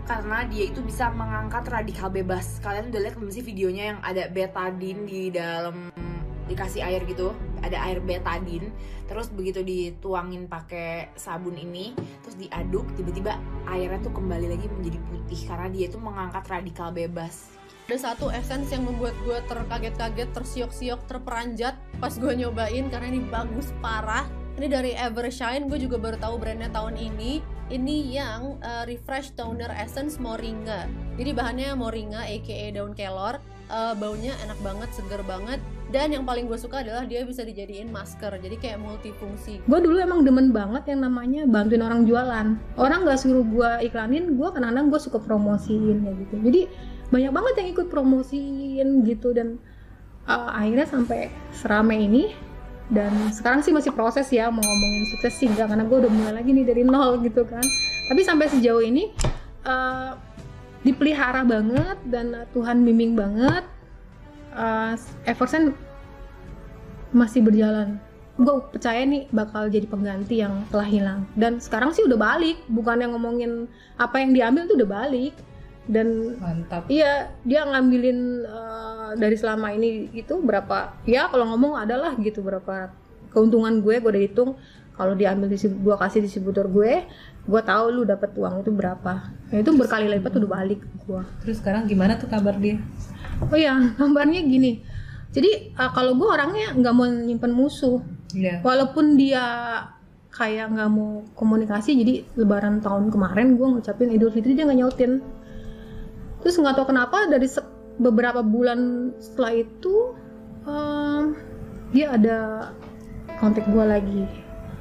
karena 0.09 0.41
dia 0.49 0.65
itu 0.65 0.81
bisa 0.81 1.13
mengangkat 1.13 1.69
radikal 1.69 2.09
bebas. 2.09 2.57
Kalian 2.65 2.89
udah 2.89 3.01
lihat 3.05 3.15
belum 3.21 3.29
sih 3.29 3.45
videonya 3.45 3.93
yang 3.93 3.99
ada 4.01 4.25
betadine 4.25 5.05
di 5.05 5.29
dalam 5.29 5.93
dikasih 6.49 6.81
air 6.81 7.05
gitu, 7.05 7.29
ada 7.61 7.77
air 7.85 8.01
betadine. 8.01 8.73
Terus 9.05 9.29
begitu 9.29 9.61
dituangin 9.61 10.49
pakai 10.49 11.13
sabun 11.13 11.53
ini, 11.53 11.93
terus 12.25 12.41
diaduk, 12.41 12.89
tiba-tiba 12.97 13.37
airnya 13.69 14.01
tuh 14.01 14.09
kembali 14.17 14.49
lagi 14.49 14.65
menjadi 14.65 14.97
putih 15.13 15.45
karena 15.45 15.69
dia 15.69 15.85
itu 15.85 16.01
mengangkat 16.01 16.41
radikal 16.49 16.89
bebas 16.89 17.53
ada 17.89 18.13
satu 18.13 18.29
essence 18.29 18.69
yang 18.69 18.85
membuat 18.85 19.17
gue 19.25 19.41
terkaget-kaget, 19.49 20.29
tersiok-siok, 20.29 21.09
terperanjat 21.09 21.73
pas 21.97 22.13
gue 22.13 22.33
nyobain 22.37 22.85
karena 22.85 23.09
ini 23.09 23.25
bagus 23.25 23.73
parah. 23.81 24.29
Ini 24.59 24.67
dari 24.67 24.91
Evershine, 24.91 25.71
gue 25.71 25.79
juga 25.79 25.95
baru 25.95 26.19
tahu 26.19 26.35
brandnya 26.35 26.67
tahun 26.75 26.99
ini. 26.99 27.39
Ini 27.71 27.95
yang 28.11 28.59
uh, 28.59 28.83
Refresh 28.83 29.31
Toner 29.39 29.71
Essence 29.71 30.19
Moringa. 30.19 30.83
Jadi 31.15 31.31
bahannya 31.31 31.79
Moringa, 31.79 32.27
aka 32.27 32.67
daun 32.75 32.91
kelor. 32.91 33.39
Uh, 33.71 33.95
baunya 33.95 34.35
enak 34.43 34.59
banget, 34.59 34.91
seger 34.91 35.23
banget. 35.23 35.63
Dan 35.95 36.11
yang 36.11 36.27
paling 36.27 36.51
gue 36.51 36.59
suka 36.59 36.83
adalah 36.83 37.07
dia 37.07 37.23
bisa 37.23 37.47
dijadiin 37.47 37.87
masker, 37.87 38.35
jadi 38.35 38.59
kayak 38.59 38.83
multifungsi. 38.83 39.63
Gue 39.63 39.79
dulu 39.79 39.95
emang 39.95 40.27
demen 40.27 40.51
banget 40.51 40.91
yang 40.91 41.07
namanya 41.07 41.47
bantuin 41.47 41.79
orang 41.79 42.03
jualan. 42.03 42.59
Orang 42.75 43.07
nggak 43.07 43.15
suruh 43.15 43.47
gue 43.47 43.87
iklanin, 43.87 44.35
gue 44.35 44.47
kadang-kadang 44.51 44.91
gue 44.91 44.99
suka 44.99 45.23
promosiin 45.23 46.03
ya 46.03 46.11
gitu. 46.27 46.35
Jadi 46.35 46.61
banyak 47.15 47.31
banget 47.31 47.53
yang 47.63 47.67
ikut 47.79 47.87
promosiin 47.87 49.07
gitu 49.07 49.31
dan 49.31 49.55
uh, 50.27 50.51
akhirnya 50.51 50.83
sampai 50.83 51.31
seramai 51.55 52.11
ini 52.11 52.48
dan 52.89 53.13
sekarang 53.29 53.61
sih 53.61 53.69
masih 53.69 53.93
proses 53.93 54.25
ya 54.33 54.49
mau 54.49 54.65
ngomongin 54.65 55.05
sukses 55.13 55.37
sih 55.37 55.45
enggak 55.45 55.69
karena 55.69 55.85
gue 55.85 55.97
udah 56.01 56.11
mulai 56.11 56.33
lagi 56.41 56.49
nih 56.57 56.65
dari 56.65 56.81
nol 56.81 57.21
gitu 57.21 57.45
kan. 57.45 57.61
Tapi 58.09 58.21
sampai 58.25 58.49
sejauh 58.49 58.81
ini 58.81 59.13
uh, 59.69 60.17
dipelihara 60.81 61.45
banget 61.45 61.97
dan 62.09 62.49
Tuhan 62.49 62.81
bimbing 62.81 63.13
banget 63.13 63.61
uh, 64.57 64.97
Eversen 65.29 65.77
masih 67.13 67.45
berjalan. 67.45 68.01
Gue 68.41 68.57
percaya 68.73 69.05
nih 69.05 69.29
bakal 69.29 69.69
jadi 69.69 69.85
pengganti 69.85 70.41
yang 70.41 70.65
telah 70.73 70.89
hilang. 70.89 71.29
Dan 71.37 71.61
sekarang 71.61 71.93
sih 71.93 72.01
udah 72.09 72.17
balik 72.17 72.57
bukan 72.73 73.05
yang 73.05 73.13
ngomongin 73.13 73.69
apa 74.01 74.17
yang 74.17 74.33
diambil 74.33 74.65
tuh 74.65 74.81
udah 74.81 74.89
balik 74.89 75.37
dan 75.89 76.37
Mantap. 76.37 76.85
iya 76.85 77.33
dia 77.41 77.65
ngambilin 77.65 78.45
uh, 78.45 79.11
dari 79.17 79.33
selama 79.33 79.73
ini 79.73 80.13
itu 80.13 80.37
berapa 80.37 80.93
ya 81.09 81.25
kalau 81.33 81.49
ngomong 81.49 81.81
adalah 81.81 82.13
gitu 82.21 82.45
berapa 82.45 82.93
keuntungan 83.33 83.81
gue 83.81 83.97
gue 83.97 84.09
udah 84.13 84.21
hitung 84.21 84.53
kalau 84.93 85.17
diambil 85.17 85.49
di 85.49 85.57
gue 85.57 85.95
kasih 85.97 86.21
distributor 86.21 86.69
gue 86.69 87.09
gue 87.49 87.61
tahu 87.65 87.85
lu 87.89 88.01
dapat 88.05 88.29
uang 88.37 88.61
itu 88.61 88.69
berapa 88.69 89.13
nah, 89.33 89.57
itu 89.57 89.71
berkali 89.73 90.05
lipat 90.13 90.37
udah 90.37 90.49
balik 90.61 90.81
gue 91.09 91.21
Terus 91.41 91.57
sekarang 91.57 91.89
gimana 91.89 92.21
tuh 92.21 92.29
kabar 92.29 92.53
dia? 92.61 92.77
oh 93.41 93.57
ya 93.65 93.73
gambarnya 93.97 94.45
gini 94.45 94.85
jadi 95.33 95.73
uh, 95.73 95.89
kalau 95.89 96.13
gue 96.13 96.29
orangnya 96.29 96.77
nggak 96.77 96.93
mau 96.93 97.09
nyimpen 97.09 97.49
musuh 97.49 97.97
Iya. 98.29 98.61
walaupun 98.61 99.17
dia 99.17 99.41
kayak 100.29 100.69
nggak 100.69 100.89
mau 100.93 101.25
komunikasi 101.33 101.97
jadi 101.97 102.13
lebaran 102.37 102.77
tahun 102.77 103.09
kemarin 103.09 103.57
gue 103.57 103.65
ngucapin 103.65 104.13
idul 104.13 104.29
fitri 104.29 104.53
dia 104.53 104.69
nggak 104.69 104.79
nyautin 104.85 105.25
terus 106.41 106.55
nggak 106.59 106.75
tahu 106.79 106.95
kenapa 106.95 107.27
dari 107.27 107.47
beberapa 107.99 108.39
bulan 108.39 109.11
setelah 109.19 109.53
itu 109.59 109.95
em, 110.63 111.35
dia 111.91 112.15
ada 112.15 112.37
kontak 113.39 113.67
gue 113.67 113.85
lagi. 113.85 114.23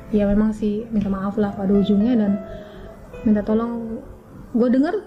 Ya 0.09 0.24
memang 0.24 0.56
sih 0.56 0.88
minta 0.88 1.12
maaf 1.12 1.36
lah 1.36 1.52
pada 1.52 1.68
ujungnya 1.68 2.16
dan 2.16 2.32
minta 3.26 3.44
tolong. 3.44 4.00
Gue 4.56 4.72
denger 4.72 5.04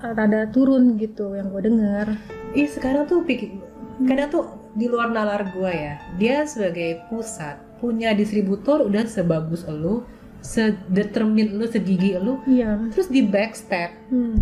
rada 0.00 0.46
turun 0.52 1.00
gitu 1.00 1.34
yang 1.34 1.50
gue 1.50 1.62
denger. 1.66 2.06
Ih 2.54 2.68
sekarang 2.70 3.08
tuh 3.10 3.26
pikir 3.26 3.58
kadang 4.04 4.28
tuh 4.28 4.44
di 4.76 4.92
luar 4.92 5.08
nalar 5.08 5.48
gua 5.56 5.72
ya 5.72 5.94
dia 6.20 6.44
sebagai 6.44 7.08
pusat 7.08 7.56
punya 7.80 8.12
distributor 8.12 8.84
udah 8.84 9.08
sebagus 9.08 9.64
elu 9.64 10.04
sedetermin 10.44 11.56
lu 11.56 11.64
segigi 11.64 12.14
elu. 12.14 12.38
Iya. 12.44 12.92
Terus 12.92 13.08
di 13.08 13.24
backstep 13.24 13.90
hmm. 14.12 14.36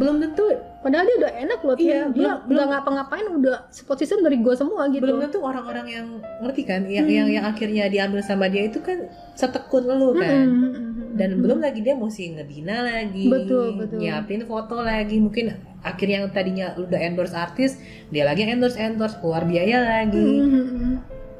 belum 0.00 0.24
tentu 0.24 0.48
padahal 0.88 1.04
dia 1.04 1.16
udah 1.18 1.32
enak 1.38 1.60
loh 1.60 1.76
Iya, 1.76 1.84
dia 1.84 2.00
belum- 2.08 2.40
belum- 2.48 2.68
ngapa-ngapain 2.70 3.26
udah 3.30 3.56
support 3.68 3.98
system 3.98 4.24
dari 4.24 4.40
gue 4.40 4.54
semua 4.54 4.88
gitu 4.88 5.04
belum 5.04 5.20
tentu 5.22 5.38
orang-orang 5.38 5.86
yang 5.86 6.06
ngerti 6.40 6.62
kan 6.64 6.80
yang 6.82 7.04
Hmm. 7.04 7.12
yang 7.14 7.28
yang 7.30 7.44
akhirnya 7.44 7.84
diambil 7.86 8.20
sama 8.20 8.48
dia 8.48 8.64
itu 8.64 8.80
kan 8.80 9.04
setekun 9.34 9.84
lu 9.84 10.16
kan 10.16 10.48
Hmm, 10.48 10.64
hmm, 10.64 10.72
hmm, 10.72 11.06
dan 11.14 11.28
hmm. 11.30 11.40
belum 11.40 11.58
lagi 11.60 11.80
dia 11.82 11.92
mesti 11.92 12.32
ngebina 12.32 12.76
lagi 12.80 13.28
Betul, 13.28 13.76
betul. 13.76 13.98
nyiapin 13.98 14.42
foto 14.42 14.80
lagi 14.80 15.16
mungkin 15.18 15.52
akhirnya 15.80 16.16
yang 16.18 16.32
tadinya 16.32 16.66
lu 16.72 16.86
udah 16.86 16.98
endorse 16.98 17.36
artis 17.36 17.76
dia 18.08 18.24
lagi 18.24 18.42
endorse 18.42 18.74
endorse 18.76 19.18
keluar 19.18 19.44
biaya 19.44 19.84
lagi 19.84 20.24
Hmm, 20.40 20.48
hmm, 20.48 20.66
hmm. 20.72 20.94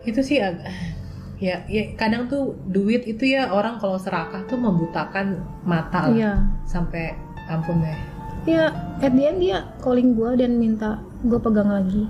itu 0.04 0.20
sih 0.20 0.38
agak 0.38 0.68
ya 1.40 1.64
ya 1.64 1.94
kadang 1.94 2.26
tuh 2.26 2.52
duit 2.66 3.06
itu 3.06 3.24
ya 3.24 3.48
orang 3.48 3.78
kalau 3.78 3.96
serakah 3.96 4.44
tuh 4.44 4.58
membutakan 4.58 5.38
mata 5.62 6.04
lah 6.04 6.12
Iya. 6.12 6.32
sampai 6.64 7.14
ampun 7.46 7.78
deh 7.78 8.17
Ya, 8.48 8.72
at 9.04 9.12
the 9.12 9.28
end 9.28 9.44
dia 9.44 9.68
calling 9.84 10.16
gue 10.16 10.40
dan 10.40 10.56
minta 10.56 11.04
gue 11.20 11.36
pegang 11.36 11.68
lagi. 11.68 12.08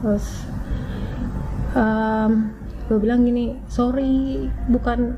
Terus 0.00 0.48
gue 2.88 2.98
bilang 2.98 3.22
gini, 3.22 3.54
sorry, 3.68 4.48
bukan 4.72 5.14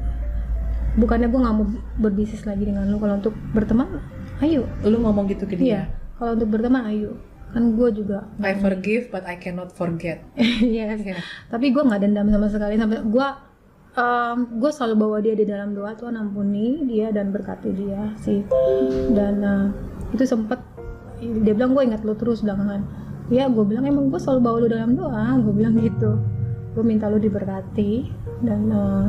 bukannya 0.98 1.30
gue 1.30 1.40
nggak 1.40 1.56
mau 1.56 1.66
berbisnis 2.02 2.42
lagi 2.42 2.66
dengan 2.66 2.90
lu. 2.90 2.98
Kalau 2.98 3.22
untuk 3.22 3.34
berteman, 3.54 4.02
ayo. 4.42 4.66
lu 4.82 4.98
ngomong 5.00 5.30
gitu 5.30 5.46
ke 5.46 5.54
Iya. 5.56 5.62
dia 5.62 5.82
Kalau 6.18 6.34
untuk 6.34 6.48
berteman, 6.50 6.90
ayo. 6.90 7.16
Kan 7.54 7.76
gue 7.76 7.88
juga. 7.94 8.26
I 8.42 8.56
forgive 8.58 9.12
but 9.12 9.22
I 9.28 9.36
cannot 9.36 9.70
forget 9.70 10.24
yes. 10.64 11.00
Iya. 11.00 11.22
Tapi 11.48 11.70
gue 11.70 11.82
nggak 11.84 12.00
dendam 12.02 12.28
sama 12.32 12.48
sekali 12.50 12.74
sampai 12.76 12.98
gue 13.04 13.26
gue 14.56 14.70
selalu 14.72 14.94
bawa 14.96 15.16
dia 15.20 15.36
di 15.36 15.44
dalam 15.44 15.76
doa 15.76 15.92
Tuhan 15.92 16.16
ampuni 16.16 16.80
dia 16.88 17.12
dan 17.12 17.28
berkati 17.28 17.76
dia 17.76 18.08
sih 18.24 18.40
dan 19.12 19.36
eh, 19.44 19.66
itu 20.12 20.24
sempet 20.28 20.60
dia 21.22 21.52
bilang 21.54 21.72
gue 21.72 21.82
ingat 21.86 22.02
lu 22.02 22.14
terus 22.18 22.42
belakangan. 22.42 22.82
Ya 23.30 23.46
gue 23.48 23.64
bilang 23.64 23.86
emang 23.86 24.10
gue 24.10 24.20
selalu 24.20 24.40
bawa 24.42 24.56
lu 24.60 24.68
dalam 24.68 24.90
doa. 24.98 25.38
Gue 25.40 25.54
bilang 25.54 25.78
gitu. 25.78 26.18
Gue 26.74 26.84
minta 26.84 27.06
lu 27.06 27.22
diberkati 27.22 28.10
dan 28.42 28.60
eh, 28.68 29.06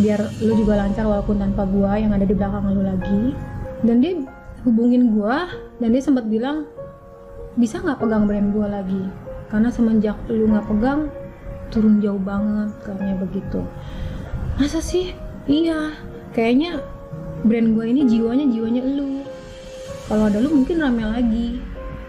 biar 0.00 0.20
lu 0.42 0.52
juga 0.56 0.80
lancar 0.80 1.04
walaupun 1.04 1.36
tanpa 1.38 1.68
gue 1.68 1.92
yang 2.00 2.12
ada 2.16 2.24
di 2.24 2.34
belakang 2.34 2.72
lu 2.72 2.82
lagi. 2.82 3.36
Dan 3.84 4.00
dia 4.00 4.16
hubungin 4.64 5.14
gue 5.14 5.36
dan 5.78 5.88
dia 5.92 6.02
sempat 6.02 6.26
bilang 6.26 6.64
bisa 7.60 7.78
nggak 7.80 8.00
pegang 8.00 8.24
brand 8.24 8.48
gue 8.50 8.66
lagi? 8.66 9.02
Karena 9.52 9.68
semenjak 9.68 10.16
lu 10.32 10.48
nggak 10.48 10.66
pegang 10.66 11.12
turun 11.70 12.00
jauh 12.00 12.18
banget 12.18 12.72
kayaknya 12.82 13.14
begitu. 13.20 13.60
Masa 14.56 14.80
sih? 14.80 15.12
Iya 15.46 15.92
kayaknya 16.32 16.82
brand 17.46 17.76
gue 17.76 17.84
ini 17.86 18.02
jiwanya 18.08 18.48
jiwanya 18.48 18.82
lu 18.82 19.25
kalau 20.06 20.30
ada 20.30 20.38
lu 20.38 20.50
mungkin 20.62 20.78
rame 20.82 21.02
lagi. 21.02 21.48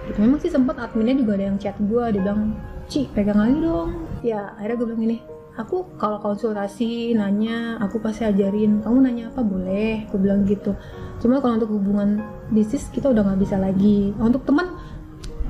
Gitu 0.08 0.18
memang 0.24 0.40
sih 0.40 0.54
sempat 0.54 0.80
adminnya 0.80 1.18
juga 1.20 1.36
ada 1.36 1.46
yang 1.52 1.58
chat 1.60 1.76
gue 1.82 2.04
dia 2.16 2.22
bilang 2.24 2.56
Ci 2.88 3.12
pegang 3.12 3.42
lagi 3.42 3.60
dong. 3.60 3.90
Ya 4.24 4.56
akhirnya 4.56 4.76
gue 4.80 4.88
bilang 4.88 5.02
gini 5.04 5.18
aku 5.58 5.98
kalau 5.98 6.22
konsultasi 6.22 7.18
nanya 7.18 7.82
aku 7.84 8.00
pasti 8.00 8.24
ajarin. 8.24 8.80
Kamu 8.86 8.98
nanya 9.04 9.34
apa? 9.34 9.44
Boleh 9.44 10.08
aku 10.08 10.16
bilang 10.22 10.48
gitu. 10.48 10.78
Cuma 11.20 11.42
kalau 11.44 11.60
untuk 11.60 11.74
hubungan 11.76 12.24
bisnis 12.54 12.88
kita 12.94 13.12
udah 13.12 13.26
nggak 13.26 13.42
bisa 13.44 13.60
lagi. 13.60 14.16
Untuk 14.16 14.48
teman 14.48 14.78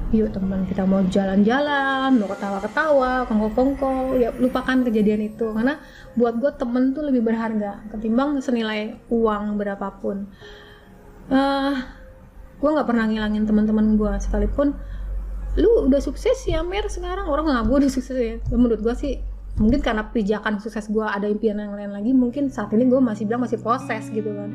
yuk 0.08 0.32
teman 0.32 0.64
kita 0.64 0.88
mau 0.88 1.04
jalan-jalan 1.04 2.16
mau 2.16 2.32
ketawa-ketawa 2.32 3.28
kongko-kongko 3.28 4.16
ya 4.16 4.32
lupakan 4.40 4.88
kejadian 4.88 5.30
itu. 5.30 5.54
Karena 5.54 5.78
buat 6.18 6.40
gue 6.40 6.50
temen 6.58 6.96
tuh 6.96 7.06
lebih 7.06 7.22
berharga 7.22 7.86
ketimbang 7.94 8.40
senilai 8.42 8.98
uang 9.14 9.60
berapapun. 9.60 10.32
Eh 11.28 11.97
gue 12.58 12.70
nggak 12.70 12.88
pernah 12.90 13.06
ngilangin 13.06 13.46
teman-teman 13.46 13.96
gue 13.96 14.12
sekalipun. 14.22 14.74
Lu 15.58 15.90
udah 15.90 16.02
sukses 16.02 16.38
ya 16.46 16.62
Mer. 16.62 16.90
Sekarang 16.90 17.30
orang 17.30 17.50
nggak 17.50 17.66
gue 17.70 17.78
udah 17.86 17.92
sukses 17.92 18.18
ya. 18.18 18.38
Menurut 18.54 18.82
gue 18.82 18.94
sih 18.98 19.14
mungkin 19.58 19.82
karena 19.82 20.06
pijakan 20.14 20.62
sukses 20.62 20.86
gue 20.86 21.02
ada 21.02 21.26
impian 21.26 21.58
yang 21.58 21.74
lain 21.74 21.90
lagi 21.90 22.14
mungkin 22.14 22.54
saat 22.54 22.70
ini 22.78 22.86
gue 22.86 23.02
masih 23.02 23.26
bilang 23.26 23.46
masih 23.46 23.58
proses 23.62 24.10
gitu 24.10 24.30
kan. 24.30 24.54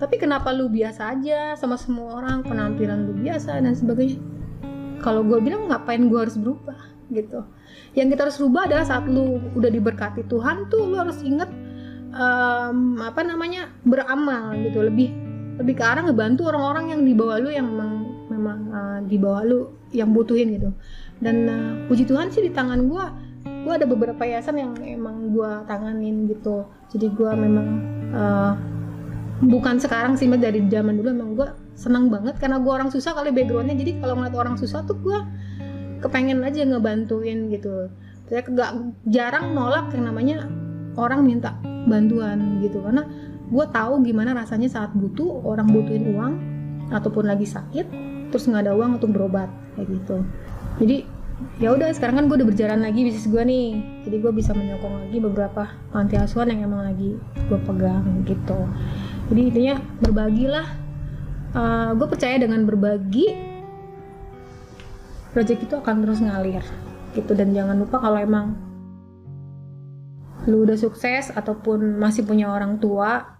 Tapi 0.00 0.16
kenapa 0.16 0.54
lu 0.54 0.72
biasa 0.72 1.12
aja 1.12 1.58
sama 1.60 1.76
semua 1.76 2.22
orang 2.22 2.40
penampilan 2.40 3.10
lu 3.10 3.12
biasa 3.20 3.60
dan 3.60 3.74
sebagainya? 3.76 4.16
Kalau 5.04 5.20
gue 5.26 5.38
bilang 5.44 5.68
ngapain 5.68 6.00
gue 6.08 6.18
harus 6.18 6.40
berubah 6.40 6.78
gitu? 7.12 7.44
Yang 7.92 8.16
kita 8.16 8.20
harus 8.30 8.38
rubah 8.38 8.62
adalah 8.70 8.86
saat 8.86 9.04
lu 9.10 9.42
udah 9.58 9.70
diberkati 9.70 10.24
Tuhan 10.30 10.70
tuh 10.70 10.88
lu 10.88 10.96
harus 10.96 11.20
inget 11.20 11.50
em, 12.14 12.96
apa 13.02 13.20
namanya 13.26 13.68
beramal 13.84 14.56
gitu. 14.62 14.80
Lebih 14.80 15.29
lebih 15.60 15.76
ke 15.76 15.84
arah 15.84 16.02
ngebantu 16.08 16.48
orang-orang 16.48 16.96
yang 16.96 17.00
di 17.04 17.12
bawah 17.12 17.36
lu 17.36 17.52
yang 17.52 17.68
memang 17.68 17.92
memang 18.32 18.58
eh, 18.72 18.98
di 19.04 19.16
bawah 19.20 19.42
lu 19.44 19.58
yang 19.92 20.10
butuhin 20.16 20.56
gitu. 20.56 20.72
Dan 21.20 21.36
eh, 21.44 21.72
puji 21.86 22.08
Tuhan 22.08 22.32
sih 22.32 22.40
di 22.40 22.50
tangan 22.50 22.88
gue 22.88 23.04
gue 23.40 23.72
ada 23.76 23.84
beberapa 23.84 24.24
yayasan 24.24 24.56
yang 24.56 24.72
emang 24.80 25.36
gue 25.36 25.50
tanganin 25.68 26.24
gitu. 26.32 26.64
Jadi 26.88 27.06
gue 27.12 27.30
memang 27.36 27.68
eh, 28.16 28.52
bukan 29.44 29.76
sekarang 29.76 30.16
sih 30.16 30.28
Mbak, 30.28 30.40
dari 30.40 30.60
zaman 30.72 30.96
dulu 30.96 31.08
emang 31.12 31.30
gue 31.36 31.48
senang 31.76 32.12
banget 32.12 32.36
karena 32.40 32.60
gue 32.60 32.72
orang 32.72 32.88
susah 32.88 33.12
kali 33.12 33.28
backgroundnya. 33.32 33.76
Jadi 33.76 34.00
kalau 34.00 34.16
ngeliat 34.16 34.36
orang 34.36 34.56
susah 34.56 34.80
tuh 34.88 34.96
gue 34.96 35.18
kepengen 36.00 36.40
aja 36.40 36.64
ngebantuin 36.64 37.52
gitu. 37.52 37.92
Saya 38.28 38.46
gak 38.46 38.94
jarang 39.10 39.52
nolak 39.52 39.92
yang 39.92 40.08
namanya 40.08 40.48
orang 40.96 41.24
minta 41.24 41.56
bantuan 41.88 42.60
gitu. 42.64 42.80
Karena 42.80 43.04
gue 43.50 43.66
tahu 43.74 44.06
gimana 44.06 44.30
rasanya 44.32 44.70
saat 44.70 44.94
butuh 44.94 45.42
orang 45.42 45.66
butuhin 45.68 46.14
uang 46.14 46.32
ataupun 46.94 47.26
lagi 47.26 47.46
sakit 47.50 47.86
terus 48.30 48.46
nggak 48.46 48.70
ada 48.70 48.72
uang 48.78 49.02
untuk 49.02 49.10
berobat 49.10 49.50
kayak 49.74 49.90
gitu. 49.90 50.22
Jadi 50.78 50.96
ya 51.58 51.74
udah 51.74 51.90
sekarang 51.90 52.22
kan 52.22 52.24
gue 52.30 52.36
udah 52.38 52.48
berjalan 52.48 52.80
lagi 52.80 53.02
bisnis 53.02 53.26
gue 53.26 53.42
nih. 53.42 53.68
Jadi 54.06 54.16
gue 54.22 54.32
bisa 54.32 54.54
menyokong 54.54 54.94
lagi 55.06 55.18
beberapa 55.18 55.62
panti 55.90 56.14
asuhan 56.14 56.54
yang 56.54 56.70
emang 56.70 56.86
lagi 56.86 57.18
gue 57.18 57.58
pegang 57.66 58.06
gitu. 58.24 58.60
Jadi 59.34 59.40
intinya 59.50 59.74
berbagilah. 59.98 60.68
Eh, 61.50 61.90
gue 61.98 62.06
percaya 62.06 62.38
dengan 62.38 62.62
berbagi 62.62 63.34
project 65.34 65.66
itu 65.66 65.74
akan 65.74 66.06
terus 66.06 66.22
ngalir 66.22 66.62
gitu. 67.18 67.34
Dan 67.34 67.50
jangan 67.50 67.82
lupa 67.82 67.98
kalau 67.98 68.22
emang 68.22 68.54
lu 70.46 70.64
udah 70.64 70.78
sukses 70.78 71.34
ataupun 71.34 71.98
masih 71.98 72.24
punya 72.24 72.48
orang 72.48 72.78
tua 72.80 73.39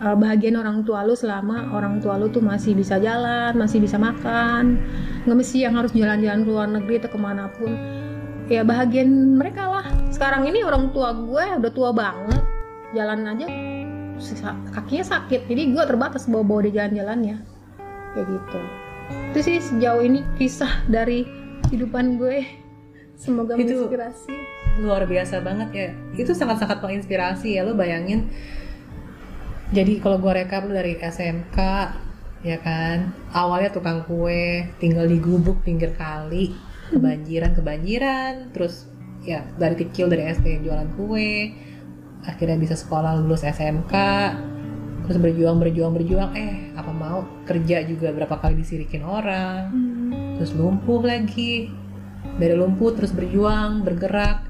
uh, 0.00 0.16
bahagian 0.16 0.56
orang 0.60 0.84
tua 0.84 1.04
lu 1.04 1.16
selama 1.16 1.72
orang 1.72 2.00
tua 2.00 2.20
lu 2.20 2.28
tuh 2.28 2.44
masih 2.44 2.76
bisa 2.76 3.00
jalan, 3.00 3.56
masih 3.56 3.80
bisa 3.80 3.96
makan, 3.96 4.80
nggak 5.24 5.36
mesti 5.36 5.64
yang 5.64 5.74
harus 5.76 5.92
jalan-jalan 5.92 6.44
ke 6.44 6.50
luar 6.50 6.68
negeri 6.68 6.94
atau 7.00 7.10
ke 7.12 7.18
mana 7.20 7.48
pun. 7.52 7.72
Ya 8.46 8.62
bahagian 8.62 9.36
mereka 9.36 9.66
lah. 9.66 9.86
Sekarang 10.14 10.46
ini 10.46 10.62
orang 10.62 10.94
tua 10.94 11.12
gue 11.12 11.44
udah 11.60 11.72
tua 11.74 11.90
banget, 11.90 12.42
jalan 12.94 13.26
aja 13.26 13.46
kakinya 14.72 15.04
sakit, 15.04 15.44
jadi 15.44 15.76
gue 15.76 15.84
terbatas 15.84 16.24
bawa-bawa 16.24 16.64
di 16.64 16.72
jalan-jalannya, 16.72 17.36
kayak 18.16 18.26
gitu. 18.32 18.60
Itu 19.36 19.38
sih 19.44 19.56
sejauh 19.60 20.00
ini 20.00 20.24
kisah 20.40 20.88
dari 20.88 21.28
kehidupan 21.68 22.16
gue. 22.16 22.46
Semoga 23.16 23.56
Itu- 23.56 23.88
menginspirasi. 23.88 24.34
luar 24.76 25.08
biasa 25.08 25.40
banget 25.40 25.68
ya 25.72 25.88
itu 26.20 26.36
sangat-sangat 26.36 26.84
menginspirasi 26.84 27.56
ya 27.56 27.64
lo 27.64 27.72
bayangin 27.72 28.28
jadi 29.74 29.98
kalau 29.98 30.22
gua 30.22 30.38
rekap 30.38 30.66
lu 30.66 30.74
dari 30.74 30.98
SMK 30.98 31.58
ya 32.46 32.58
kan 32.62 33.10
awalnya 33.34 33.74
tukang 33.74 34.06
kue 34.06 34.70
tinggal 34.78 35.08
di 35.08 35.18
gubuk 35.18 35.66
pinggir 35.66 35.90
kali 35.98 36.54
kebanjiran 36.94 37.50
kebanjiran 37.58 38.34
terus 38.54 38.86
ya 39.26 39.42
dari 39.58 39.74
kecil 39.74 40.06
dari 40.06 40.30
SD 40.30 40.62
jualan 40.62 40.86
kue 40.94 41.50
akhirnya 42.22 42.54
bisa 42.54 42.78
sekolah 42.78 43.18
lulus 43.18 43.42
SMK 43.42 43.94
terus 45.06 45.18
berjuang 45.18 45.58
berjuang 45.58 45.94
berjuang 45.94 46.30
eh 46.38 46.70
apa 46.78 46.90
mau 46.94 47.26
kerja 47.46 47.82
juga 47.82 48.14
berapa 48.14 48.38
kali 48.38 48.58
disirikin 48.58 49.02
orang 49.02 49.70
terus 50.38 50.54
lumpuh 50.54 51.02
lagi 51.02 51.70
dari 52.38 52.54
lumpuh 52.54 52.94
terus 52.94 53.10
berjuang 53.10 53.82
bergerak 53.82 54.46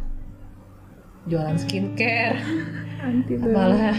jualan 1.29 1.57
skincare 1.57 2.41
malah 3.57 3.97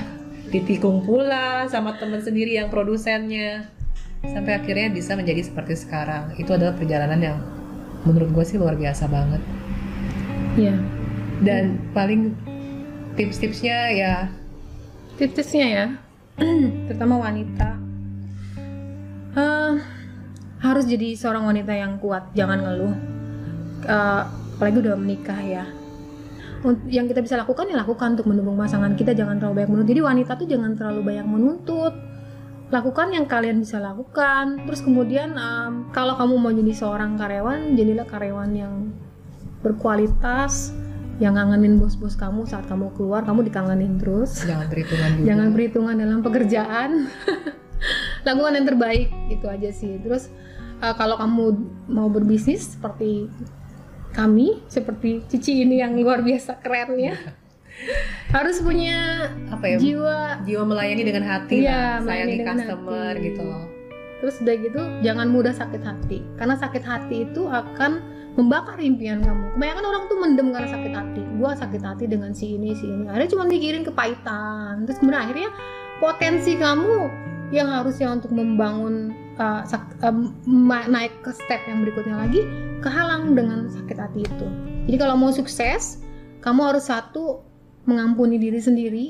ditikung 0.48 1.04
pula 1.04 1.68
sama 1.68 1.96
temen 2.00 2.24
sendiri 2.24 2.56
yang 2.56 2.72
produsennya. 2.72 3.68
Sampai 4.24 4.58
akhirnya 4.58 4.90
bisa 4.90 5.14
menjadi 5.14 5.46
seperti 5.46 5.78
sekarang. 5.78 6.34
Itu 6.40 6.56
adalah 6.56 6.74
perjalanan 6.74 7.20
yang 7.22 7.38
menurut 8.08 8.32
gue 8.32 8.44
sih 8.48 8.58
luar 8.58 8.80
biasa 8.80 9.06
banget. 9.12 9.44
Iya. 10.58 10.74
dan 11.38 11.78
paling 11.94 12.34
tips-tipsnya 13.14 13.94
ya. 13.94 14.14
Tips-tipsnya 15.22 15.66
ya, 15.70 15.86
terutama 16.90 17.30
wanita. 17.30 17.78
Eh, 19.38 19.74
harus 20.58 20.86
jadi 20.90 21.14
seorang 21.14 21.46
wanita 21.46 21.74
yang 21.78 22.02
kuat, 22.02 22.34
jangan 22.34 22.66
ngeluh. 22.66 22.96
Eh, 23.86 24.22
apalagi 24.58 24.78
udah 24.82 24.98
menikah 24.98 25.42
ya. 25.46 25.66
Yang 26.90 27.06
kita 27.14 27.20
bisa 27.24 27.36
lakukan 27.38 27.70
ya 27.70 27.76
lakukan 27.78 28.18
untuk 28.18 28.28
mendukung 28.30 28.58
pasangan 28.58 28.94
kita, 28.98 29.14
jangan 29.14 29.38
terlalu 29.38 29.64
banyak 29.64 29.70
menuntut. 29.72 29.90
Jadi 29.94 30.02
wanita 30.02 30.32
tuh 30.38 30.48
jangan 30.50 30.72
terlalu 30.74 31.02
banyak 31.06 31.28
menuntut. 31.28 31.94
Lakukan 32.68 33.08
yang 33.16 33.26
kalian 33.30 33.64
bisa 33.64 33.80
lakukan. 33.80 34.66
Terus 34.68 34.82
kemudian 34.84 35.38
em, 35.38 35.88
kalau 35.96 36.20
kamu 36.20 36.34
mau 36.36 36.52
jadi 36.52 36.74
seorang 36.74 37.16
karyawan, 37.16 37.78
jadilah 37.80 38.08
karyawan 38.10 38.52
yang 38.52 38.74
berkualitas, 39.64 40.76
yang 41.18 41.34
ngangenin 41.34 41.82
bos-bos 41.82 42.14
kamu 42.14 42.46
saat 42.46 42.70
kamu 42.70 42.94
keluar, 42.94 43.26
kamu 43.26 43.50
dikangenin 43.50 43.98
terus 43.98 44.46
jangan 44.46 44.70
perhitungan 44.70 45.10
juga 45.18 45.26
jangan 45.26 45.48
perhitungan 45.50 45.96
dalam 45.98 46.20
pekerjaan 46.22 46.90
lakukan 48.26 48.54
yang 48.54 48.68
terbaik 48.70 49.10
itu 49.34 49.46
aja 49.50 49.70
sih 49.74 49.98
terus 49.98 50.30
uh, 50.82 50.94
kalau 50.94 51.18
kamu 51.18 51.44
mau 51.90 52.08
berbisnis 52.10 52.78
seperti 52.78 53.30
kami 54.18 54.66
seperti 54.66 55.22
Cici 55.30 55.62
ini 55.62 55.78
yang 55.78 55.94
luar 55.94 56.26
biasa 56.26 56.58
keren 56.66 56.98
ya 56.98 57.14
harus 58.36 58.58
punya 58.60 59.30
apa 59.54 59.66
ya? 59.70 59.78
jiwa. 59.78 60.20
Jiwa 60.44 60.64
melayani 60.66 61.04
dengan 61.06 61.24
hati 61.26 61.64
lah 61.64 62.02
melayani 62.02 62.42
sayangi 62.42 62.46
customer 62.46 63.12
hati. 63.14 63.26
gitu 63.32 63.42
loh. 63.46 63.64
Terus 64.18 64.36
udah 64.42 64.56
gitu 64.58 64.82
jangan 65.06 65.28
mudah 65.30 65.54
sakit 65.54 65.82
hati. 65.86 66.20
Karena 66.42 66.56
sakit 66.58 66.84
hati 66.84 67.30
itu 67.30 67.46
akan 67.46 68.02
membakar 68.38 68.78
impian 68.82 69.22
kamu. 69.22 69.54
Kebanyakan 69.58 69.86
orang 69.86 70.04
tuh 70.10 70.18
mendem 70.18 70.48
karena 70.54 70.70
sakit 70.70 70.94
hati. 70.94 71.22
Gua 71.38 71.52
sakit 71.54 71.82
hati 71.82 72.06
dengan 72.10 72.34
si 72.34 72.58
ini 72.58 72.74
si 72.74 72.86
ini. 72.90 73.06
Akhirnya 73.10 73.30
cuma 73.38 73.44
mikirin 73.46 73.86
kepahitan. 73.86 74.90
Terus 74.90 74.98
kemudian 74.98 75.22
akhirnya 75.22 75.50
potensi 76.02 76.58
kamu 76.58 76.98
yang 77.54 77.70
harusnya 77.72 78.12
untuk 78.12 78.34
membangun 78.34 79.14
uh, 79.38 79.62
sak- 79.66 79.98
um, 80.04 80.34
ma- 80.46 80.90
naik 80.90 81.14
ke 81.24 81.32
step 81.34 81.62
yang 81.66 81.86
berikutnya 81.86 82.18
lagi 82.18 82.42
kehalang 82.82 83.34
dengan 83.34 83.70
sakit 83.70 83.98
hati 83.98 84.20
itu. 84.26 84.48
Jadi 84.90 84.98
kalau 85.00 85.16
mau 85.18 85.32
sukses 85.34 86.02
kamu 86.42 86.62
harus 86.74 86.88
satu 86.90 87.42
mengampuni 87.88 88.38
diri 88.38 88.60
sendiri. 88.62 89.06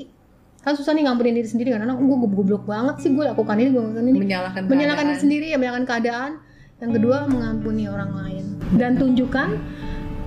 Kan 0.58 0.74
susah 0.74 0.90
nih 0.90 1.06
ngampunin 1.06 1.38
diri 1.38 1.48
sendiri 1.48 1.68
karena 1.70 1.94
gue 1.94 2.16
goblok 2.34 2.66
banget 2.66 3.00
sih 3.06 3.10
gue 3.14 3.24
lakukan 3.24 3.56
ini 3.56 3.70
gue 3.72 3.82
lakukan 3.82 4.04
ini. 4.04 4.18
Menyalahkan 4.18 4.62
menyalahkan 4.66 5.04
diri 5.14 5.20
sendiri 5.20 5.46
ya 5.54 5.56
menyalahkan 5.56 5.86
keadaan. 5.86 6.32
Yang 6.78 6.90
kedua 7.02 7.26
mengampuni 7.26 7.90
orang 7.90 8.10
lain. 8.14 8.44
Dan 8.74 8.98
tunjukkan 8.98 9.58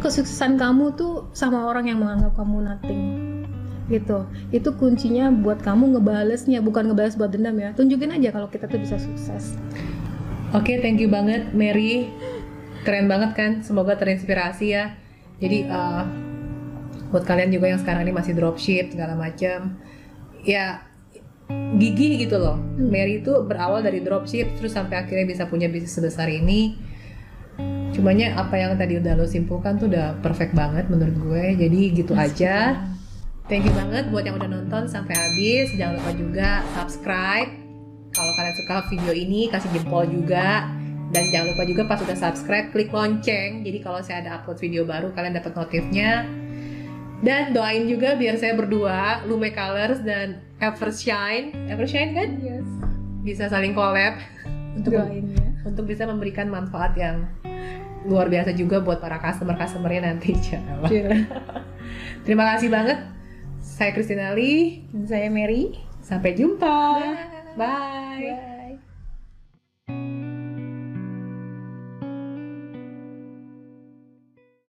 kesuksesan 0.02 0.60
kamu 0.60 0.96
tuh 0.98 1.30
sama 1.32 1.68
orang 1.68 1.88
yang 1.92 2.00
menganggap 2.00 2.36
kamu 2.36 2.58
nothing. 2.64 3.02
Gitu. 3.92 4.24
Itu 4.56 4.72
kuncinya 4.80 5.32
buat 5.36 5.60
kamu 5.64 6.00
ngebalesnya 6.00 6.64
bukan 6.64 6.92
ngebales 6.92 7.20
buat 7.20 7.36
dendam 7.36 7.60
ya. 7.60 7.76
Tunjukin 7.76 8.16
aja 8.16 8.32
kalau 8.32 8.48
kita 8.48 8.72
tuh 8.72 8.80
bisa 8.80 8.96
sukses 9.00 9.60
Oke, 10.52 10.84
thank 10.84 11.00
you 11.00 11.08
banget 11.08 11.56
Mary. 11.56 12.12
Keren 12.84 13.08
banget 13.08 13.32
kan? 13.40 13.52
Semoga 13.64 13.96
terinspirasi 13.96 14.76
ya. 14.76 15.00
Jadi 15.40 15.64
uh, 15.72 16.04
buat 17.08 17.24
kalian 17.24 17.56
juga 17.56 17.72
yang 17.72 17.80
sekarang 17.80 18.04
ini 18.04 18.12
masih 18.12 18.36
dropship 18.36 18.92
segala 18.92 19.16
macam, 19.16 19.80
ya 20.44 20.84
gigih 21.80 22.28
gitu 22.28 22.36
loh. 22.36 22.60
Mary 22.76 23.24
itu 23.24 23.32
berawal 23.48 23.80
dari 23.80 24.04
dropship 24.04 24.60
terus 24.60 24.76
sampai 24.76 25.00
akhirnya 25.00 25.24
bisa 25.24 25.48
punya 25.48 25.72
bisnis 25.72 25.96
sebesar 25.96 26.28
ini. 26.28 26.76
Cumanya 27.96 28.36
apa 28.36 28.60
yang 28.60 28.76
tadi 28.76 29.00
udah 29.00 29.16
lo 29.16 29.28
simpulkan 29.32 29.80
tuh 29.80 29.88
udah 29.88 30.20
perfect 30.20 30.52
banget 30.52 30.92
menurut 30.92 31.16
gue. 31.16 31.46
Jadi 31.64 31.82
gitu 31.96 32.12
aja. 32.12 32.76
Thank 33.48 33.72
you 33.72 33.74
banget 33.76 34.12
buat 34.12 34.28
yang 34.28 34.36
udah 34.36 34.52
nonton 34.52 34.92
sampai 34.92 35.16
habis. 35.16 35.72
Jangan 35.80 35.96
lupa 35.96 36.12
juga 36.12 36.50
subscribe 36.76 37.61
kalau 38.12 38.32
kalian 38.36 38.56
suka 38.56 38.76
video 38.92 39.14
ini 39.16 39.48
kasih 39.48 39.72
jempol 39.76 40.04
juga. 40.08 40.68
Dan 41.12 41.28
jangan 41.28 41.52
lupa 41.52 41.64
juga 41.68 41.84
pas 41.92 42.00
udah 42.00 42.16
subscribe 42.16 42.72
klik 42.72 42.92
lonceng. 42.96 43.68
Jadi 43.68 43.84
kalau 43.84 44.00
saya 44.00 44.24
ada 44.24 44.40
upload 44.40 44.64
video 44.64 44.88
baru 44.88 45.12
kalian 45.12 45.36
dapat 45.36 45.52
notifnya. 45.60 46.24
Dan 47.22 47.52
doain 47.54 47.86
juga 47.86 48.16
biar 48.18 48.40
saya 48.40 48.58
berdua 48.58 49.22
Lume 49.30 49.54
Colors 49.54 50.02
dan 50.02 50.42
Evershine 50.58 51.54
Evershine 51.70 52.12
kan? 52.18 52.30
Yes. 52.40 52.68
Bisa 53.22 53.52
saling 53.52 53.76
collab. 53.76 54.18
Untuk 54.72 54.96
doain 54.96 55.36
ya. 55.36 55.48
untuk 55.68 55.84
bisa 55.86 56.08
memberikan 56.08 56.48
manfaat 56.48 56.96
yang 56.96 57.28
luar 58.08 58.32
biasa 58.32 58.56
juga 58.56 58.82
buat 58.82 59.04
para 59.04 59.20
customer 59.22 59.54
customernya 59.60 60.16
nanti 60.16 60.32
insyaallah. 60.34 60.90
terima 62.26 62.56
kasih 62.56 62.72
banget. 62.72 63.04
Saya 63.60 63.92
Christina 63.92 64.32
Lee. 64.32 64.88
Dan 64.96 65.06
saya 65.06 65.28
Mary. 65.28 65.76
Sampai 66.02 66.34
jumpa 66.34 66.72
bye. 67.56 68.36
Bye. 68.36 68.51